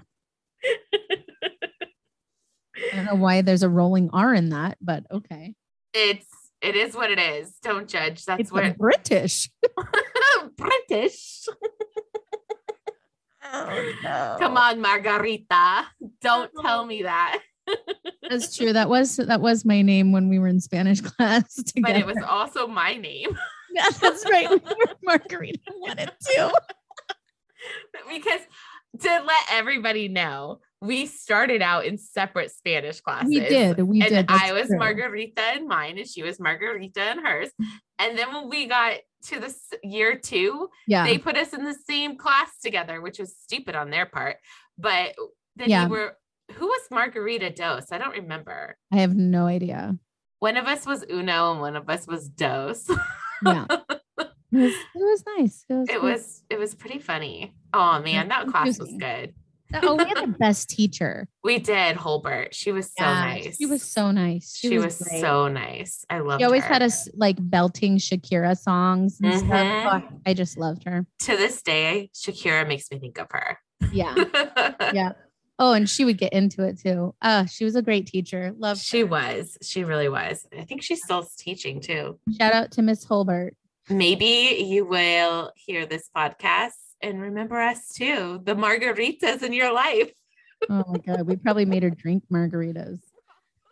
I 2.76 2.96
don't 2.96 3.04
know 3.04 3.14
why 3.14 3.42
there's 3.42 3.62
a 3.62 3.68
rolling 3.68 4.10
R 4.12 4.34
in 4.34 4.48
that, 4.50 4.78
but 4.80 5.04
okay. 5.10 5.54
It's 5.92 6.26
it 6.60 6.76
is 6.76 6.94
what 6.94 7.10
it 7.10 7.18
is. 7.18 7.54
Don't 7.62 7.88
judge. 7.88 8.24
That's 8.24 8.40
it's 8.40 8.52
what 8.52 8.76
British. 8.78 9.50
British. 10.56 11.46
oh 13.52 13.92
no. 14.02 14.36
Come 14.38 14.56
on, 14.56 14.80
Margarita. 14.80 15.84
Don't 16.20 16.50
tell 16.62 16.84
me 16.84 17.02
that. 17.02 17.40
That's 18.28 18.56
true. 18.56 18.72
That 18.72 18.88
was 18.88 19.16
that 19.16 19.40
was 19.40 19.64
my 19.64 19.82
name 19.82 20.10
when 20.12 20.28
we 20.28 20.38
were 20.38 20.48
in 20.48 20.60
Spanish 20.60 21.00
class 21.00 21.54
together. 21.54 21.92
But 21.92 21.96
it 21.96 22.06
was 22.06 22.22
also 22.26 22.66
my 22.66 22.94
name. 22.94 23.38
Yeah, 23.74 23.88
that's 24.00 24.24
right. 24.30 24.48
Margarita 25.02 25.58
wanted 25.78 26.10
to. 26.20 26.52
because 28.12 28.40
to 29.00 29.08
let 29.08 29.46
everybody 29.50 30.08
know, 30.08 30.60
we 30.80 31.06
started 31.06 31.62
out 31.62 31.86
in 31.86 31.98
separate 31.98 32.50
Spanish 32.50 33.00
classes. 33.00 33.28
We 33.28 33.40
did. 33.40 33.80
We 33.82 34.00
and 34.02 34.10
did. 34.10 34.26
I 34.28 34.52
was 34.52 34.68
true. 34.68 34.78
Margarita 34.78 35.56
in 35.56 35.66
mine, 35.66 35.98
and 35.98 36.06
she 36.06 36.22
was 36.22 36.38
Margarita 36.38 37.12
in 37.12 37.24
hers. 37.24 37.50
And 37.98 38.18
then 38.18 38.32
when 38.32 38.48
we 38.48 38.66
got 38.66 38.98
to 39.26 39.40
this 39.40 39.58
year 39.82 40.16
two, 40.16 40.68
yeah, 40.86 41.04
they 41.04 41.18
put 41.18 41.36
us 41.36 41.52
in 41.52 41.64
the 41.64 41.76
same 41.88 42.16
class 42.16 42.58
together, 42.62 43.00
which 43.00 43.18
was 43.18 43.36
stupid 43.36 43.74
on 43.74 43.90
their 43.90 44.06
part. 44.06 44.36
But 44.78 45.14
then 45.56 45.70
yeah. 45.70 45.86
we 45.86 45.92
were 45.92 46.16
who 46.52 46.66
was 46.66 46.82
Margarita 46.90 47.50
Dos? 47.50 47.90
I 47.90 47.98
don't 47.98 48.12
remember. 48.12 48.76
I 48.92 48.96
have 48.96 49.14
no 49.14 49.46
idea. 49.46 49.96
One 50.40 50.56
of 50.56 50.66
us 50.66 50.84
was 50.84 51.04
Uno 51.10 51.52
and 51.52 51.60
one 51.60 51.76
of 51.76 51.88
us 51.88 52.06
was 52.06 52.28
Dos. 52.28 52.90
yeah. 53.44 53.66
It 54.56 54.60
was, 54.60 54.72
it 54.72 54.98
was 54.98 55.24
nice. 55.36 55.64
It 55.68 55.74
was 55.74 55.88
it 55.88 56.00
was, 56.00 56.42
it 56.48 56.58
was 56.60 56.74
pretty 56.76 57.00
funny. 57.00 57.56
Oh 57.72 58.00
man, 58.00 58.28
that 58.28 58.46
class 58.46 58.78
was 58.78 58.92
good. 59.00 59.34
Oh, 59.82 59.96
we 59.96 60.04
had 60.04 60.22
the 60.22 60.28
best 60.38 60.70
teacher. 60.70 61.26
We 61.42 61.58
did, 61.58 61.96
Holbert. 61.96 62.52
She 62.52 62.72
was 62.72 62.86
so 62.86 63.04
yeah, 63.04 63.20
nice. 63.20 63.56
She 63.56 63.66
was 63.66 63.82
so 63.82 64.10
nice. 64.10 64.56
She, 64.56 64.68
she 64.68 64.78
was, 64.78 64.98
was 64.98 65.20
so 65.20 65.48
nice. 65.48 66.04
I 66.08 66.20
love. 66.20 66.40
She 66.40 66.44
always 66.44 66.62
her. 66.64 66.72
had 66.72 66.82
us 66.82 67.08
like 67.14 67.36
belting 67.40 67.98
Shakira 67.98 68.56
songs 68.56 69.18
and 69.20 69.32
mm-hmm. 69.32 69.46
stuff. 69.46 70.04
Oh, 70.12 70.18
I 70.26 70.34
just 70.34 70.56
loved 70.58 70.84
her. 70.84 71.06
To 71.20 71.36
this 71.36 71.62
day, 71.62 72.10
Shakira 72.14 72.66
makes 72.66 72.90
me 72.90 72.98
think 72.98 73.18
of 73.18 73.28
her. 73.32 73.58
Yeah. 73.92 74.14
yeah. 74.92 75.12
Oh, 75.58 75.72
and 75.72 75.88
she 75.88 76.04
would 76.04 76.18
get 76.18 76.32
into 76.32 76.64
it 76.64 76.80
too. 76.80 77.14
Uh, 77.22 77.46
she 77.46 77.64
was 77.64 77.76
a 77.76 77.82
great 77.82 78.06
teacher. 78.06 78.52
Love. 78.58 78.78
She 78.78 79.00
her. 79.00 79.06
was. 79.06 79.56
She 79.62 79.84
really 79.84 80.08
was. 80.08 80.46
I 80.56 80.64
think 80.64 80.82
she's 80.82 81.02
still 81.02 81.26
teaching 81.38 81.80
too. 81.80 82.18
Shout 82.38 82.52
out 82.52 82.72
to 82.72 82.82
Miss 82.82 83.04
Holbert. 83.04 83.52
Maybe 83.88 84.64
you 84.66 84.84
will 84.84 85.52
hear 85.56 85.86
this 85.86 86.08
podcast 86.16 86.72
and 87.02 87.20
remember 87.20 87.60
us 87.60 87.92
too. 87.92 88.40
The 88.42 88.54
margaritas 88.54 89.42
in 89.42 89.52
your 89.52 89.72
life. 89.72 90.10
oh 90.70 90.84
my 90.88 90.98
god, 90.98 91.26
we 91.26 91.36
probably 91.36 91.66
made 91.66 91.82
her 91.82 91.90
drink 91.90 92.24
margaritas. 92.32 92.98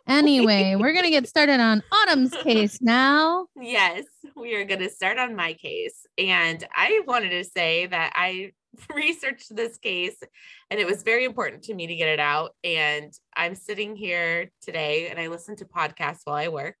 Anyway, 0.07 0.75
we're 0.79 0.91
going 0.93 1.05
to 1.05 1.09
get 1.09 1.27
started 1.27 1.59
on 1.59 1.81
Autumn's 1.91 2.35
case 2.43 2.79
now. 2.81 3.47
Yes, 3.59 4.03
we 4.35 4.55
are 4.55 4.65
going 4.65 4.81
to 4.81 4.89
start 4.89 5.17
on 5.17 5.35
my 5.35 5.53
case. 5.53 6.05
And 6.17 6.63
I 6.75 7.01
wanted 7.07 7.29
to 7.29 7.43
say 7.43 7.87
that 7.87 8.13
I 8.15 8.51
researched 8.93 9.55
this 9.55 9.77
case 9.77 10.17
and 10.69 10.79
it 10.79 10.87
was 10.87 11.03
very 11.03 11.25
important 11.25 11.63
to 11.63 11.73
me 11.73 11.87
to 11.87 11.95
get 11.95 12.09
it 12.09 12.19
out. 12.19 12.51
And 12.63 13.13
I'm 13.35 13.55
sitting 13.55 13.95
here 13.95 14.51
today 14.61 15.09
and 15.09 15.19
I 15.19 15.27
listen 15.27 15.55
to 15.57 15.65
podcasts 15.65 16.21
while 16.23 16.35
I 16.35 16.47
work. 16.47 16.75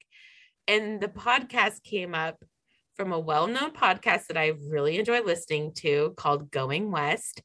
And 0.67 1.01
the 1.01 1.09
podcast 1.09 1.83
came 1.83 2.15
up 2.15 2.37
from 2.95 3.11
a 3.11 3.19
well 3.19 3.47
known 3.47 3.71
podcast 3.71 4.27
that 4.27 4.37
I 4.37 4.53
really 4.69 4.97
enjoy 4.97 5.21
listening 5.21 5.73
to 5.77 6.13
called 6.15 6.51
Going 6.51 6.91
West. 6.91 7.41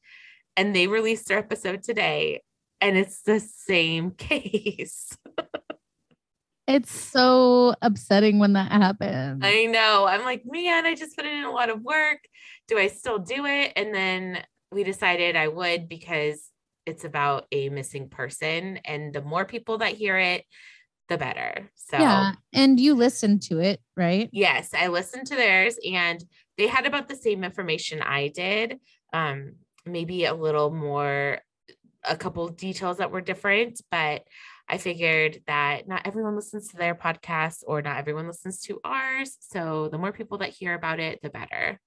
And 0.55 0.75
they 0.75 0.87
released 0.87 1.27
their 1.27 1.39
episode 1.39 1.83
today. 1.83 2.41
And 2.81 2.97
it's 2.97 3.21
the 3.21 3.39
same 3.39 4.11
case. 4.17 5.17
It's 6.69 6.95
so 6.95 7.73
upsetting 7.81 8.37
when 8.37 8.53
that 8.53 8.71
happens. 8.71 9.41
I 9.43 9.65
know. 9.65 10.05
I'm 10.07 10.21
like, 10.21 10.43
man, 10.45 10.85
I 10.85 10.93
just 10.93 11.17
put 11.17 11.25
in 11.25 11.43
a 11.43 11.51
lot 11.51 11.71
of 11.71 11.81
work. 11.81 12.19
Do 12.69 12.77
I 12.77 12.87
still 12.87 13.19
do 13.19 13.45
it? 13.45 13.73
And 13.75 13.93
then 13.93 14.43
we 14.71 14.83
decided 14.83 15.35
I 15.35 15.47
would 15.47 15.89
because 15.89 16.49
it's 16.85 17.03
about 17.03 17.45
a 17.51 17.69
missing 17.69 18.09
person. 18.09 18.79
And 18.85 19.13
the 19.13 19.21
more 19.21 19.43
people 19.43 19.79
that 19.79 19.95
hear 19.95 20.17
it, 20.17 20.45
the 21.09 21.17
better. 21.17 21.71
So, 21.75 21.97
yeah. 21.97 22.33
And 22.53 22.79
you 22.79 22.93
listened 22.93 23.41
to 23.43 23.59
it, 23.59 23.81
right? 23.97 24.29
Yes. 24.31 24.69
I 24.73 24.87
listened 24.87 25.27
to 25.27 25.35
theirs 25.35 25.77
and 25.83 26.23
they 26.57 26.67
had 26.67 26.85
about 26.85 27.07
the 27.07 27.15
same 27.15 27.43
information 27.43 28.01
I 28.01 28.27
did. 28.27 28.79
Um, 29.11 29.55
maybe 29.85 30.25
a 30.25 30.35
little 30.35 30.69
more, 30.69 31.39
a 32.07 32.15
couple 32.15 32.47
details 32.49 32.97
that 32.97 33.11
were 33.11 33.21
different, 33.21 33.81
but 33.89 34.23
I 34.67 34.77
figured 34.77 35.41
that 35.47 35.87
not 35.87 36.05
everyone 36.05 36.35
listens 36.35 36.67
to 36.69 36.77
their 36.77 36.93
podcast 36.93 37.63
or 37.65 37.81
not 37.81 37.97
everyone 37.97 38.27
listens 38.27 38.61
to 38.63 38.79
ours. 38.83 39.35
So 39.39 39.89
the 39.91 39.97
more 39.97 40.13
people 40.13 40.37
that 40.39 40.49
hear 40.49 40.75
about 40.75 40.99
it, 40.99 41.19
the 41.23 41.31
better. 41.31 41.79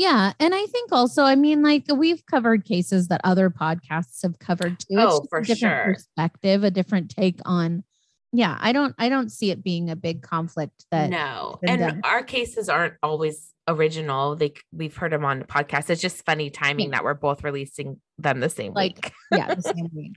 Yeah. 0.00 0.32
And 0.40 0.54
I 0.54 0.64
think 0.64 0.92
also, 0.92 1.24
I 1.24 1.34
mean, 1.34 1.62
like 1.62 1.84
we've 1.94 2.24
covered 2.24 2.64
cases 2.64 3.08
that 3.08 3.20
other 3.22 3.50
podcasts 3.50 4.22
have 4.22 4.38
covered 4.38 4.78
too. 4.78 4.86
It's 4.92 5.14
oh, 5.14 5.26
for 5.28 5.40
a 5.40 5.44
different 5.44 5.58
sure. 5.58 5.94
perspective, 5.94 6.64
a 6.64 6.70
different 6.70 7.10
take 7.10 7.38
on 7.44 7.84
yeah, 8.32 8.56
I 8.60 8.72
don't 8.72 8.94
I 8.98 9.08
don't 9.08 9.30
see 9.30 9.50
it 9.50 9.62
being 9.62 9.90
a 9.90 9.96
big 9.96 10.22
conflict 10.22 10.86
that 10.90 11.10
No. 11.10 11.58
And 11.66 11.80
done. 11.80 12.00
our 12.04 12.22
cases 12.22 12.68
aren't 12.68 12.94
always 13.02 13.52
original. 13.68 14.36
Like 14.40 14.62
we've 14.72 14.96
heard 14.96 15.12
them 15.12 15.24
on 15.24 15.40
the 15.40 15.44
podcast. 15.44 15.90
It's 15.90 16.00
just 16.00 16.24
funny 16.24 16.48
timing 16.48 16.90
yeah. 16.90 16.96
that 16.96 17.04
we're 17.04 17.14
both 17.14 17.42
releasing 17.44 18.00
them 18.18 18.40
the 18.40 18.48
same 18.48 18.72
like, 18.72 18.96
week. 18.96 19.12
yeah, 19.32 19.54
the 19.54 19.62
same 19.62 19.90
week. 19.94 20.16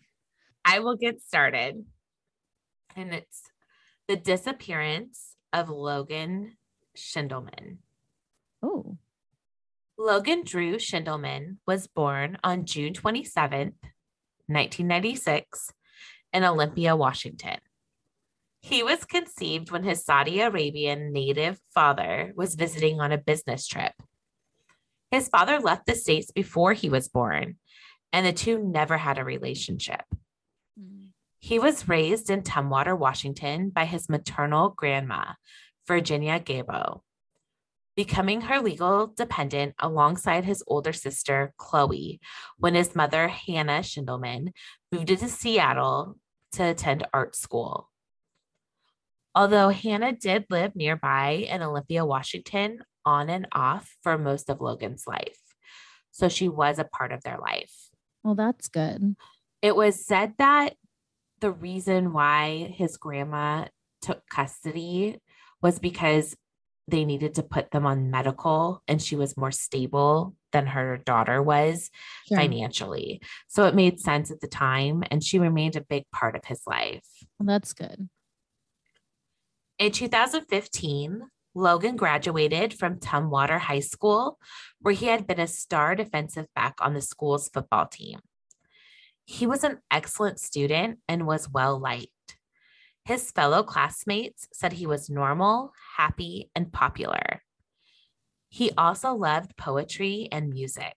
I 0.64 0.80
will 0.80 0.96
get 0.96 1.22
started 1.22 1.84
and 2.96 3.14
it's 3.14 3.42
the 4.08 4.16
disappearance 4.16 5.36
of 5.52 5.70
Logan 5.70 6.56
Schindelman. 6.96 7.78
Oh. 8.62 8.98
Logan 9.98 10.44
Drew 10.44 10.78
Schindelman 10.78 11.58
was 11.68 11.86
born 11.86 12.38
on 12.44 12.66
June 12.66 12.94
27th, 12.94 13.78
1996, 14.48 15.72
in 16.34 16.44
Olympia, 16.44 16.96
Washington. 16.96 17.60
He 18.60 18.82
was 18.82 19.06
conceived 19.06 19.70
when 19.70 19.84
his 19.84 20.04
Saudi 20.04 20.42
Arabian 20.42 21.14
native 21.14 21.60
father 21.74 22.34
was 22.36 22.56
visiting 22.56 23.02
on 23.02 23.12
a 23.12 23.20
business 23.20 23.68
trip. 23.68 23.94
His 25.12 25.30
father 25.30 25.60
left 25.60 25.86
the 25.86 25.94
States 25.96 26.32
before 26.32 26.74
he 26.74 26.90
was 26.90 27.08
born, 27.08 27.58
and 28.12 28.26
the 28.26 28.34
two 28.34 28.58
never 28.58 28.98
had 28.98 29.20
a 29.20 29.24
relationship. 29.24 30.06
Mm. 30.80 31.10
He 31.38 31.60
was 31.60 31.88
raised 31.88 32.32
in 32.32 32.42
Tumwater, 32.42 32.98
Washington 32.98 33.70
by 33.70 33.86
his 33.86 34.10
maternal 34.10 34.70
grandma, 34.70 35.34
Virginia 35.88 36.40
Gabo, 36.40 37.02
becoming 37.96 38.42
her 38.42 38.60
legal 38.60 39.08
dependent 39.08 39.76
alongside 39.80 40.46
his 40.46 40.64
older 40.68 40.94
sister, 40.94 41.54
Chloe, 41.58 42.20
when 42.58 42.76
his 42.76 42.96
mother, 42.96 43.28
Hannah 43.28 43.82
Schindelman, 43.82 44.52
moved 44.92 45.08
to 45.08 45.30
Seattle 45.30 46.18
to 46.54 46.64
attend 46.64 47.06
art 47.14 47.36
school. 47.36 47.90
Although 49.36 49.70
Hannah 49.70 50.14
did 50.14 50.46
live 50.50 50.76
nearby 50.76 51.48
in 51.50 51.62
Olympia, 51.62 52.06
Washington, 52.06 52.80
on 53.06 53.30
and 53.30 53.48
off 53.52 53.96
for 54.02 54.18
most 54.18 54.50
of 54.50 54.62
Logan's 54.62 55.06
life. 55.08 55.40
So 56.12 56.30
she 56.30 56.48
was 56.48 56.80
a 56.80 56.84
part 56.84 57.12
of 57.12 57.24
their 57.24 57.40
life. 57.40 57.90
Well, 58.24 58.36
that's 58.36 58.68
good. 58.68 59.16
It 59.62 59.76
was 59.76 60.06
said 60.06 60.34
that 60.38 60.76
the 61.42 61.52
reason 61.52 62.14
why 62.14 62.74
his 62.76 62.98
grandma 62.98 63.66
took 64.02 64.22
custody 64.30 65.20
was 65.62 65.80
because 65.80 66.36
they 66.88 67.06
needed 67.06 67.36
to 67.36 67.44
put 67.44 67.72
them 67.72 67.86
on 67.86 68.12
medical 68.12 68.82
and 68.88 69.02
she 69.02 69.16
was 69.16 69.38
more 69.38 69.52
stable 69.52 70.36
than 70.52 70.68
her 70.68 70.98
daughter 70.98 71.42
was 71.42 71.90
sure. 72.28 72.38
financially. 72.38 73.22
So 73.48 73.66
it 73.66 73.76
made 73.76 74.00
sense 74.00 74.32
at 74.32 74.42
the 74.42 74.48
time 74.48 75.04
and 75.10 75.24
she 75.24 75.40
remained 75.40 75.76
a 75.76 75.82
big 75.82 76.04
part 76.12 76.36
of 76.36 76.46
his 76.46 76.62
life. 76.68 77.06
Well, 77.40 77.48
that's 77.48 77.74
good. 77.74 78.10
In 79.80 79.92
2015, 79.92 81.24
Logan 81.56 81.96
graduated 81.96 82.74
from 82.74 83.00
Tumwater 83.00 83.60
High 83.60 83.80
School, 83.80 84.40
where 84.80 84.94
he 84.94 85.08
had 85.08 85.28
been 85.28 85.40
a 85.40 85.48
star 85.48 85.96
defensive 85.96 86.48
back 86.56 86.76
on 86.80 86.94
the 86.94 87.02
school's 87.02 87.50
football 87.50 87.88
team. 87.88 88.20
He 89.26 89.46
was 89.46 89.64
an 89.64 89.80
excellent 89.92 90.40
student 90.40 91.00
and 91.08 91.26
was 91.26 91.50
well 91.50 91.80
liked. 91.80 92.08
His 93.06 93.32
fellow 93.32 93.64
classmates 93.64 94.48
said 94.54 94.74
he 94.74 94.88
was 94.88 95.10
normal, 95.10 95.74
happy, 95.98 96.50
and 96.56 96.72
popular. 96.72 97.42
He 98.50 98.72
also 98.78 99.14
loved 99.14 99.58
poetry 99.58 100.30
and 100.32 100.50
music. 100.50 100.96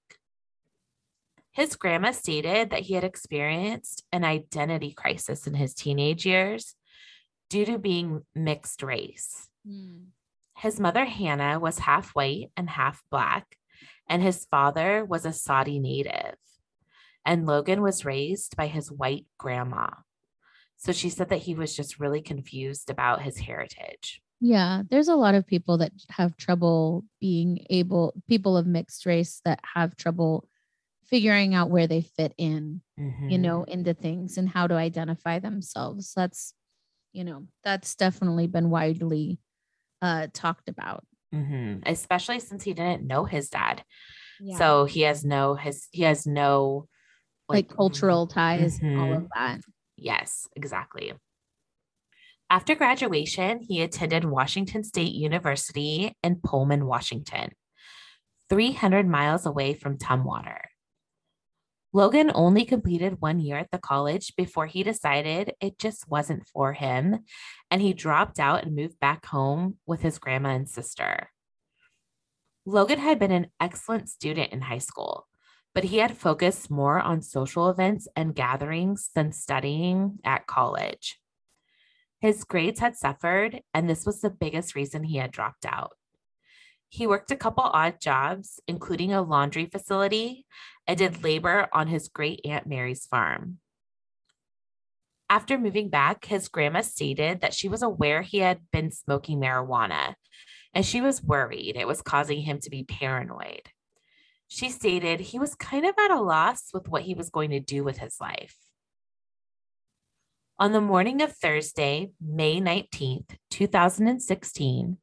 His 1.51 1.75
grandma 1.75 2.13
stated 2.13 2.71
that 2.71 2.83
he 2.83 2.95
had 2.95 3.05
experienced 3.05 4.05
an 4.13 4.25
identity 4.25 4.93
crisis 4.93 5.47
in 5.47 5.55
his 5.55 5.75
teenage 5.75 6.27
years 6.27 6.75
due 7.49 7.65
to 7.65 7.79
being 7.79 8.23
mixed 8.35 8.83
race. 8.83 9.49
Mm. 9.67 10.09
His 10.59 10.79
mother, 10.79 11.05
Hannah, 11.05 11.59
was 11.59 11.81
half 11.81 12.11
white 12.11 12.51
and 12.57 12.69
half 12.69 13.03
black, 13.11 13.57
and 14.09 14.23
his 14.23 14.47
father 14.51 15.05
was 15.05 15.25
a 15.25 15.33
Saudi 15.33 15.79
native 15.79 16.37
and 17.27 17.45
Logan 17.45 17.83
was 17.83 18.05
raised 18.05 18.57
by 18.57 18.69
his 18.69 18.91
white 18.91 19.27
grandma. 19.37 19.89
So 20.77 20.93
she 20.93 21.09
said 21.09 21.31
that 21.31 21.39
he 21.39 21.55
was 21.55 21.75
just 21.75 21.99
really 21.99 22.21
confused 22.21 22.91
about 22.91 23.23
his 23.23 23.39
heritage. 23.39 24.21
Yeah, 24.41 24.83
there's 24.91 25.09
a 25.09 25.17
lot 25.17 25.35
of 25.35 25.47
people 25.47 25.79
that 25.79 25.93
have 26.11 26.37
trouble 26.37 27.05
being 27.21 27.65
able, 27.71 28.15
people 28.29 28.57
of 28.57 28.67
mixed 28.67 29.07
race 29.07 29.41
that 29.45 29.61
have 29.75 29.97
trouble 29.97 30.49
figuring 31.07 31.55
out 31.55 31.71
where 31.71 31.87
they 31.87 32.03
fit 32.03 32.35
in, 32.37 32.83
mm-hmm. 33.01 33.31
you 33.31 33.39
know, 33.39 33.65
into 33.65 33.95
things 33.95 34.37
and 34.37 34.49
how 34.49 34.67
to 34.67 34.75
identify 34.75 35.39
themselves. 35.39 36.13
That's, 36.15 36.53
you 37.13 37.25
know, 37.25 37.47
that's 37.65 37.95
definitely 37.95 38.47
been 38.47 38.69
widely 38.69 39.39
uh, 40.03 40.27
talked 40.35 40.69
about. 40.69 41.05
Mm-hmm. 41.35 41.81
Especially 41.87 42.39
since 42.41 42.63
he 42.63 42.75
didn't 42.75 43.07
know 43.07 43.25
his 43.25 43.49
dad. 43.49 43.83
Yeah. 44.41 44.59
So 44.59 44.85
he 44.85 45.03
has 45.03 45.25
no 45.25 45.55
his 45.55 45.89
he 45.93 46.03
has 46.03 46.27
no 46.27 46.89
like, 47.49 47.69
like 47.69 47.77
cultural 47.77 48.27
ties, 48.27 48.79
mm-hmm. 48.79 49.01
all 49.01 49.13
of 49.15 49.29
that. 49.35 49.61
Yes, 49.97 50.49
exactly. 50.55 51.13
After 52.49 52.75
graduation, 52.75 53.61
he 53.61 53.83
attended 53.83 54.25
Washington 54.25 54.85
State 54.85 55.15
University 55.15 56.15
in 56.23 56.37
Pullman, 56.37 56.87
Washington, 56.87 57.51
300 58.49 59.09
miles 59.09 59.47
away 59.47 59.75
from 59.75 59.99
Tumwater. 59.99 60.59
Logan 61.93 62.31
only 62.35 62.65
completed 62.65 63.21
one 63.21 63.41
year 63.41 63.57
at 63.57 63.71
the 63.73 63.79
college 63.79 64.37
before 64.37 64.67
he 64.67 64.83
decided 64.83 65.55
it 65.61 65.79
just 65.79 66.09
wasn't 66.09 66.47
for 66.47 66.75
him, 66.75 67.21
and 67.71 67.81
he 67.81 67.93
dropped 67.95 68.39
out 68.39 68.65
and 68.65 68.77
moved 68.77 69.01
back 69.01 69.25
home 69.27 69.79
with 69.87 70.03
his 70.03 70.19
grandma 70.19 70.51
and 70.51 70.69
sister. 70.69 71.31
Logan 72.67 72.99
had 72.99 73.19
been 73.19 73.33
an 73.33 73.47
excellent 73.61 74.09
student 74.09 74.53
in 74.53 74.61
high 74.61 74.79
school, 74.79 75.27
but 75.77 75.85
he 75.85 75.99
had 75.99 76.17
focused 76.17 76.71
more 76.71 76.99
on 76.99 77.21
social 77.21 77.69
events 77.69 78.09
and 78.17 78.35
gatherings 78.35 79.11
than 79.15 79.31
studying 79.31 80.19
at 80.25 80.47
college. 80.47 81.21
His 82.19 82.45
grades 82.45 82.81
had 82.81 82.97
suffered, 82.97 83.61
and 83.75 83.87
this 83.87 84.07
was 84.07 84.23
the 84.23 84.31
biggest 84.31 84.75
reason 84.75 85.05
he 85.05 85.19
had 85.19 85.31
dropped 85.31 85.67
out. 85.67 85.93
He 86.89 87.07
worked 87.07 87.31
a 87.31 87.37
couple 87.37 87.65
odd 87.65 88.01
jobs, 88.01 88.59
including 88.67 89.13
a 89.13 89.21
laundry 89.21 89.67
facility, 89.67 90.47
and 90.87 90.97
did 90.97 91.23
labor 91.23 91.69
on 91.75 91.89
his 91.89 92.09
great 92.09 92.41
Aunt 92.47 92.67
Mary's 92.67 93.05
farm. 93.05 93.59
After 95.29 95.59
moving 95.59 95.91
back, 95.91 96.25
his 96.25 96.49
grandma 96.49 96.81
stated 96.81 97.43
that 97.43 97.53
she 97.53 97.69
was 97.69 97.83
aware 97.83 98.23
he 98.23 98.39
had 98.39 98.61
been 98.73 98.91
smoking 98.91 99.39
marijuana 99.41 100.15
and 100.73 100.87
she 100.87 101.03
was 101.03 101.23
worried 101.23 101.77
it 101.77 101.87
was 101.87 102.01
causing 102.01 102.43
him 102.43 102.61
to 102.61 102.71
be 102.71 102.85
paranoid. 102.85 103.69
She 104.49 104.71
stated 104.71 105.21
he 105.21 105.39
was 105.39 105.55
kind 105.55 105.85
of 105.85 105.95
at 105.99 106.11
a 106.11 106.21
loss 106.21 106.71
with 106.73 106.89
what 106.89 107.03
he 107.03 107.15
was 107.15 107.31
going 107.31 107.51
to 107.51 107.61
do 107.61 107.83
with 107.83 107.99
his 107.99 108.21
life. 108.21 108.57
On 110.59 110.73
the 110.73 110.81
morning 110.81 111.21
of 111.21 111.33
Thursday, 111.33 112.13
May 112.21 112.61
19th, 112.61 113.37
2016, 113.51 114.97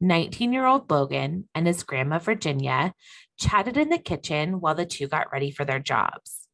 19 0.00 0.52
year 0.52 0.64
old 0.64 0.90
Logan 0.90 1.48
and 1.54 1.66
his 1.66 1.82
grandma, 1.82 2.18
Virginia, 2.18 2.94
chatted 3.38 3.76
in 3.76 3.90
the 3.90 3.98
kitchen 3.98 4.60
while 4.60 4.74
the 4.74 4.86
two 4.86 5.06
got 5.06 5.32
ready 5.32 5.50
for 5.50 5.64
their 5.64 5.78
jobs. 5.78 6.48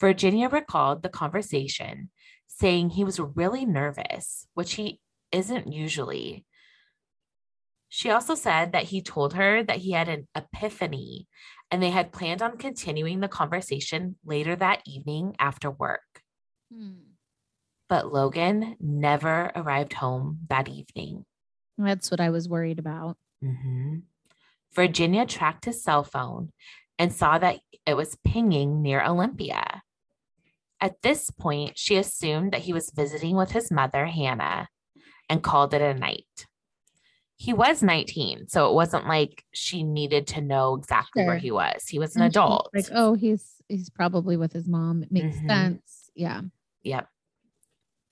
Virginia 0.00 0.48
recalled 0.48 1.02
the 1.02 1.08
conversation, 1.08 2.10
saying 2.46 2.90
he 2.90 3.04
was 3.04 3.20
really 3.20 3.66
nervous, 3.66 4.46
which 4.54 4.74
he 4.74 5.00
isn't 5.32 5.72
usually, 5.72 6.44
she 7.88 8.10
also 8.10 8.34
said 8.34 8.72
that 8.72 8.84
he 8.84 9.00
told 9.00 9.34
her 9.34 9.62
that 9.62 9.78
he 9.78 9.92
had 9.92 10.08
an 10.08 10.28
epiphany 10.34 11.26
and 11.70 11.82
they 11.82 11.90
had 11.90 12.12
planned 12.12 12.42
on 12.42 12.58
continuing 12.58 13.20
the 13.20 13.28
conversation 13.28 14.16
later 14.24 14.54
that 14.56 14.82
evening 14.86 15.34
after 15.38 15.70
work. 15.70 16.22
Hmm. 16.72 17.14
But 17.88 18.12
Logan 18.12 18.76
never 18.80 19.50
arrived 19.54 19.94
home 19.94 20.40
that 20.50 20.68
evening. 20.68 21.24
That's 21.78 22.10
what 22.10 22.20
I 22.20 22.28
was 22.28 22.48
worried 22.48 22.78
about. 22.78 23.16
Mm-hmm. 23.42 23.98
Virginia 24.74 25.24
tracked 25.24 25.64
his 25.64 25.82
cell 25.82 26.04
phone 26.04 26.52
and 26.98 27.12
saw 27.12 27.38
that 27.38 27.60
it 27.86 27.96
was 27.96 28.18
pinging 28.26 28.82
near 28.82 29.02
Olympia. 29.02 29.82
At 30.80 31.00
this 31.02 31.30
point, 31.30 31.78
she 31.78 31.96
assumed 31.96 32.52
that 32.52 32.62
he 32.62 32.74
was 32.74 32.92
visiting 32.94 33.36
with 33.36 33.52
his 33.52 33.70
mother, 33.70 34.06
Hannah, 34.06 34.68
and 35.30 35.42
called 35.42 35.72
it 35.72 35.80
a 35.80 35.94
night 35.94 36.46
he 37.38 37.52
was 37.52 37.84
19 37.84 38.48
so 38.48 38.68
it 38.68 38.74
wasn't 38.74 39.06
like 39.06 39.44
she 39.52 39.84
needed 39.84 40.26
to 40.26 40.40
know 40.40 40.74
exactly 40.74 41.22
sure. 41.22 41.28
where 41.28 41.38
he 41.38 41.52
was. 41.52 41.86
He 41.86 42.00
was 42.00 42.16
an 42.16 42.22
and 42.22 42.32
adult. 42.32 42.68
like 42.74 42.88
oh 42.92 43.14
he's 43.14 43.54
he's 43.68 43.88
probably 43.90 44.36
with 44.36 44.52
his 44.52 44.66
mom. 44.68 45.04
It 45.04 45.12
makes 45.12 45.36
mm-hmm. 45.36 45.48
sense. 45.48 46.10
Yeah. 46.14 46.42
Yep. 46.82 47.08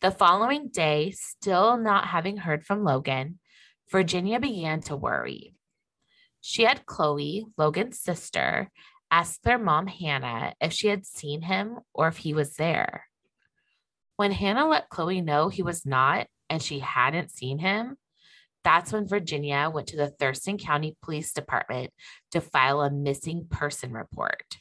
The 0.01 0.11
following 0.13 0.69
day 0.69 1.11
still 1.11 1.77
not 1.77 2.07
having 2.07 2.37
heard 2.37 2.65
from 2.65 2.85
logan 2.85 3.41
virginia 3.91 4.39
began 4.39 4.81
to 4.83 4.97
worry. 4.97 5.55
She 6.41 6.63
had 6.63 6.87
chloe 6.87 7.47
logan's 7.59 7.99
sister 7.99 8.71
ask 9.11 9.43
their 9.43 9.59
mom 9.59 9.89
hannah 9.89 10.55
if 10.61 10.73
she 10.73 10.87
had 10.87 11.05
seen 11.05 11.43
him 11.43 11.81
or 11.93 12.07
if 12.07 12.19
he 12.19 12.33
was 12.33 12.55
there. 12.55 13.07
When 14.15 14.31
hannah 14.31 14.69
let 14.69 14.89
chloe 14.89 15.21
know 15.21 15.49
he 15.49 15.65
was 15.65 15.85
not 15.85 16.29
and 16.49 16.63
she 16.63 16.79
hadn't 16.79 17.33
seen 17.33 17.59
him 17.59 17.97
that's 18.67 18.93
when 18.93 19.07
Virginia 19.07 19.71
went 19.73 19.87
to 19.87 19.97
the 19.97 20.09
Thurston 20.09 20.59
County 20.59 20.97
Police 21.01 21.33
Department 21.33 21.93
to 22.33 22.41
file 22.41 22.81
a 22.81 22.91
missing 22.91 23.47
person 23.49 23.93
report. 23.93 24.57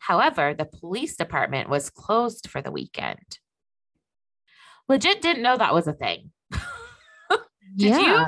However, 0.00 0.52
the 0.52 0.64
police 0.64 1.14
department 1.14 1.68
was 1.68 1.90
closed 1.90 2.50
for 2.50 2.60
the 2.60 2.72
weekend. 2.72 3.38
Legit 4.88 5.22
didn't 5.22 5.44
know 5.44 5.56
that 5.56 5.72
was 5.72 5.86
a 5.86 5.92
thing. 5.92 6.32
Did 6.50 7.40
yeah. 7.76 8.00
you? 8.00 8.26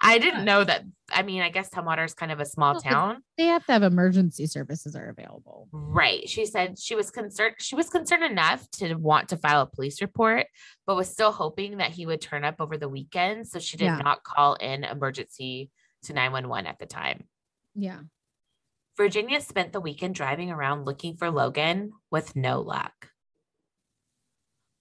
I 0.00 0.18
didn't 0.18 0.44
know 0.44 0.62
that. 0.62 0.84
I 1.12 1.22
mean, 1.22 1.40
I 1.40 1.50
guess 1.50 1.70
Tumwater 1.70 2.04
is 2.04 2.14
kind 2.14 2.32
of 2.32 2.40
a 2.40 2.44
small 2.44 2.72
well, 2.72 2.80
town. 2.80 3.22
They 3.38 3.46
have 3.46 3.64
to 3.66 3.72
have 3.72 3.82
emergency 3.82 4.46
services 4.46 4.96
are 4.96 5.08
available. 5.08 5.68
Right. 5.70 6.28
She 6.28 6.46
said 6.46 6.78
she 6.78 6.94
was 6.94 7.10
concerned. 7.10 7.54
She 7.58 7.76
was 7.76 7.88
concerned 7.88 8.24
enough 8.24 8.68
to 8.72 8.94
want 8.94 9.28
to 9.28 9.36
file 9.36 9.62
a 9.62 9.66
police 9.66 10.00
report, 10.00 10.46
but 10.86 10.96
was 10.96 11.08
still 11.08 11.32
hoping 11.32 11.76
that 11.76 11.92
he 11.92 12.06
would 12.06 12.20
turn 12.20 12.44
up 12.44 12.56
over 12.60 12.76
the 12.76 12.88
weekend. 12.88 13.46
So 13.46 13.58
she 13.58 13.76
did 13.76 13.84
yeah. 13.84 13.98
not 13.98 14.24
call 14.24 14.54
in 14.54 14.84
emergency 14.84 15.70
to 16.04 16.12
911 16.12 16.66
at 16.66 16.78
the 16.78 16.86
time. 16.86 17.24
Yeah. 17.74 18.00
Virginia 18.96 19.40
spent 19.40 19.72
the 19.72 19.80
weekend 19.80 20.14
driving 20.14 20.50
around 20.50 20.86
looking 20.86 21.16
for 21.16 21.30
Logan 21.30 21.92
with 22.10 22.34
no 22.34 22.60
luck. 22.60 23.10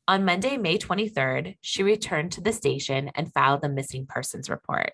On 0.07 0.23
Monday, 0.23 0.57
May 0.57 0.77
23rd, 0.77 1.57
she 1.61 1.83
returned 1.83 2.31
to 2.33 2.41
the 2.41 2.53
station 2.53 3.11
and 3.15 3.33
filed 3.33 3.63
a 3.63 3.69
missing 3.69 4.05
persons 4.05 4.49
report. 4.49 4.93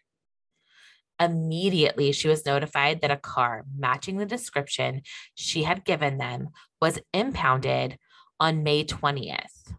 Immediately, 1.22 2.13
she 2.13 2.28
was 2.28 2.47
notified 2.47 3.01
that 3.01 3.11
a 3.11 3.17
car 3.17 3.63
matching 3.78 4.17
the 4.17 4.26
description 4.26 5.03
she 5.36 5.61
had 5.63 5.86
given 5.86 6.17
them 6.17 6.49
was 6.82 6.99
impounded 7.13 7.99
on 8.39 8.63
May 8.63 8.84
20th. 8.84 9.76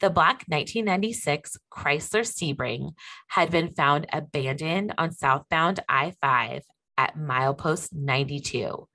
The 0.00 0.10
black 0.10 0.42
1996 0.48 1.58
Chrysler 1.70 2.24
Sebring 2.26 2.94
had 3.28 3.52
been 3.52 3.72
found 3.72 4.08
abandoned 4.12 4.92
on 4.98 5.12
southbound 5.12 5.78
I 5.88 6.14
5 6.20 6.64
at 6.98 7.16
milepost 7.16 7.90
92 7.92 8.88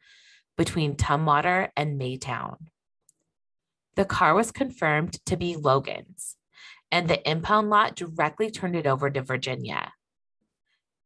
between 0.57 0.97
Tumwater 0.97 1.69
and 1.77 1.97
Maytown. 1.97 2.57
The 3.95 4.03
car 4.03 4.33
was 4.33 4.51
confirmed 4.51 5.25
to 5.27 5.37
be 5.37 5.55
Logan's, 5.55 6.35
and 6.91 7.07
the 7.07 7.27
impound 7.29 7.69
lot 7.69 7.95
directly 7.95 8.51
turned 8.51 8.75
it 8.75 8.85
over 8.85 9.09
to 9.09 9.21
Virginia. 9.21 9.93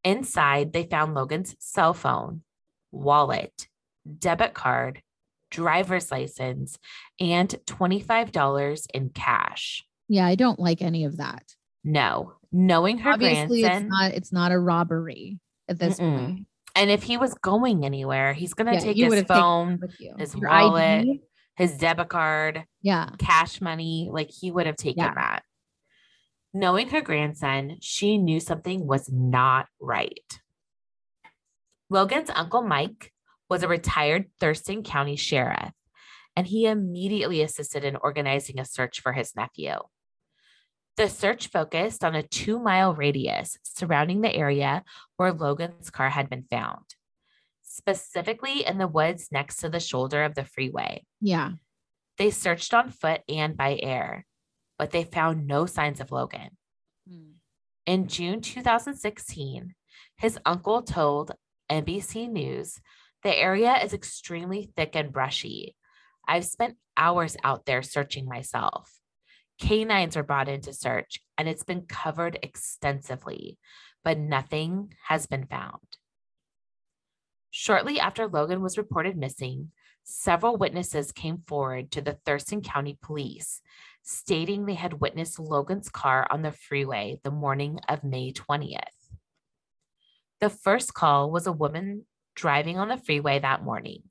Inside, 0.04 0.74
they 0.74 0.84
found 0.84 1.14
Logan's 1.14 1.56
cell 1.60 1.94
phone, 1.94 2.42
wallet, 2.92 3.68
debit 4.20 4.54
card, 4.54 5.02
driver's 5.52 6.12
license, 6.12 6.80
and 7.20 7.50
$25 7.68 8.88
in 8.94 9.10
cash. 9.10 9.86
Yeah, 10.08 10.26
I 10.26 10.36
don't 10.36 10.60
like 10.60 10.82
any 10.82 11.06
of 11.06 11.18
that. 11.18 11.44
No, 11.84 12.34
knowing 12.52 13.00
her 13.00 13.12
Obviously, 13.12 13.62
grandson, 13.62 13.84
it's 13.84 13.92
not 13.92 14.12
it's 14.14 14.32
not 14.32 14.52
a 14.52 14.60
robbery 14.60 15.40
at 15.68 15.80
this 15.80 16.00
mm-mm. 16.00 16.18
point. 16.18 16.48
And 16.76 16.90
if 16.90 17.04
he 17.04 17.18
was 17.18 17.34
going 17.34 17.86
anywhere, 17.86 18.34
he's 18.34 18.54
gonna 18.54 18.74
yeah, 18.74 18.80
take 18.80 18.98
his 18.98 19.24
phone, 19.24 19.80
his 20.18 20.36
Your 20.36 20.50
wallet, 20.50 21.02
ID? 21.02 21.22
his 21.56 21.78
debit 21.78 22.10
card, 22.10 22.66
yeah, 22.82 23.10
cash 23.18 23.62
money. 23.62 24.10
Like 24.12 24.30
he 24.30 24.52
would 24.52 24.68
have 24.68 24.76
taken 24.76 25.04
yeah. 25.04 25.14
that. 25.14 25.44
Knowing 26.54 26.90
her 26.90 27.02
grandson, 27.02 27.78
she 27.82 28.18
knew 28.18 28.40
something 28.40 28.86
was 28.86 29.10
not 29.12 29.68
right. 29.80 30.40
Logan's 31.90 32.30
uncle 32.30 32.62
Mike 32.62 33.12
was 33.50 33.64
a 33.64 33.68
retired 33.68 34.30
Thurston 34.40 34.84
County 34.84 35.16
sheriff, 35.16 35.72
and 36.36 36.48
he 36.48 36.66
immediately 36.66 37.42
assisted 37.42 37.84
in 37.84 37.96
organizing 37.98 38.60
a 38.60 38.66
search 38.66 39.02
for 39.02 39.14
his 39.14 39.36
nephew. 39.36 39.74
The 40.98 41.08
search 41.08 41.48
focused 41.48 42.04
on 42.04 42.16
a 42.16 42.24
two 42.24 42.60
mile 42.60 42.94
radius 42.94 43.58
surrounding 43.64 44.22
the 44.22 44.34
area 44.34 44.84
where 45.18 45.32
Logan's 45.32 45.90
car 45.90 46.10
had 46.10 46.30
been 46.30 46.44
found 46.50 46.84
specifically 47.72 48.66
in 48.66 48.78
the 48.78 48.88
woods 48.88 49.30
next 49.32 49.58
to 49.58 49.70
the 49.70 49.80
shoulder 49.80 50.24
of 50.24 50.36
the 50.36 50.46
freeway. 50.46 51.06
Yeah. 51.20 51.52
They 52.18 52.30
searched 52.30 52.74
on 52.74 52.90
foot 52.90 53.22
and 53.28 53.56
by 53.56 53.80
air, 53.82 54.26
but 54.82 54.90
they 54.90 55.04
found 55.04 55.46
no 55.46 55.68
signs 55.68 56.00
of 56.00 56.12
Logan. 56.12 56.58
Hmm. 57.08 57.34
In 57.86 58.08
June 58.08 58.42
2016, 58.42 59.76
his 60.18 60.40
uncle 60.44 60.82
told 60.82 61.34
NBC 61.72 62.28
News 62.28 62.82
the 63.22 63.38
area 63.38 63.76
is 63.76 63.94
extremely 63.94 64.72
thick 64.76 64.96
and 64.96 65.14
brushy. 65.14 65.76
I've 66.28 66.46
spent 66.46 66.78
hours 66.98 67.38
out 67.44 67.68
there 67.68 67.84
searching 67.84 68.26
myself. 68.26 68.92
Canines 69.60 70.16
were 70.16 70.24
brought 70.24 70.50
in 70.50 70.62
to 70.62 70.74
search, 70.74 71.20
and 71.38 71.48
it's 71.48 71.64
been 71.64 71.84
covered 71.84 72.40
extensively, 72.42 73.60
but 74.04 74.18
nothing 74.18 74.96
has 75.10 75.28
been 75.28 75.46
found. 75.46 75.96
Shortly 77.52 78.00
after 78.00 78.28
Logan 78.28 78.64
was 78.64 78.80
reported 78.80 79.16
missing, 79.16 79.74
several 80.12 80.58
witnesses 80.58 81.12
came 81.12 81.44
forward 81.48 81.92
to 81.92 82.02
the 82.02 82.18
Thurston 82.26 82.62
County 82.62 82.98
Police 83.02 83.62
stating 84.04 84.66
they 84.66 84.74
had 84.74 85.00
witnessed 85.00 85.40
Logan's 85.40 85.90
car 85.90 86.28
on 86.30 86.42
the 86.42 86.52
freeway 86.52 87.20
the 87.24 87.32
morning 87.32 87.80
of 87.88 88.04
May 88.04 88.32
20th. 88.32 88.78
The 90.40 90.50
first 90.50 90.94
call 90.94 91.32
was 91.32 91.46
a 91.46 91.52
woman 91.52 92.06
driving 92.36 92.80
on 92.80 92.88
the 92.88 92.98
freeway 92.98 93.40
that 93.40 93.64
morning. 93.64 94.04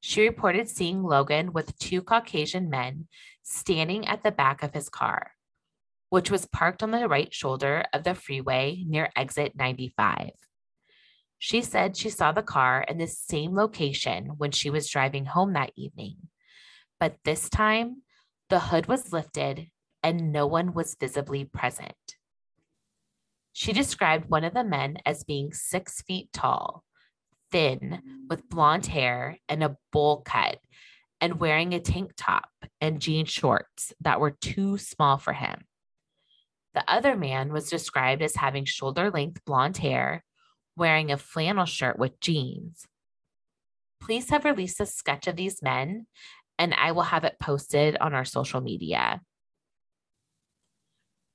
She 0.00 0.26
reported 0.26 0.68
seeing 0.68 1.02
Logan 1.02 1.52
with 1.52 1.78
two 1.78 2.02
Caucasian 2.02 2.70
men 2.70 3.08
standing 3.42 4.06
at 4.06 4.22
the 4.22 4.30
back 4.30 4.62
of 4.62 4.72
his 4.72 4.88
car, 4.88 5.32
which 6.08 6.30
was 6.30 6.46
parked 6.46 6.82
on 6.82 6.90
the 6.90 7.08
right 7.08 7.32
shoulder 7.34 7.84
of 7.92 8.04
the 8.04 8.14
freeway 8.14 8.84
near 8.86 9.10
exit 9.16 9.52
95. 9.56 10.30
She 11.38 11.62
said 11.62 11.96
she 11.96 12.10
saw 12.10 12.32
the 12.32 12.42
car 12.42 12.84
in 12.88 12.98
the 12.98 13.06
same 13.06 13.54
location 13.54 14.34
when 14.38 14.50
she 14.50 14.70
was 14.70 14.88
driving 14.88 15.24
home 15.24 15.52
that 15.52 15.72
evening, 15.76 16.16
but 16.98 17.16
this 17.24 17.48
time 17.48 18.02
the 18.48 18.58
hood 18.58 18.86
was 18.86 19.12
lifted 19.12 19.68
and 20.02 20.32
no 20.32 20.46
one 20.46 20.72
was 20.74 20.96
visibly 20.98 21.44
present. 21.44 21.94
She 23.52 23.72
described 23.72 24.28
one 24.28 24.44
of 24.44 24.54
the 24.54 24.64
men 24.64 24.98
as 25.04 25.24
being 25.24 25.52
six 25.52 26.02
feet 26.02 26.32
tall, 26.32 26.84
thin, 27.50 28.00
with 28.28 28.48
blonde 28.48 28.86
hair 28.86 29.38
and 29.48 29.62
a 29.62 29.76
bowl 29.92 30.22
cut, 30.24 30.58
and 31.20 31.40
wearing 31.40 31.74
a 31.74 31.80
tank 31.80 32.12
top 32.16 32.48
and 32.80 33.00
jean 33.00 33.26
shorts 33.26 33.92
that 34.00 34.20
were 34.20 34.30
too 34.30 34.78
small 34.78 35.18
for 35.18 35.32
him. 35.32 35.64
The 36.74 36.84
other 36.88 37.16
man 37.16 37.52
was 37.52 37.70
described 37.70 38.22
as 38.22 38.36
having 38.36 38.64
shoulder 38.64 39.10
length 39.10 39.44
blonde 39.44 39.78
hair, 39.78 40.24
wearing 40.78 41.10
a 41.10 41.16
flannel 41.16 41.66
shirt 41.66 41.98
with 41.98 42.20
jeans. 42.20 42.86
Police 44.00 44.30
have 44.30 44.44
released 44.44 44.80
a 44.80 44.86
sketch 44.86 45.26
of 45.26 45.36
these 45.36 45.62
men, 45.62 46.06
and 46.58 46.72
I 46.74 46.92
will 46.92 47.02
have 47.02 47.24
it 47.24 47.36
posted 47.40 47.96
on 47.98 48.14
our 48.14 48.24
social 48.24 48.60
media. 48.60 49.20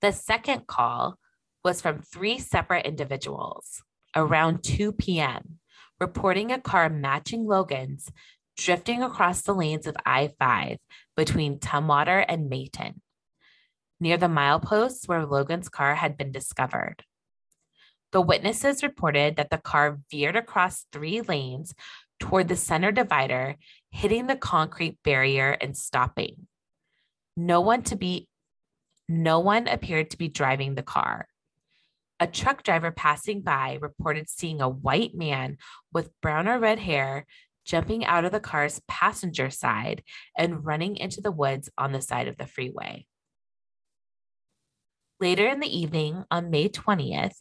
The 0.01 0.11
second 0.11 0.67
call 0.67 1.17
was 1.63 1.81
from 1.81 2.01
three 2.01 2.39
separate 2.39 2.85
individuals 2.85 3.83
around 4.15 4.63
2 4.63 4.91
p.m., 4.93 5.59
reporting 5.99 6.51
a 6.51 6.59
car 6.59 6.89
matching 6.89 7.45
Logan's 7.45 8.11
drifting 8.57 9.01
across 9.01 9.41
the 9.41 9.53
lanes 9.53 9.87
of 9.87 9.95
I 10.05 10.31
5 10.39 10.77
between 11.15 11.59
Tumwater 11.59 12.23
and 12.27 12.51
Maytown, 12.51 12.95
near 13.99 14.17
the 14.17 14.27
mileposts 14.27 15.07
where 15.07 15.25
Logan's 15.25 15.69
car 15.69 15.95
had 15.95 16.17
been 16.17 16.31
discovered. 16.31 17.03
The 18.13 18.21
witnesses 18.21 18.83
reported 18.83 19.37
that 19.37 19.49
the 19.49 19.57
car 19.57 19.99
veered 20.11 20.35
across 20.35 20.85
three 20.93 21.21
lanes 21.21 21.73
toward 22.19 22.47
the 22.47 22.55
center 22.55 22.91
divider, 22.91 23.55
hitting 23.89 24.27
the 24.27 24.35
concrete 24.35 24.99
barrier 25.03 25.57
and 25.59 25.75
stopping. 25.75 26.47
No 27.35 27.59
one 27.59 27.81
to 27.83 27.95
be 27.95 28.27
no 29.09 29.39
one 29.39 29.67
appeared 29.67 30.11
to 30.11 30.17
be 30.17 30.29
driving 30.29 30.75
the 30.75 30.83
car. 30.83 31.27
A 32.19 32.27
truck 32.27 32.61
driver 32.61 32.91
passing 32.91 33.41
by 33.41 33.79
reported 33.81 34.29
seeing 34.29 34.61
a 34.61 34.69
white 34.69 35.15
man 35.15 35.57
with 35.91 36.11
brown 36.21 36.47
or 36.47 36.59
red 36.59 36.79
hair 36.79 37.25
jumping 37.65 38.05
out 38.05 38.25
of 38.25 38.31
the 38.31 38.39
car's 38.39 38.79
passenger 38.87 39.49
side 39.49 40.03
and 40.37 40.63
running 40.63 40.97
into 40.97 41.19
the 41.19 41.31
woods 41.31 41.69
on 41.79 41.91
the 41.91 42.01
side 42.01 42.27
of 42.27 42.37
the 42.37 42.45
freeway. 42.45 43.07
Later 45.19 45.47
in 45.47 45.59
the 45.59 45.77
evening 45.77 46.25
on 46.29 46.51
May 46.51 46.69
20th, 46.69 47.35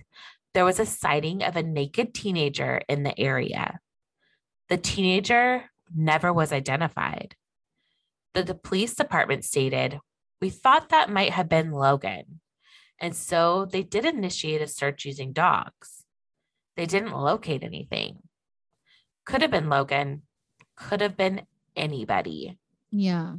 there 0.54 0.64
was 0.64 0.78
a 0.78 0.86
sighting 0.86 1.42
of 1.42 1.56
a 1.56 1.62
naked 1.62 2.14
teenager 2.14 2.82
in 2.88 3.02
the 3.02 3.18
area. 3.18 3.80
The 4.68 4.76
teenager 4.76 5.64
never 5.94 6.32
was 6.32 6.52
identified. 6.52 7.36
The, 8.34 8.42
the 8.42 8.54
police 8.54 8.94
department 8.94 9.44
stated, 9.44 10.00
We 10.40 10.50
thought 10.50 10.90
that 10.90 11.10
might 11.10 11.30
have 11.32 11.48
been 11.48 11.70
Logan. 11.70 12.40
And 12.98 13.16
so 13.16 13.66
they 13.66 13.82
did 13.82 14.04
initiate 14.04 14.62
a 14.62 14.66
search 14.66 15.04
using 15.04 15.32
dogs. 15.32 16.04
They 16.76 16.86
didn't 16.86 17.12
locate 17.12 17.64
anything. 17.64 18.18
Could 19.24 19.42
have 19.42 19.50
been 19.50 19.68
Logan, 19.68 20.22
could 20.76 21.00
have 21.00 21.16
been 21.16 21.42
anybody. 21.76 22.58
Yeah. 22.90 23.34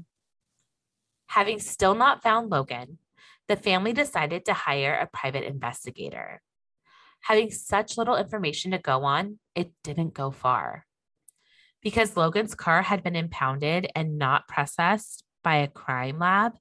Having 1.28 1.60
still 1.60 1.96
not 1.96 2.22
found 2.22 2.50
Logan, 2.52 3.00
the 3.48 3.56
family 3.56 3.94
decided 3.94 4.46
to 4.46 4.54
hire 4.54 4.94
a 4.94 5.18
private 5.18 5.44
investigator. 5.44 6.42
Having 7.24 7.52
such 7.52 7.98
little 7.98 8.18
information 8.18 8.72
to 8.72 8.78
go 8.78 9.04
on, 9.04 9.40
it 9.56 9.72
didn't 9.84 10.14
go 10.14 10.30
far. 10.30 10.86
Because 11.82 12.18
Logan's 12.18 12.54
car 12.54 12.82
had 12.82 13.02
been 13.02 13.16
impounded 13.16 13.90
and 13.96 14.18
not 14.18 14.48
processed 14.48 15.24
by 15.44 15.56
a 15.56 15.68
crime 15.68 16.20
lab, 16.20 16.54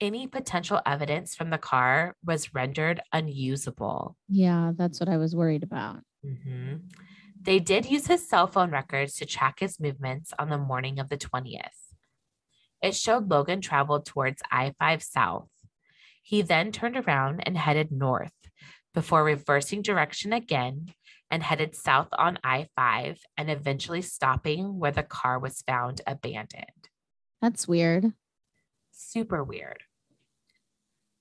any 0.00 0.26
potential 0.26 0.80
evidence 0.86 1.34
from 1.34 1.50
the 1.50 1.58
car 1.58 2.16
was 2.24 2.54
rendered 2.54 3.00
unusable. 3.12 4.16
Yeah, 4.28 4.72
that's 4.74 5.00
what 5.00 5.10
I 5.10 5.18
was 5.18 5.36
worried 5.36 5.62
about. 5.62 5.98
Mm-hmm. 6.24 6.76
They 7.42 7.58
did 7.58 7.84
use 7.86 8.06
his 8.06 8.26
cell 8.26 8.46
phone 8.46 8.70
records 8.70 9.14
to 9.16 9.26
track 9.26 9.60
his 9.60 9.78
movements 9.78 10.32
on 10.38 10.48
the 10.48 10.58
morning 10.58 10.98
of 10.98 11.10
the 11.10 11.18
20th. 11.18 11.58
It 12.82 12.94
showed 12.94 13.30
Logan 13.30 13.60
traveled 13.60 14.06
towards 14.06 14.42
I 14.50 14.72
5 14.78 15.02
South. 15.02 15.48
He 16.22 16.40
then 16.40 16.72
turned 16.72 16.96
around 16.96 17.42
and 17.46 17.58
headed 17.58 17.92
north 17.92 18.32
before 18.94 19.24
reversing 19.24 19.82
direction 19.82 20.32
again 20.32 20.92
and 21.30 21.42
headed 21.42 21.74
south 21.74 22.08
on 22.12 22.38
I 22.42 22.66
5 22.76 23.18
and 23.36 23.50
eventually 23.50 24.02
stopping 24.02 24.78
where 24.78 24.90
the 24.90 25.02
car 25.02 25.38
was 25.38 25.62
found 25.62 26.00
abandoned. 26.06 26.88
That's 27.40 27.68
weird. 27.68 28.12
Super 28.90 29.42
weird. 29.44 29.84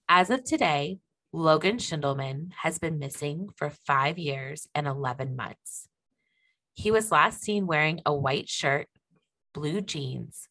As 0.08 0.30
of 0.30 0.44
today, 0.44 1.00
Logan 1.32 1.78
Schindelman 1.78 2.52
has 2.64 2.80
been 2.80 2.98
missing 2.98 3.50
for 3.56 3.70
five 3.70 4.18
years 4.18 4.68
and 4.74 4.88
11 4.88 5.36
months. 5.36 5.88
He 6.74 6.90
was 6.90 7.12
last 7.12 7.42
seen 7.42 7.68
wearing 7.68 8.02
a 8.06 8.16
white 8.16 8.50
shirt, 8.50 8.88
blue 9.54 9.82
jeans, 9.82 10.48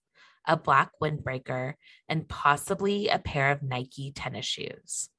a 0.46 0.56
black 0.56 0.92
windbreaker, 1.02 1.74
and 2.08 2.28
possibly 2.28 3.08
a 3.08 3.18
pair 3.18 3.50
of 3.50 3.62
Nike 3.62 4.12
tennis 4.12 4.46
shoes. 4.46 5.10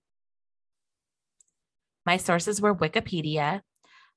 My 2.10 2.18
sources 2.18 2.60
were 2.60 2.74
Wikipedia, 2.74 3.62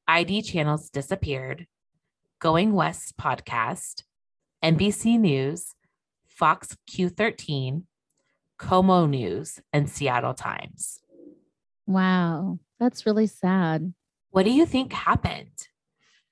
ID 0.09 0.40
channels 0.40 0.88
disappeared, 0.88 1.66
Going 2.40 2.72
West 2.72 3.18
podcast, 3.18 4.05
NBC 4.64 5.20
News, 5.20 5.74
Fox 6.26 6.74
Q13, 6.90 7.82
KOMO 8.59 9.11
News, 9.11 9.61
and 9.74 9.90
Seattle 9.90 10.32
Times. 10.32 11.01
Wow, 11.86 12.61
that's 12.80 13.05
really 13.05 13.26
sad. 13.26 13.93
What 14.30 14.47
do 14.47 14.53
you 14.53 14.64
think 14.64 14.95
happened? 14.95 15.68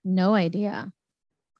No 0.03 0.33
idea. 0.33 0.91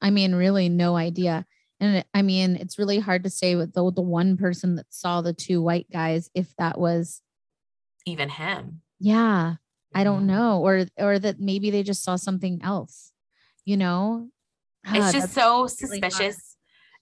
I 0.01 0.09
mean, 0.09 0.33
really, 0.33 0.67
no 0.67 0.95
idea. 0.95 1.45
And 1.79 2.03
I 2.11 2.23
mean, 2.23 2.55
it's 2.55 2.79
really 2.79 2.97
hard 2.97 3.23
to 3.25 3.29
say 3.29 3.55
with 3.55 3.73
the, 3.73 3.91
the 3.91 4.01
one 4.01 4.35
person 4.35 4.77
that 4.77 4.87
saw 4.89 5.21
the 5.21 5.33
two 5.33 5.61
white 5.61 5.91
guys 5.93 6.31
if 6.33 6.55
that 6.57 6.79
was 6.79 7.21
even 8.07 8.29
him. 8.29 8.81
Yeah. 8.99 9.57
I 9.93 10.03
don't 10.03 10.25
know, 10.25 10.61
or 10.61 10.85
or 10.97 11.19
that 11.19 11.39
maybe 11.39 11.71
they 11.71 11.83
just 11.83 12.03
saw 12.03 12.15
something 12.15 12.61
else. 12.63 13.11
You 13.65 13.77
know, 13.77 14.29
it's 14.85 15.07
ah, 15.07 15.11
just 15.11 15.33
so 15.33 15.67
suspicious. 15.67 16.19
Really 16.19 16.35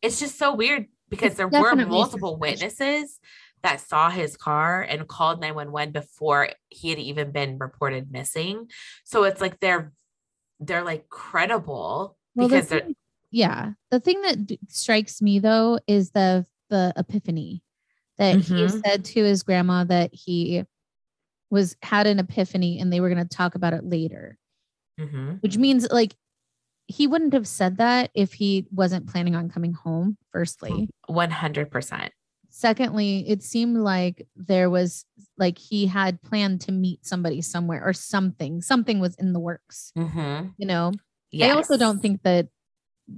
it's 0.02 0.20
just 0.20 0.38
so 0.38 0.56
weird 0.56 0.88
because 1.10 1.32
it's 1.32 1.38
there 1.38 1.48
were 1.48 1.76
multiple 1.76 2.38
suspicious. 2.42 2.62
witnesses 2.62 3.20
that 3.62 3.82
saw 3.82 4.10
his 4.10 4.38
car 4.38 4.82
and 4.82 5.08
called 5.08 5.42
911 5.42 5.92
before 5.92 6.50
he 6.70 6.90
had 6.90 7.00
even 7.00 7.32
been 7.32 7.58
reported 7.58 8.12
missing. 8.12 8.70
So 9.04 9.24
it's 9.24 9.42
like 9.42 9.60
they're 9.60 9.92
they're 10.60 10.84
like 10.84 11.10
credible 11.10 12.18
well, 12.36 12.48
because 12.48 12.68
the 12.68 12.80
thing, 12.80 12.96
yeah. 13.32 13.72
The 13.92 14.00
thing 14.00 14.22
that 14.22 14.58
strikes 14.70 15.22
me 15.22 15.40
though 15.40 15.80
is 15.88 16.12
the 16.12 16.46
the 16.70 16.94
epiphany 16.96 17.64
that 18.18 18.38
mm-hmm. 18.38 18.56
he 18.56 18.70
said 18.70 19.06
to 19.06 19.24
his 19.24 19.44
grandma 19.44 19.84
that 19.86 20.12
he 20.14 20.64
was 21.50 21.76
had 21.82 22.08
an 22.08 22.20
epiphany 22.20 22.80
and 22.80 22.92
they 22.92 23.00
were 23.00 23.10
going 23.10 23.26
to 23.28 23.36
talk 23.38 23.56
about 23.56 23.74
it 23.74 23.84
later. 23.84 24.38
Mm-hmm. 25.00 25.36
Which 25.42 25.58
means 25.58 25.88
like 25.90 26.16
he 26.88 27.08
wouldn't 27.08 27.34
have 27.34 27.48
said 27.48 27.78
that 27.78 28.10
if 28.14 28.34
he 28.34 28.66
wasn't 28.72 29.08
planning 29.08 29.36
on 29.36 29.50
coming 29.50 29.74
home 29.74 30.18
firstly. 30.32 30.90
100%. 31.10 32.10
Secondly, 32.50 33.30
it 33.30 33.44
seemed 33.44 33.78
like 33.78 34.28
there 34.36 34.70
was 34.70 35.06
like 35.38 35.58
he 35.60 35.86
had 35.86 36.22
planned 36.24 36.62
to 36.62 36.72
meet 36.72 37.06
somebody 37.06 37.42
somewhere 37.42 37.84
or 37.86 37.94
something. 37.94 38.62
Something 38.62 39.00
was 39.00 39.16
in 39.16 39.34
the 39.34 39.40
works. 39.40 39.92
Mm-hmm. 39.98 40.48
You 40.58 40.68
know. 40.68 40.92
Yes. 41.32 41.52
I 41.52 41.56
also 41.56 41.78
don't 41.78 42.00
think 42.00 42.24
that 42.24 42.48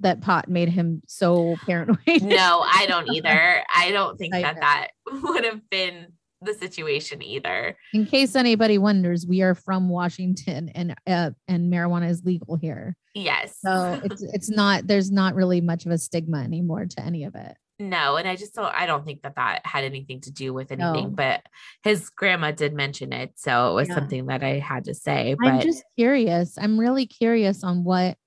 that 0.02 0.22
pot 0.22 0.50
made 0.50 0.70
him 0.70 1.02
so 1.08 1.56
paranoid. 1.66 2.22
no, 2.22 2.62
I 2.66 2.86
don't 2.90 3.10
either. 3.10 3.64
I 3.74 3.92
don't 3.92 4.18
think 4.18 4.36
I 4.36 4.42
that 4.42 4.56
know. 4.56 4.62
that 4.62 4.88
would 5.24 5.46
have 5.46 5.70
been 5.70 6.08
the 6.42 6.54
situation 6.54 7.22
either. 7.22 7.78
In 7.94 8.06
case 8.06 8.36
anybody 8.36 8.78
wonders, 8.78 9.26
we 9.28 9.42
are 9.42 9.56
from 9.56 9.90
Washington 9.90 10.70
and 10.70 10.96
uh, 11.08 11.32
and 11.48 11.72
marijuana 11.72 12.10
is 12.10 12.24
legal 12.24 12.58
here. 12.58 12.96
Yes. 13.14 13.58
So 13.64 14.00
it's 14.04 14.22
it's 14.34 14.50
not 14.50 14.88
there's 14.88 15.12
not 15.12 15.36
really 15.36 15.62
much 15.62 15.86
of 15.86 15.92
a 15.92 15.98
stigma 15.98 16.40
anymore 16.40 16.86
to 16.86 17.02
any 17.02 17.24
of 17.24 17.36
it. 17.36 17.56
No, 17.80 18.16
and 18.16 18.28
I 18.28 18.36
just 18.36 18.54
don't 18.54 18.74
I 18.74 18.86
don't 18.86 19.06
think 19.06 19.24
that 19.24 19.36
that 19.36 19.66
had 19.66 19.84
anything 19.84 20.22
to 20.22 20.32
do 20.32 20.54
with 20.54 20.72
anything, 20.72 21.10
no. 21.10 21.10
but 21.10 21.44
his 21.84 22.10
grandma 22.10 22.52
did 22.52 22.74
mention 22.74 23.12
it, 23.12 23.34
so 23.36 23.72
it 23.72 23.74
was 23.74 23.88
yeah. 23.88 23.96
something 23.96 24.28
that 24.28 24.44
I 24.44 24.60
had 24.60 24.86
to 24.86 24.94
say. 24.94 25.36
But 25.40 25.48
I'm 25.48 25.62
just 25.62 25.84
curious. 25.98 26.58
I'm 26.58 26.80
really 26.80 27.08
curious 27.08 27.64
on 27.64 27.84
what 27.84 28.18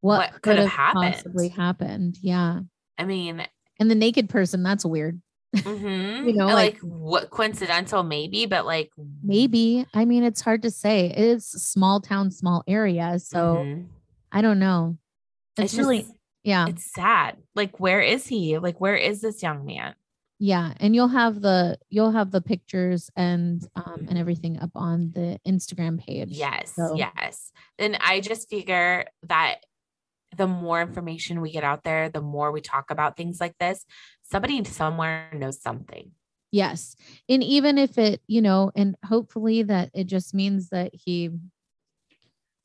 what, 0.00 0.18
what 0.18 0.32
could, 0.32 0.42
could 0.42 0.58
have, 0.58 0.68
have 0.68 0.94
happened. 0.94 1.14
possibly 1.14 1.48
happened. 1.48 2.18
Yeah. 2.22 2.60
I 2.98 3.04
mean, 3.04 3.46
and 3.78 3.90
the 3.90 3.94
naked 3.94 4.28
person, 4.28 4.62
that's 4.62 4.84
weird. 4.84 5.20
Mm-hmm. 5.56 6.28
you 6.28 6.34
know, 6.34 6.46
like, 6.46 6.74
like, 6.74 6.78
what 6.80 7.30
coincidental, 7.30 8.02
maybe, 8.02 8.46
but 8.46 8.64
like 8.66 8.90
maybe. 9.22 9.86
I 9.94 10.04
mean, 10.04 10.24
it's 10.24 10.40
hard 10.40 10.62
to 10.62 10.70
say. 10.70 11.06
It's 11.10 11.46
small 11.46 12.00
town, 12.00 12.30
small 12.30 12.64
area. 12.66 13.18
So 13.18 13.56
mm-hmm. 13.56 13.82
I 14.30 14.42
don't 14.42 14.58
know. 14.58 14.96
It's, 15.58 15.74
it's 15.74 15.78
really, 15.78 16.00
just, 16.02 16.14
yeah. 16.42 16.66
It's 16.68 16.92
sad. 16.92 17.36
Like, 17.54 17.78
where 17.80 18.00
is 18.00 18.26
he? 18.26 18.58
Like, 18.58 18.80
where 18.80 18.96
is 18.96 19.20
this 19.20 19.42
young 19.42 19.64
man? 19.64 19.94
Yeah, 20.38 20.74
and 20.80 20.92
you'll 20.92 21.06
have 21.06 21.40
the 21.40 21.78
you'll 21.88 22.10
have 22.10 22.32
the 22.32 22.40
pictures 22.40 23.08
and 23.14 23.64
um 23.76 24.06
and 24.08 24.18
everything 24.18 24.58
up 24.58 24.72
on 24.74 25.12
the 25.14 25.38
Instagram 25.46 26.04
page. 26.04 26.30
Yes, 26.32 26.72
so. 26.74 26.96
yes. 26.96 27.52
And 27.78 27.96
I 28.00 28.18
just 28.18 28.50
figure 28.50 29.04
that 29.28 29.58
the 30.36 30.46
more 30.46 30.80
information 30.80 31.40
we 31.40 31.52
get 31.52 31.64
out 31.64 31.84
there, 31.84 32.08
the 32.08 32.22
more 32.22 32.52
we 32.52 32.60
talk 32.60 32.90
about 32.90 33.16
things 33.16 33.40
like 33.40 33.56
this, 33.58 33.84
somebody 34.22 34.62
somewhere 34.64 35.30
knows 35.32 35.60
something. 35.60 36.12
Yes. 36.50 36.96
And 37.28 37.42
even 37.42 37.78
if 37.78 37.96
it, 37.98 38.20
you 38.26 38.42
know, 38.42 38.70
and 38.74 38.94
hopefully 39.04 39.62
that 39.64 39.90
it 39.94 40.04
just 40.04 40.34
means 40.34 40.68
that 40.68 40.90
he 40.94 41.30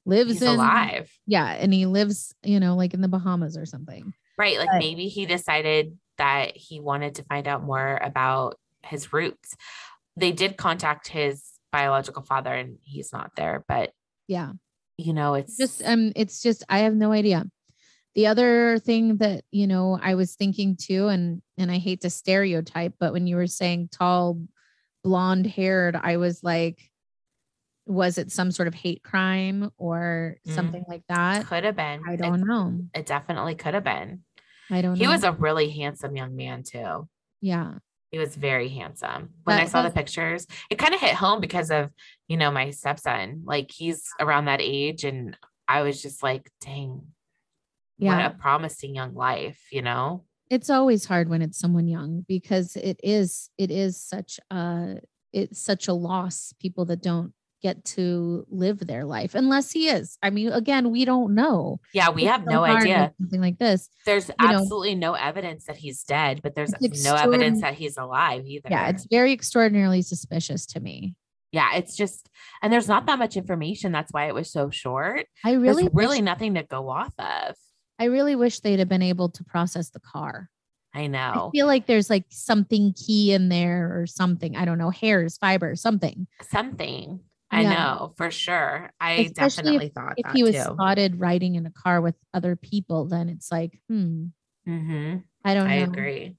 lives 0.06 0.34
He's 0.34 0.42
in, 0.42 0.50
alive. 0.50 1.10
Yeah. 1.26 1.46
And 1.46 1.74
he 1.74 1.86
lives, 1.86 2.36
you 2.44 2.60
know, 2.60 2.76
like 2.76 2.94
in 2.94 3.02
the 3.02 3.08
Bahamas 3.08 3.58
or 3.58 3.66
something. 3.66 4.14
Right. 4.38 4.58
Like 4.58 4.70
but, 4.72 4.80
maybe 4.80 5.08
he 5.08 5.26
decided 5.26 5.98
that 6.18 6.56
he 6.56 6.80
wanted 6.80 7.16
to 7.16 7.24
find 7.24 7.48
out 7.48 7.64
more 7.64 7.98
about 8.02 8.60
his 8.84 9.14
roots. 9.14 9.56
They 10.18 10.32
did 10.32 10.58
contact 10.58 11.08
his 11.08 11.44
biological 11.72 12.24
father 12.24 12.54
and 12.54 12.78
he's 12.82 13.14
not 13.14 13.32
there, 13.36 13.64
but 13.68 13.92
yeah. 14.28 14.52
You 14.98 15.14
know, 15.14 15.36
it's 15.36 15.58
just 15.58 15.84
um 15.86 16.12
it's 16.16 16.42
just 16.42 16.64
I 16.68 16.80
have 16.80 16.96
no 16.96 17.12
idea 17.12 17.46
the 18.18 18.28
other 18.28 18.80
thing 18.80 19.18
that 19.18 19.46
you 19.52 19.68
know 19.68 19.98
i 20.02 20.16
was 20.16 20.36
thinking 20.36 20.76
too 20.76 21.08
and 21.08 21.42
and 21.58 21.72
i 21.72 21.78
hate 21.78 22.02
to 22.02 22.10
stereotype 22.10 22.96
but 23.00 23.14
when 23.14 23.28
you 23.28 23.38
were 23.38 23.48
saying 23.48 23.88
tall 23.92 24.42
blonde 25.04 25.46
haired 25.46 25.96
i 25.96 26.18
was 26.18 26.44
like 26.44 26.90
was 27.86 28.18
it 28.18 28.32
some 28.32 28.52
sort 28.52 28.68
of 28.68 28.74
hate 28.74 29.02
crime 29.02 29.72
or 29.78 30.38
mm. 30.46 30.54
something 30.54 30.84
like 30.90 31.04
that? 31.08 31.46
Could 31.46 31.64
have 31.64 31.78
been. 31.78 32.02
I 32.06 32.18
don't 32.18 32.42
it, 32.42 32.46
know. 32.46 32.82
it 32.94 33.06
definitely 33.06 33.56
could 33.56 33.76
have 33.76 33.86
been. 33.86 34.24
I 34.70 34.82
don't 34.82 34.94
know. 34.94 34.98
he 34.98 35.06
know. 35.06 35.12
was 35.12 35.24
a 35.24 35.32
really 35.32 35.70
handsome 35.70 36.18
young 36.18 36.36
man 36.36 36.64
too. 36.64 37.08
Yeah. 37.40 37.76
He 38.12 38.20
was 38.20 38.36
very 38.36 38.68
handsome. 38.68 39.30
When 39.44 39.56
that, 39.56 39.64
i 39.64 39.66
saw 39.68 39.84
the 39.84 39.90
pictures 39.90 40.48
it 40.70 40.78
kind 40.78 40.94
of 40.94 41.00
hit 41.00 41.14
home 41.14 41.40
because 41.40 41.72
of 41.72 41.90
you 42.28 42.38
know 42.38 42.52
my 42.52 42.72
stepson. 42.72 43.44
Like 43.46 43.72
he's 43.72 44.04
around 44.20 44.46
that 44.46 44.60
age 44.62 45.04
and 45.04 45.38
i 45.70 45.82
was 45.82 46.02
just 46.02 46.24
like 46.24 46.50
dang 46.62 47.02
yeah. 47.98 48.18
what 48.18 48.36
a 48.36 48.38
promising 48.38 48.96
young 48.96 49.14
life, 49.14 49.60
you 49.72 49.82
know? 49.82 50.24
It's 50.50 50.70
always 50.70 51.06
hard 51.06 51.30
when 51.30 51.42
it's 51.42 51.60
someone 51.60 51.88
young 51.88 52.24
because 52.28 52.76
it 52.78 53.00
is 53.04 53.50
it 53.58 53.70
is 53.70 54.02
such 54.02 54.40
a 54.50 54.96
it's 55.34 55.62
such 55.62 55.88
a 55.88 55.94
loss 55.94 56.54
people 56.60 56.86
that 56.86 57.02
don't 57.02 57.34
get 57.62 57.84
to 57.84 58.46
live 58.50 58.80
their 58.80 59.04
life 59.04 59.36
unless 59.36 59.72
he 59.72 59.90
is. 59.90 60.18
I 60.22 60.30
mean, 60.30 60.52
again, 60.52 60.92
we 60.92 61.06
don't 61.06 61.34
know. 61.34 61.80
Yeah, 61.94 62.10
we 62.12 62.24
it's 62.24 62.32
have 62.32 62.44
so 62.44 62.52
no 62.52 62.64
idea. 62.64 63.14
Something 63.20 63.42
like 63.42 63.58
this. 63.58 63.90
There's 64.06 64.30
you 64.30 64.36
absolutely 64.40 64.96
know, 64.96 65.12
no 65.12 65.14
evidence 65.16 65.66
that 65.66 65.78
he's 65.78 66.04
dead, 66.04 66.42
but 66.42 66.56
there's 66.56 66.72
no 67.04 67.16
evidence 67.16 67.62
that 67.62 67.74
he's 67.74 67.98
alive 67.98 68.46
either. 68.46 68.70
Yeah, 68.70 68.90
it's 68.90 69.08
very 69.10 69.34
extraordinarily 69.34 70.02
suspicious 70.02 70.66
to 70.68 70.80
me. 70.80 71.16
Yeah, 71.52 71.76
it's 71.76 71.96
just, 71.96 72.30
and 72.62 72.72
there's 72.72 72.88
not 72.90 73.06
that 73.08 73.20
much 73.20 73.38
information. 73.38 73.92
That's 73.92 74.12
why 74.12 74.28
it 74.28 74.36
was 74.36 74.52
so 74.52 74.70
short. 74.70 75.26
I 75.44 75.54
really, 75.54 75.84
there's 75.84 75.96
really 75.96 76.22
nothing 76.22 76.56
to 76.56 76.64
go 76.64 76.90
off 76.90 77.14
of. 77.18 77.56
I 78.00 78.06
really 78.06 78.36
wish 78.36 78.60
they'd 78.60 78.80
have 78.80 78.90
been 78.90 79.02
able 79.02 79.30
to 79.30 79.44
process 79.44 79.90
the 79.90 80.00
car. 80.00 80.50
I 80.94 81.08
know. 81.08 81.50
I 81.50 81.50
feel 81.52 81.68
like 81.68 81.86
there's 81.86 82.10
like 82.10 82.26
something 82.30 82.94
key 82.94 83.34
in 83.34 83.50
there 83.50 84.00
or 84.00 84.08
something. 84.08 84.56
I 84.56 84.66
don't 84.66 84.78
know, 84.78 84.90
hairs, 84.90 85.38
fiber, 85.38 85.76
something. 85.76 86.28
Something. 86.42 87.20
I 87.50 87.62
yeah. 87.62 87.74
know 87.74 88.14
for 88.18 88.30
sure. 88.30 88.92
I 89.00 89.12
Especially 89.12 89.64
definitely 89.64 89.86
if, 89.88 89.94
thought 89.94 90.14
if 90.18 90.32
he 90.34 90.44
was 90.44 90.56
too. 90.56 90.62
spotted 90.62 91.20
riding 91.20 91.56
in 91.56 91.66
a 91.66 91.72
car 91.72 92.02
with 92.02 92.16
other 92.34 92.56
people, 92.56 93.06
then 93.06 93.30
it's 93.30 93.52
like, 93.52 93.80
hmm. 93.88 94.26
Mm-hmm. 94.68 95.18
I 95.46 95.54
don't 95.54 95.68
know. 95.68 95.74
I 95.74 95.78
agree. 95.78 96.36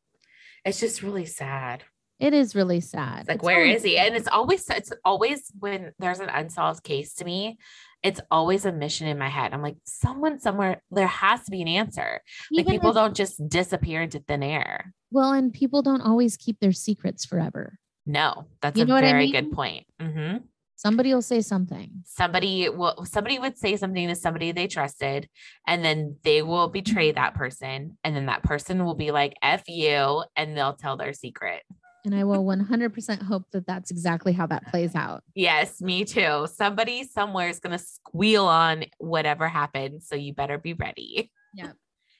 It's 0.65 0.81
just 0.81 1.03
really 1.03 1.25
sad. 1.25 1.83
It 2.19 2.35
is 2.35 2.55
really 2.55 2.81
sad. 2.81 3.21
It's 3.21 3.29
like, 3.29 3.37
it's 3.37 3.45
where 3.45 3.65
is 3.65 3.85
he? 3.85 3.97
And 3.97 4.17
it's 4.17 4.29
always, 4.29 4.69
it's 4.69 4.93
always 5.05 5.51
when 5.59 5.93
there's 5.99 6.19
an 6.19 6.29
unsolved 6.29 6.83
case 6.83 7.15
to 7.15 7.25
me, 7.25 7.59
it's 8.03 8.21
always 8.31 8.65
a 8.65 8.73
mission 8.73 9.07
in 9.09 9.19
my 9.19 9.29
head. 9.29 9.53
I'm 9.53 9.63
like, 9.63 9.77
someone 9.85 10.39
somewhere, 10.39 10.83
there 10.91 11.07
has 11.07 11.45
to 11.45 11.51
be 11.51 11.63
an 11.63 11.69
answer. 11.69 12.21
Even 12.53 12.65
like 12.65 12.75
people 12.75 12.91
if, 12.91 12.95
don't 12.95 13.17
just 13.17 13.49
disappear 13.49 14.03
into 14.03 14.21
thin 14.21 14.43
air. 14.43 14.95
Well, 15.11 15.33
and 15.33 15.53
people 15.53 15.83
don't 15.83 16.03
always 16.03 16.37
keep 16.37 16.61
their 16.61 16.73
secrets 16.73 17.25
forever. 17.25 17.79
No, 18.07 18.47
that's 18.63 18.79
you 18.79 18.85
a 18.85 18.87
very 18.87 19.11
I 19.11 19.19
mean? 19.19 19.33
good 19.33 19.53
point. 19.53 19.87
Mm-hmm. 20.01 20.39
Somebody 20.77 21.13
will 21.13 21.23
say 21.23 21.41
something. 21.41 21.91
Somebody 22.05 22.69
will, 22.69 23.05
somebody 23.05 23.41
would 23.41 23.59
say 23.59 23.77
something 23.77 24.07
to 24.07 24.15
somebody 24.15 24.53
they 24.53 24.69
trusted, 24.69 25.29
and 25.67 25.85
then 25.85 26.17
they 26.23 26.41
will 26.41 26.69
betray 26.69 27.11
that 27.11 27.35
person. 27.35 27.99
And 28.05 28.15
then 28.15 28.27
that 28.27 28.45
person 28.45 28.85
will 28.85 28.95
be 28.95 29.11
like, 29.11 29.35
F 29.43 29.65
you, 29.67 30.23
and 30.37 30.57
they'll 30.57 30.75
tell 30.75 30.97
their 30.97 31.13
secret. 31.13 31.65
And 32.09 32.19
I 32.19 32.25
will 32.25 32.43
100% 32.43 33.23
hope 33.23 33.51
that 33.53 33.67
that's 33.67 33.91
exactly 33.91 34.33
how 34.33 34.47
that 34.47 34.67
plays 34.69 34.95
out. 34.95 35.23
Yes, 35.35 35.83
me 35.83 36.07
too. 36.07 36.49
Somebody 36.51 37.05
somewhere 37.05 37.51
is 37.51 37.61
going 37.61 37.77
to 37.77 37.85
squeal 37.85 38.47
on 38.47 38.87
whatever 38.97 39.47
happens. 39.47 40.09
So 40.09 40.17
you 40.17 40.33
better 40.33 40.57
be 40.57 40.73
ready. 40.73 41.31
Yeah. 41.53 41.73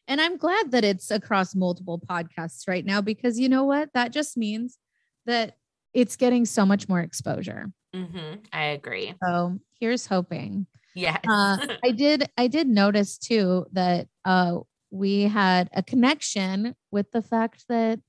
And 0.07 0.21
I'm 0.21 0.37
glad 0.37 0.73
that 0.73 0.85
it's 0.85 1.11
across 1.11 1.55
multiple 1.55 1.99
podcasts 1.99 2.69
right 2.69 2.85
now 2.85 3.01
because 3.01 3.41
you 3.41 3.49
know 3.49 3.65
what? 3.65 3.89
That 3.95 4.13
just 4.13 4.37
means 4.37 4.77
that 5.25 5.57
it's 5.95 6.17
getting 6.17 6.45
so 6.45 6.67
much 6.67 6.87
more 6.87 7.01
exposure. 7.01 7.73
Mm-hmm. 7.97 8.41
I 8.53 8.65
agree. 8.65 9.15
So 9.25 9.59
here's 9.81 10.05
hoping. 10.05 10.67
Yes. 10.95 11.21
uh, 11.27 11.57
I 11.83 11.93
did. 11.93 12.29
I 12.37 12.49
did 12.49 12.69
notice 12.69 13.17
too 13.17 13.65
that 13.73 14.07
uh, 14.27 14.59
we 14.91 15.23
had 15.23 15.71
a 15.73 15.83
connection 15.83 16.75
with 16.91 17.11
the 17.11 17.23
fact 17.23 17.65
that 17.71 18.01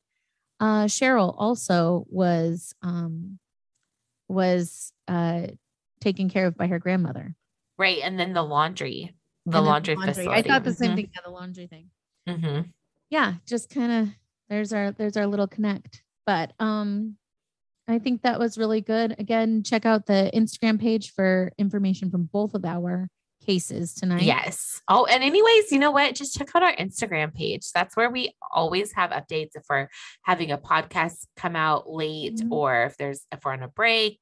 uh, 0.60 0.86
Cheryl 0.86 1.34
also 1.38 2.06
was 2.10 2.74
um, 2.82 3.40
was 4.28 4.92
uh, 5.08 5.48
taken 6.02 6.30
care 6.30 6.48
of 6.48 6.58
by 6.58 6.68
her 6.68 6.80
grandmother. 6.80 7.36
Right, 7.78 8.00
and 8.04 8.20
then 8.20 8.34
the 8.34 8.44
laundry, 8.44 9.16
the 9.46 9.62
laundry, 9.62 9.96
laundry, 9.96 10.14
facility. 10.14 10.40
I 10.40 10.42
thought 10.42 10.64
the 10.64 10.74
same 10.74 10.90
mm-hmm. 10.90 10.96
thing. 10.96 11.10
Yeah, 11.14 11.22
the 11.26 11.32
laundry 11.32 11.68
thing. 11.68 11.90
Mm-hmm. 12.28 12.62
Yeah, 13.10 13.34
just 13.48 13.70
kind 13.70 13.92
of 13.92 14.10
there's 14.50 14.74
our 14.74 14.92
there's 14.92 15.18
our 15.18 15.28
little 15.28 15.48
connect. 15.48 16.04
But 16.26 16.54
um, 16.60 17.16
I 17.88 18.00
think 18.00 18.22
that 18.22 18.40
was 18.40 18.58
really 18.58 18.82
good. 18.82 19.16
Again, 19.18 19.64
check 19.64 19.86
out 19.86 20.06
the 20.06 20.30
Instagram 20.34 20.80
page 20.80 21.14
for 21.14 21.52
information 21.58 22.12
from 22.12 22.30
both 22.32 22.54
of 22.54 22.66
our 22.66 23.10
cases 23.50 23.96
tonight. 23.96 24.22
Yes. 24.22 24.80
Oh, 24.88 25.06
and 25.06 25.24
anyways, 25.24 25.72
you 25.72 25.80
know 25.80 25.90
what? 25.90 26.14
Just 26.14 26.38
check 26.38 26.50
out 26.56 26.62
our 26.62 26.76
Instagram 26.76 27.34
page. 27.34 27.72
That's 27.74 27.98
where 27.98 28.12
we 28.12 28.36
always 28.52 28.94
have 28.94 29.10
updates 29.10 29.56
if 29.56 29.64
we're 29.68 29.88
having 30.22 30.52
a 30.52 30.58
podcast 30.58 31.26
come 31.36 31.56
out 31.56 31.90
late 31.90 32.36
mm-hmm. 32.36 32.54
or 32.54 32.84
if 32.84 32.98
there's 32.98 33.26
if 33.32 33.44
we're 33.44 33.54
on 33.54 33.64
a 33.64 33.68
break. 33.68 34.20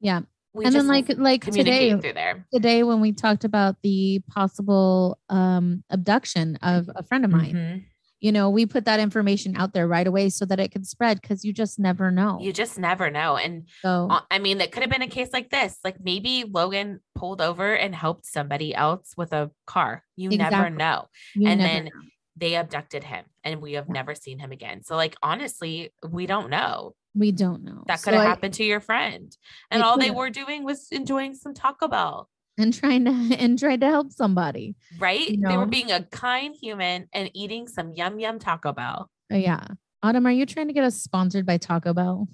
Yeah. 0.00 0.20
We 0.52 0.66
and 0.66 0.74
then 0.74 0.86
like 0.86 1.06
like 1.16 1.44
today 1.44 1.98
through 1.98 2.12
there. 2.12 2.46
today 2.54 2.84
when 2.84 3.00
we 3.00 3.10
talked 3.10 3.42
about 3.42 3.74
the 3.82 4.22
possible 4.30 5.18
um 5.28 5.82
abduction 5.90 6.56
of 6.62 6.88
a 6.94 7.02
friend 7.02 7.24
of 7.24 7.32
mine. 7.32 7.54
Mm-hmm 7.54 7.78
you 8.20 8.32
know, 8.32 8.48
we 8.48 8.64
put 8.64 8.86
that 8.86 9.00
information 9.00 9.56
out 9.56 9.74
there 9.74 9.86
right 9.86 10.06
away 10.06 10.30
so 10.30 10.44
that 10.46 10.58
it 10.58 10.72
can 10.72 10.84
spread 10.84 11.20
because 11.20 11.44
you 11.44 11.52
just 11.52 11.78
never 11.78 12.10
know. 12.10 12.38
You 12.40 12.52
just 12.52 12.78
never 12.78 13.10
know. 13.10 13.36
And 13.36 13.68
so, 13.82 14.08
I 14.30 14.38
mean, 14.38 14.58
that 14.58 14.72
could 14.72 14.82
have 14.82 14.90
been 14.90 15.02
a 15.02 15.08
case 15.08 15.30
like 15.32 15.50
this. 15.50 15.78
Like 15.84 15.96
maybe 16.02 16.44
Logan 16.50 17.00
pulled 17.14 17.42
over 17.42 17.74
and 17.74 17.94
helped 17.94 18.26
somebody 18.26 18.74
else 18.74 19.12
with 19.16 19.32
a 19.32 19.50
car. 19.66 20.04
You 20.16 20.30
exactly. 20.30 20.56
never 20.58 20.70
know. 20.70 21.08
You 21.34 21.48
and 21.48 21.60
never 21.60 21.72
then 21.72 21.84
know. 21.84 21.90
they 22.36 22.54
abducted 22.54 23.04
him 23.04 23.26
and 23.42 23.60
we 23.60 23.74
have 23.74 23.88
yeah. 23.88 23.92
never 23.92 24.14
seen 24.14 24.38
him 24.38 24.52
again. 24.52 24.82
So, 24.82 24.96
like, 24.96 25.16
honestly, 25.22 25.92
we 26.08 26.26
don't 26.26 26.48
know. 26.48 26.94
We 27.14 27.30
don't 27.30 27.62
know. 27.62 27.84
That 27.86 28.02
could 28.02 28.14
have 28.14 28.24
happened 28.24 28.54
to 28.54 28.64
your 28.64 28.80
friend. 28.80 29.36
And 29.70 29.82
all 29.82 29.98
they 29.98 30.10
were 30.10 30.30
doing 30.30 30.64
was 30.64 30.88
enjoying 30.90 31.34
some 31.34 31.54
Taco 31.54 31.88
Bell 31.88 32.28
and 32.58 32.72
trying 32.72 33.04
to 33.04 33.10
and 33.38 33.58
trying 33.58 33.80
to 33.80 33.86
help 33.86 34.12
somebody. 34.12 34.76
Right? 34.98 35.28
You 35.28 35.38
know? 35.38 35.50
They 35.50 35.56
were 35.56 35.66
being 35.66 35.90
a 35.90 36.02
kind 36.02 36.54
human 36.60 37.08
and 37.12 37.30
eating 37.34 37.68
some 37.68 37.92
yum 37.92 38.18
yum 38.18 38.38
Taco 38.38 38.72
Bell. 38.72 39.10
Oh, 39.32 39.36
yeah. 39.36 39.64
Autumn, 40.02 40.26
are 40.26 40.32
you 40.32 40.46
trying 40.46 40.66
to 40.66 40.74
get 40.74 40.84
us 40.84 40.96
sponsored 40.96 41.46
by 41.46 41.56
Taco 41.56 41.94
Bell? 41.94 42.28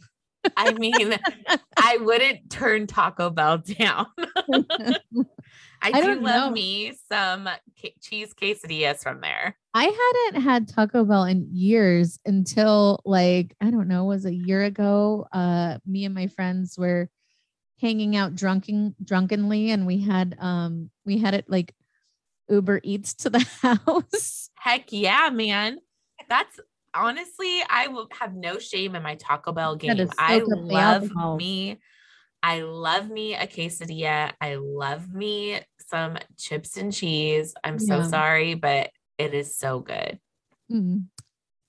I 0.57 0.73
mean, 0.73 1.16
I 1.77 1.99
wouldn't 1.99 2.51
turn 2.51 2.87
Taco 2.87 3.31
Bell 3.31 3.59
down. 3.59 4.07
I, 5.83 5.93
I 5.95 6.01
do 6.03 6.21
love 6.21 6.49
know. 6.49 6.51
me 6.51 6.93
some 7.11 7.49
ca- 7.81 7.95
cheese 8.03 8.35
quesadillas 8.35 9.03
from 9.03 9.21
there. 9.21 9.57
I 9.73 9.85
hadn't 9.85 10.43
had 10.43 10.68
Taco 10.68 11.05
Bell 11.05 11.25
in 11.25 11.49
years 11.53 12.18
until 12.27 13.01
like 13.05 13.55
I 13.61 13.71
don't 13.71 13.89
know, 13.89 14.05
was 14.05 14.27
a 14.27 14.35
year 14.35 14.62
ago. 14.62 15.27
Uh 15.33 15.79
me 15.87 16.05
and 16.05 16.14
my 16.14 16.27
friends 16.27 16.77
were 16.77 17.09
hanging 17.81 18.16
out 18.16 18.35
drunken 18.35 18.95
drunkenly 19.03 19.70
and 19.70 19.87
we 19.87 20.01
had 20.03 20.37
um 20.39 20.91
we 21.05 21.18
had 21.18 21.35
it 21.35 21.47
like 21.49 21.74
Uber 22.49 22.81
Eats 22.83 23.14
to 23.14 23.31
the 23.31 23.39
house. 23.62 24.51
Heck 24.57 24.93
yeah, 24.93 25.31
man. 25.33 25.78
That's 26.28 26.61
honestly, 26.95 27.61
I 27.68 27.89
will 27.89 28.09
have 28.18 28.35
no 28.35 28.59
shame 28.59 28.95
in 28.95 29.03
my 29.03 29.14
Taco 29.14 29.53
Bell 29.53 29.76
game. 29.76 29.97
soak 29.97 30.14
I 30.18 30.39
love 30.39 31.05
alcohol. 31.05 31.37
me. 31.37 31.78
I 32.43 32.62
love 32.62 33.11
me 33.11 33.35
a 33.35 33.47
quesadilla. 33.47 34.33
I 34.41 34.57
love 34.57 35.12
me 35.12 35.61
some 35.87 36.18
chips 36.39 36.76
and 36.76 36.93
cheese. 36.93 37.55
I'm 37.62 37.78
so 37.78 38.03
sorry, 38.03 38.55
but 38.55 38.91
it 39.18 39.35
is 39.35 39.57
so 39.59 39.81
good. 39.81 40.18
Hmm. 40.70 40.99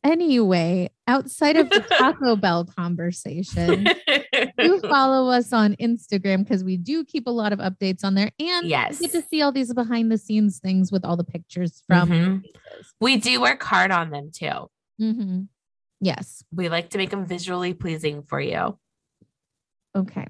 Anyway, 0.03 0.89
outside 1.07 1.57
of 1.57 1.70
the 1.70 1.82
Taco 1.97 2.36
Bell 2.36 2.66
conversation, 2.66 3.88
do 4.57 4.79
follow 4.89 5.29
us 5.31 5.51
on 5.53 5.75
Instagram 5.75 6.39
because 6.43 6.63
we 6.63 6.77
do 6.77 7.03
keep 7.05 7.27
a 7.27 7.31
lot 7.31 7.53
of 7.53 7.59
updates 7.59 8.03
on 8.03 8.13
there. 8.15 8.31
And 8.39 8.67
Yes. 8.67 8.99
you 9.01 9.07
get 9.07 9.21
to 9.21 9.27
see 9.27 9.41
all 9.41 9.51
these 9.51 9.73
behind 9.73 10.11
the 10.11 10.17
scenes 10.17 10.59
things 10.59 10.91
with 10.91 11.03
all 11.05 11.17
the 11.17 11.23
pictures 11.23 11.83
from 11.87 12.09
Mhm. 12.09 12.43
we 12.99 13.17
do 13.17 13.39
work 13.41 13.61
hard 13.63 13.91
on 13.91 14.09
them 14.09 14.31
too. 14.33 14.69
Mhm. 14.99 15.47
Yes. 15.99 16.43
We 16.51 16.69
like 16.69 16.89
to 16.91 16.97
make 16.97 17.09
them 17.11 17.25
visually 17.25 17.73
pleasing 17.73 18.23
for 18.23 18.39
you. 18.41 18.77
Okay. 19.95 20.27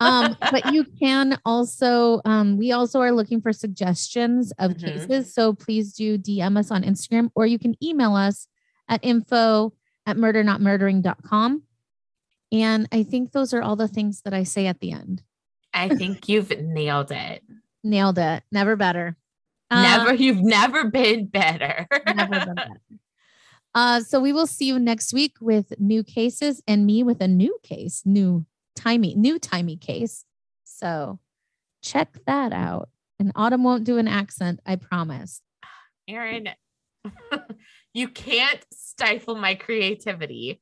Um, 0.00 0.36
but 0.50 0.72
you 0.72 0.84
can 0.84 1.38
also, 1.44 2.20
um, 2.24 2.56
we 2.56 2.72
also 2.72 3.00
are 3.00 3.12
looking 3.12 3.40
for 3.40 3.52
suggestions 3.52 4.52
of 4.58 4.72
Mhm. 4.72 4.80
cases. 4.84 5.32
So 5.34 5.52
please 5.54 5.92
do 5.94 6.18
DM 6.18 6.56
us 6.56 6.70
on 6.70 6.82
Instagram 6.82 7.30
or 7.36 7.46
you 7.46 7.58
can 7.58 7.74
email 7.82 8.14
us 8.14 8.48
at 8.88 9.00
info 9.04 9.72
at 10.06 10.16
murdernotmurdering.com. 10.16 11.62
And 12.54 12.88
I 12.92 13.02
think 13.02 13.32
those 13.32 13.52
are 13.52 13.60
all 13.60 13.74
the 13.74 13.88
things 13.88 14.22
that 14.22 14.32
I 14.32 14.44
say 14.44 14.68
at 14.68 14.78
the 14.78 14.92
end. 14.92 15.22
I 15.72 15.88
think 15.88 16.28
you've 16.28 16.56
nailed 16.56 17.10
it. 17.10 17.42
Nailed 17.82 18.16
it. 18.16 18.44
Never 18.52 18.76
better. 18.76 19.16
Uh, 19.70 19.82
never, 19.82 20.14
you've 20.14 20.40
never 20.40 20.88
been 20.88 21.26
better. 21.26 21.88
never 22.06 22.44
been 22.44 22.54
better. 22.54 22.80
Uh, 23.74 23.98
so 24.00 24.20
we 24.20 24.32
will 24.32 24.46
see 24.46 24.66
you 24.66 24.78
next 24.78 25.12
week 25.12 25.36
with 25.40 25.72
new 25.80 26.04
cases 26.04 26.62
and 26.68 26.86
me 26.86 27.02
with 27.02 27.20
a 27.20 27.26
new 27.26 27.58
case, 27.64 28.02
new 28.04 28.46
timey, 28.76 29.16
new 29.16 29.36
timey 29.36 29.76
case. 29.76 30.24
So 30.62 31.18
check 31.82 32.18
that 32.26 32.52
out. 32.52 32.88
And 33.18 33.32
Autumn 33.34 33.64
won't 33.64 33.82
do 33.82 33.98
an 33.98 34.06
accent, 34.06 34.60
I 34.64 34.76
promise. 34.76 35.40
Aaron, 36.06 36.50
you 37.94 38.08
can't 38.08 38.64
stifle 38.72 39.34
my 39.34 39.56
creativity. 39.56 40.60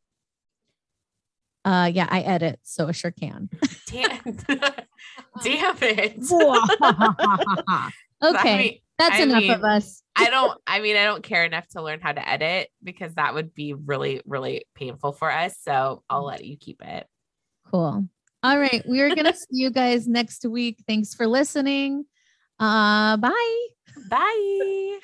Uh, 1.65 1.91
yeah, 1.93 2.07
I 2.11 2.21
edit, 2.21 2.59
so 2.63 2.89
I 2.89 2.93
sure 2.93 3.13
can. 3.13 3.49
Damn, 3.87 4.11
damn 5.45 5.77
it. 5.81 6.19
okay, 8.25 8.83
that's 8.99 9.17
I 9.17 9.23
enough 9.23 9.43
mean- 9.43 9.51
of 9.53 9.65
us. 9.65 10.03
I 10.15 10.29
don't, 10.29 10.61
I 10.67 10.81
mean, 10.81 10.97
I 10.97 11.05
don't 11.05 11.23
care 11.23 11.43
enough 11.45 11.67
to 11.69 11.81
learn 11.81 12.01
how 12.01 12.13
to 12.13 12.29
edit 12.29 12.69
because 12.85 13.15
that 13.15 13.33
would 13.33 13.55
be 13.55 13.73
really, 13.73 14.21
really 14.27 14.67
painful 14.75 15.13
for 15.13 15.33
us. 15.33 15.55
So 15.63 16.03
I'll 16.11 16.27
let 16.27 16.45
you 16.45 16.59
keep 16.59 16.83
it. 16.85 17.07
Cool. 17.71 18.07
All 18.43 18.59
right, 18.59 18.83
we 18.87 19.01
are 19.01 19.15
gonna 19.15 19.33
see 19.33 19.47
you 19.53 19.71
guys 19.71 20.07
next 20.09 20.45
week. 20.45 20.83
Thanks 20.87 21.15
for 21.15 21.27
listening. 21.27 22.05
Uh, 22.59 23.17
bye. 23.17 23.67
Bye. 24.11 24.99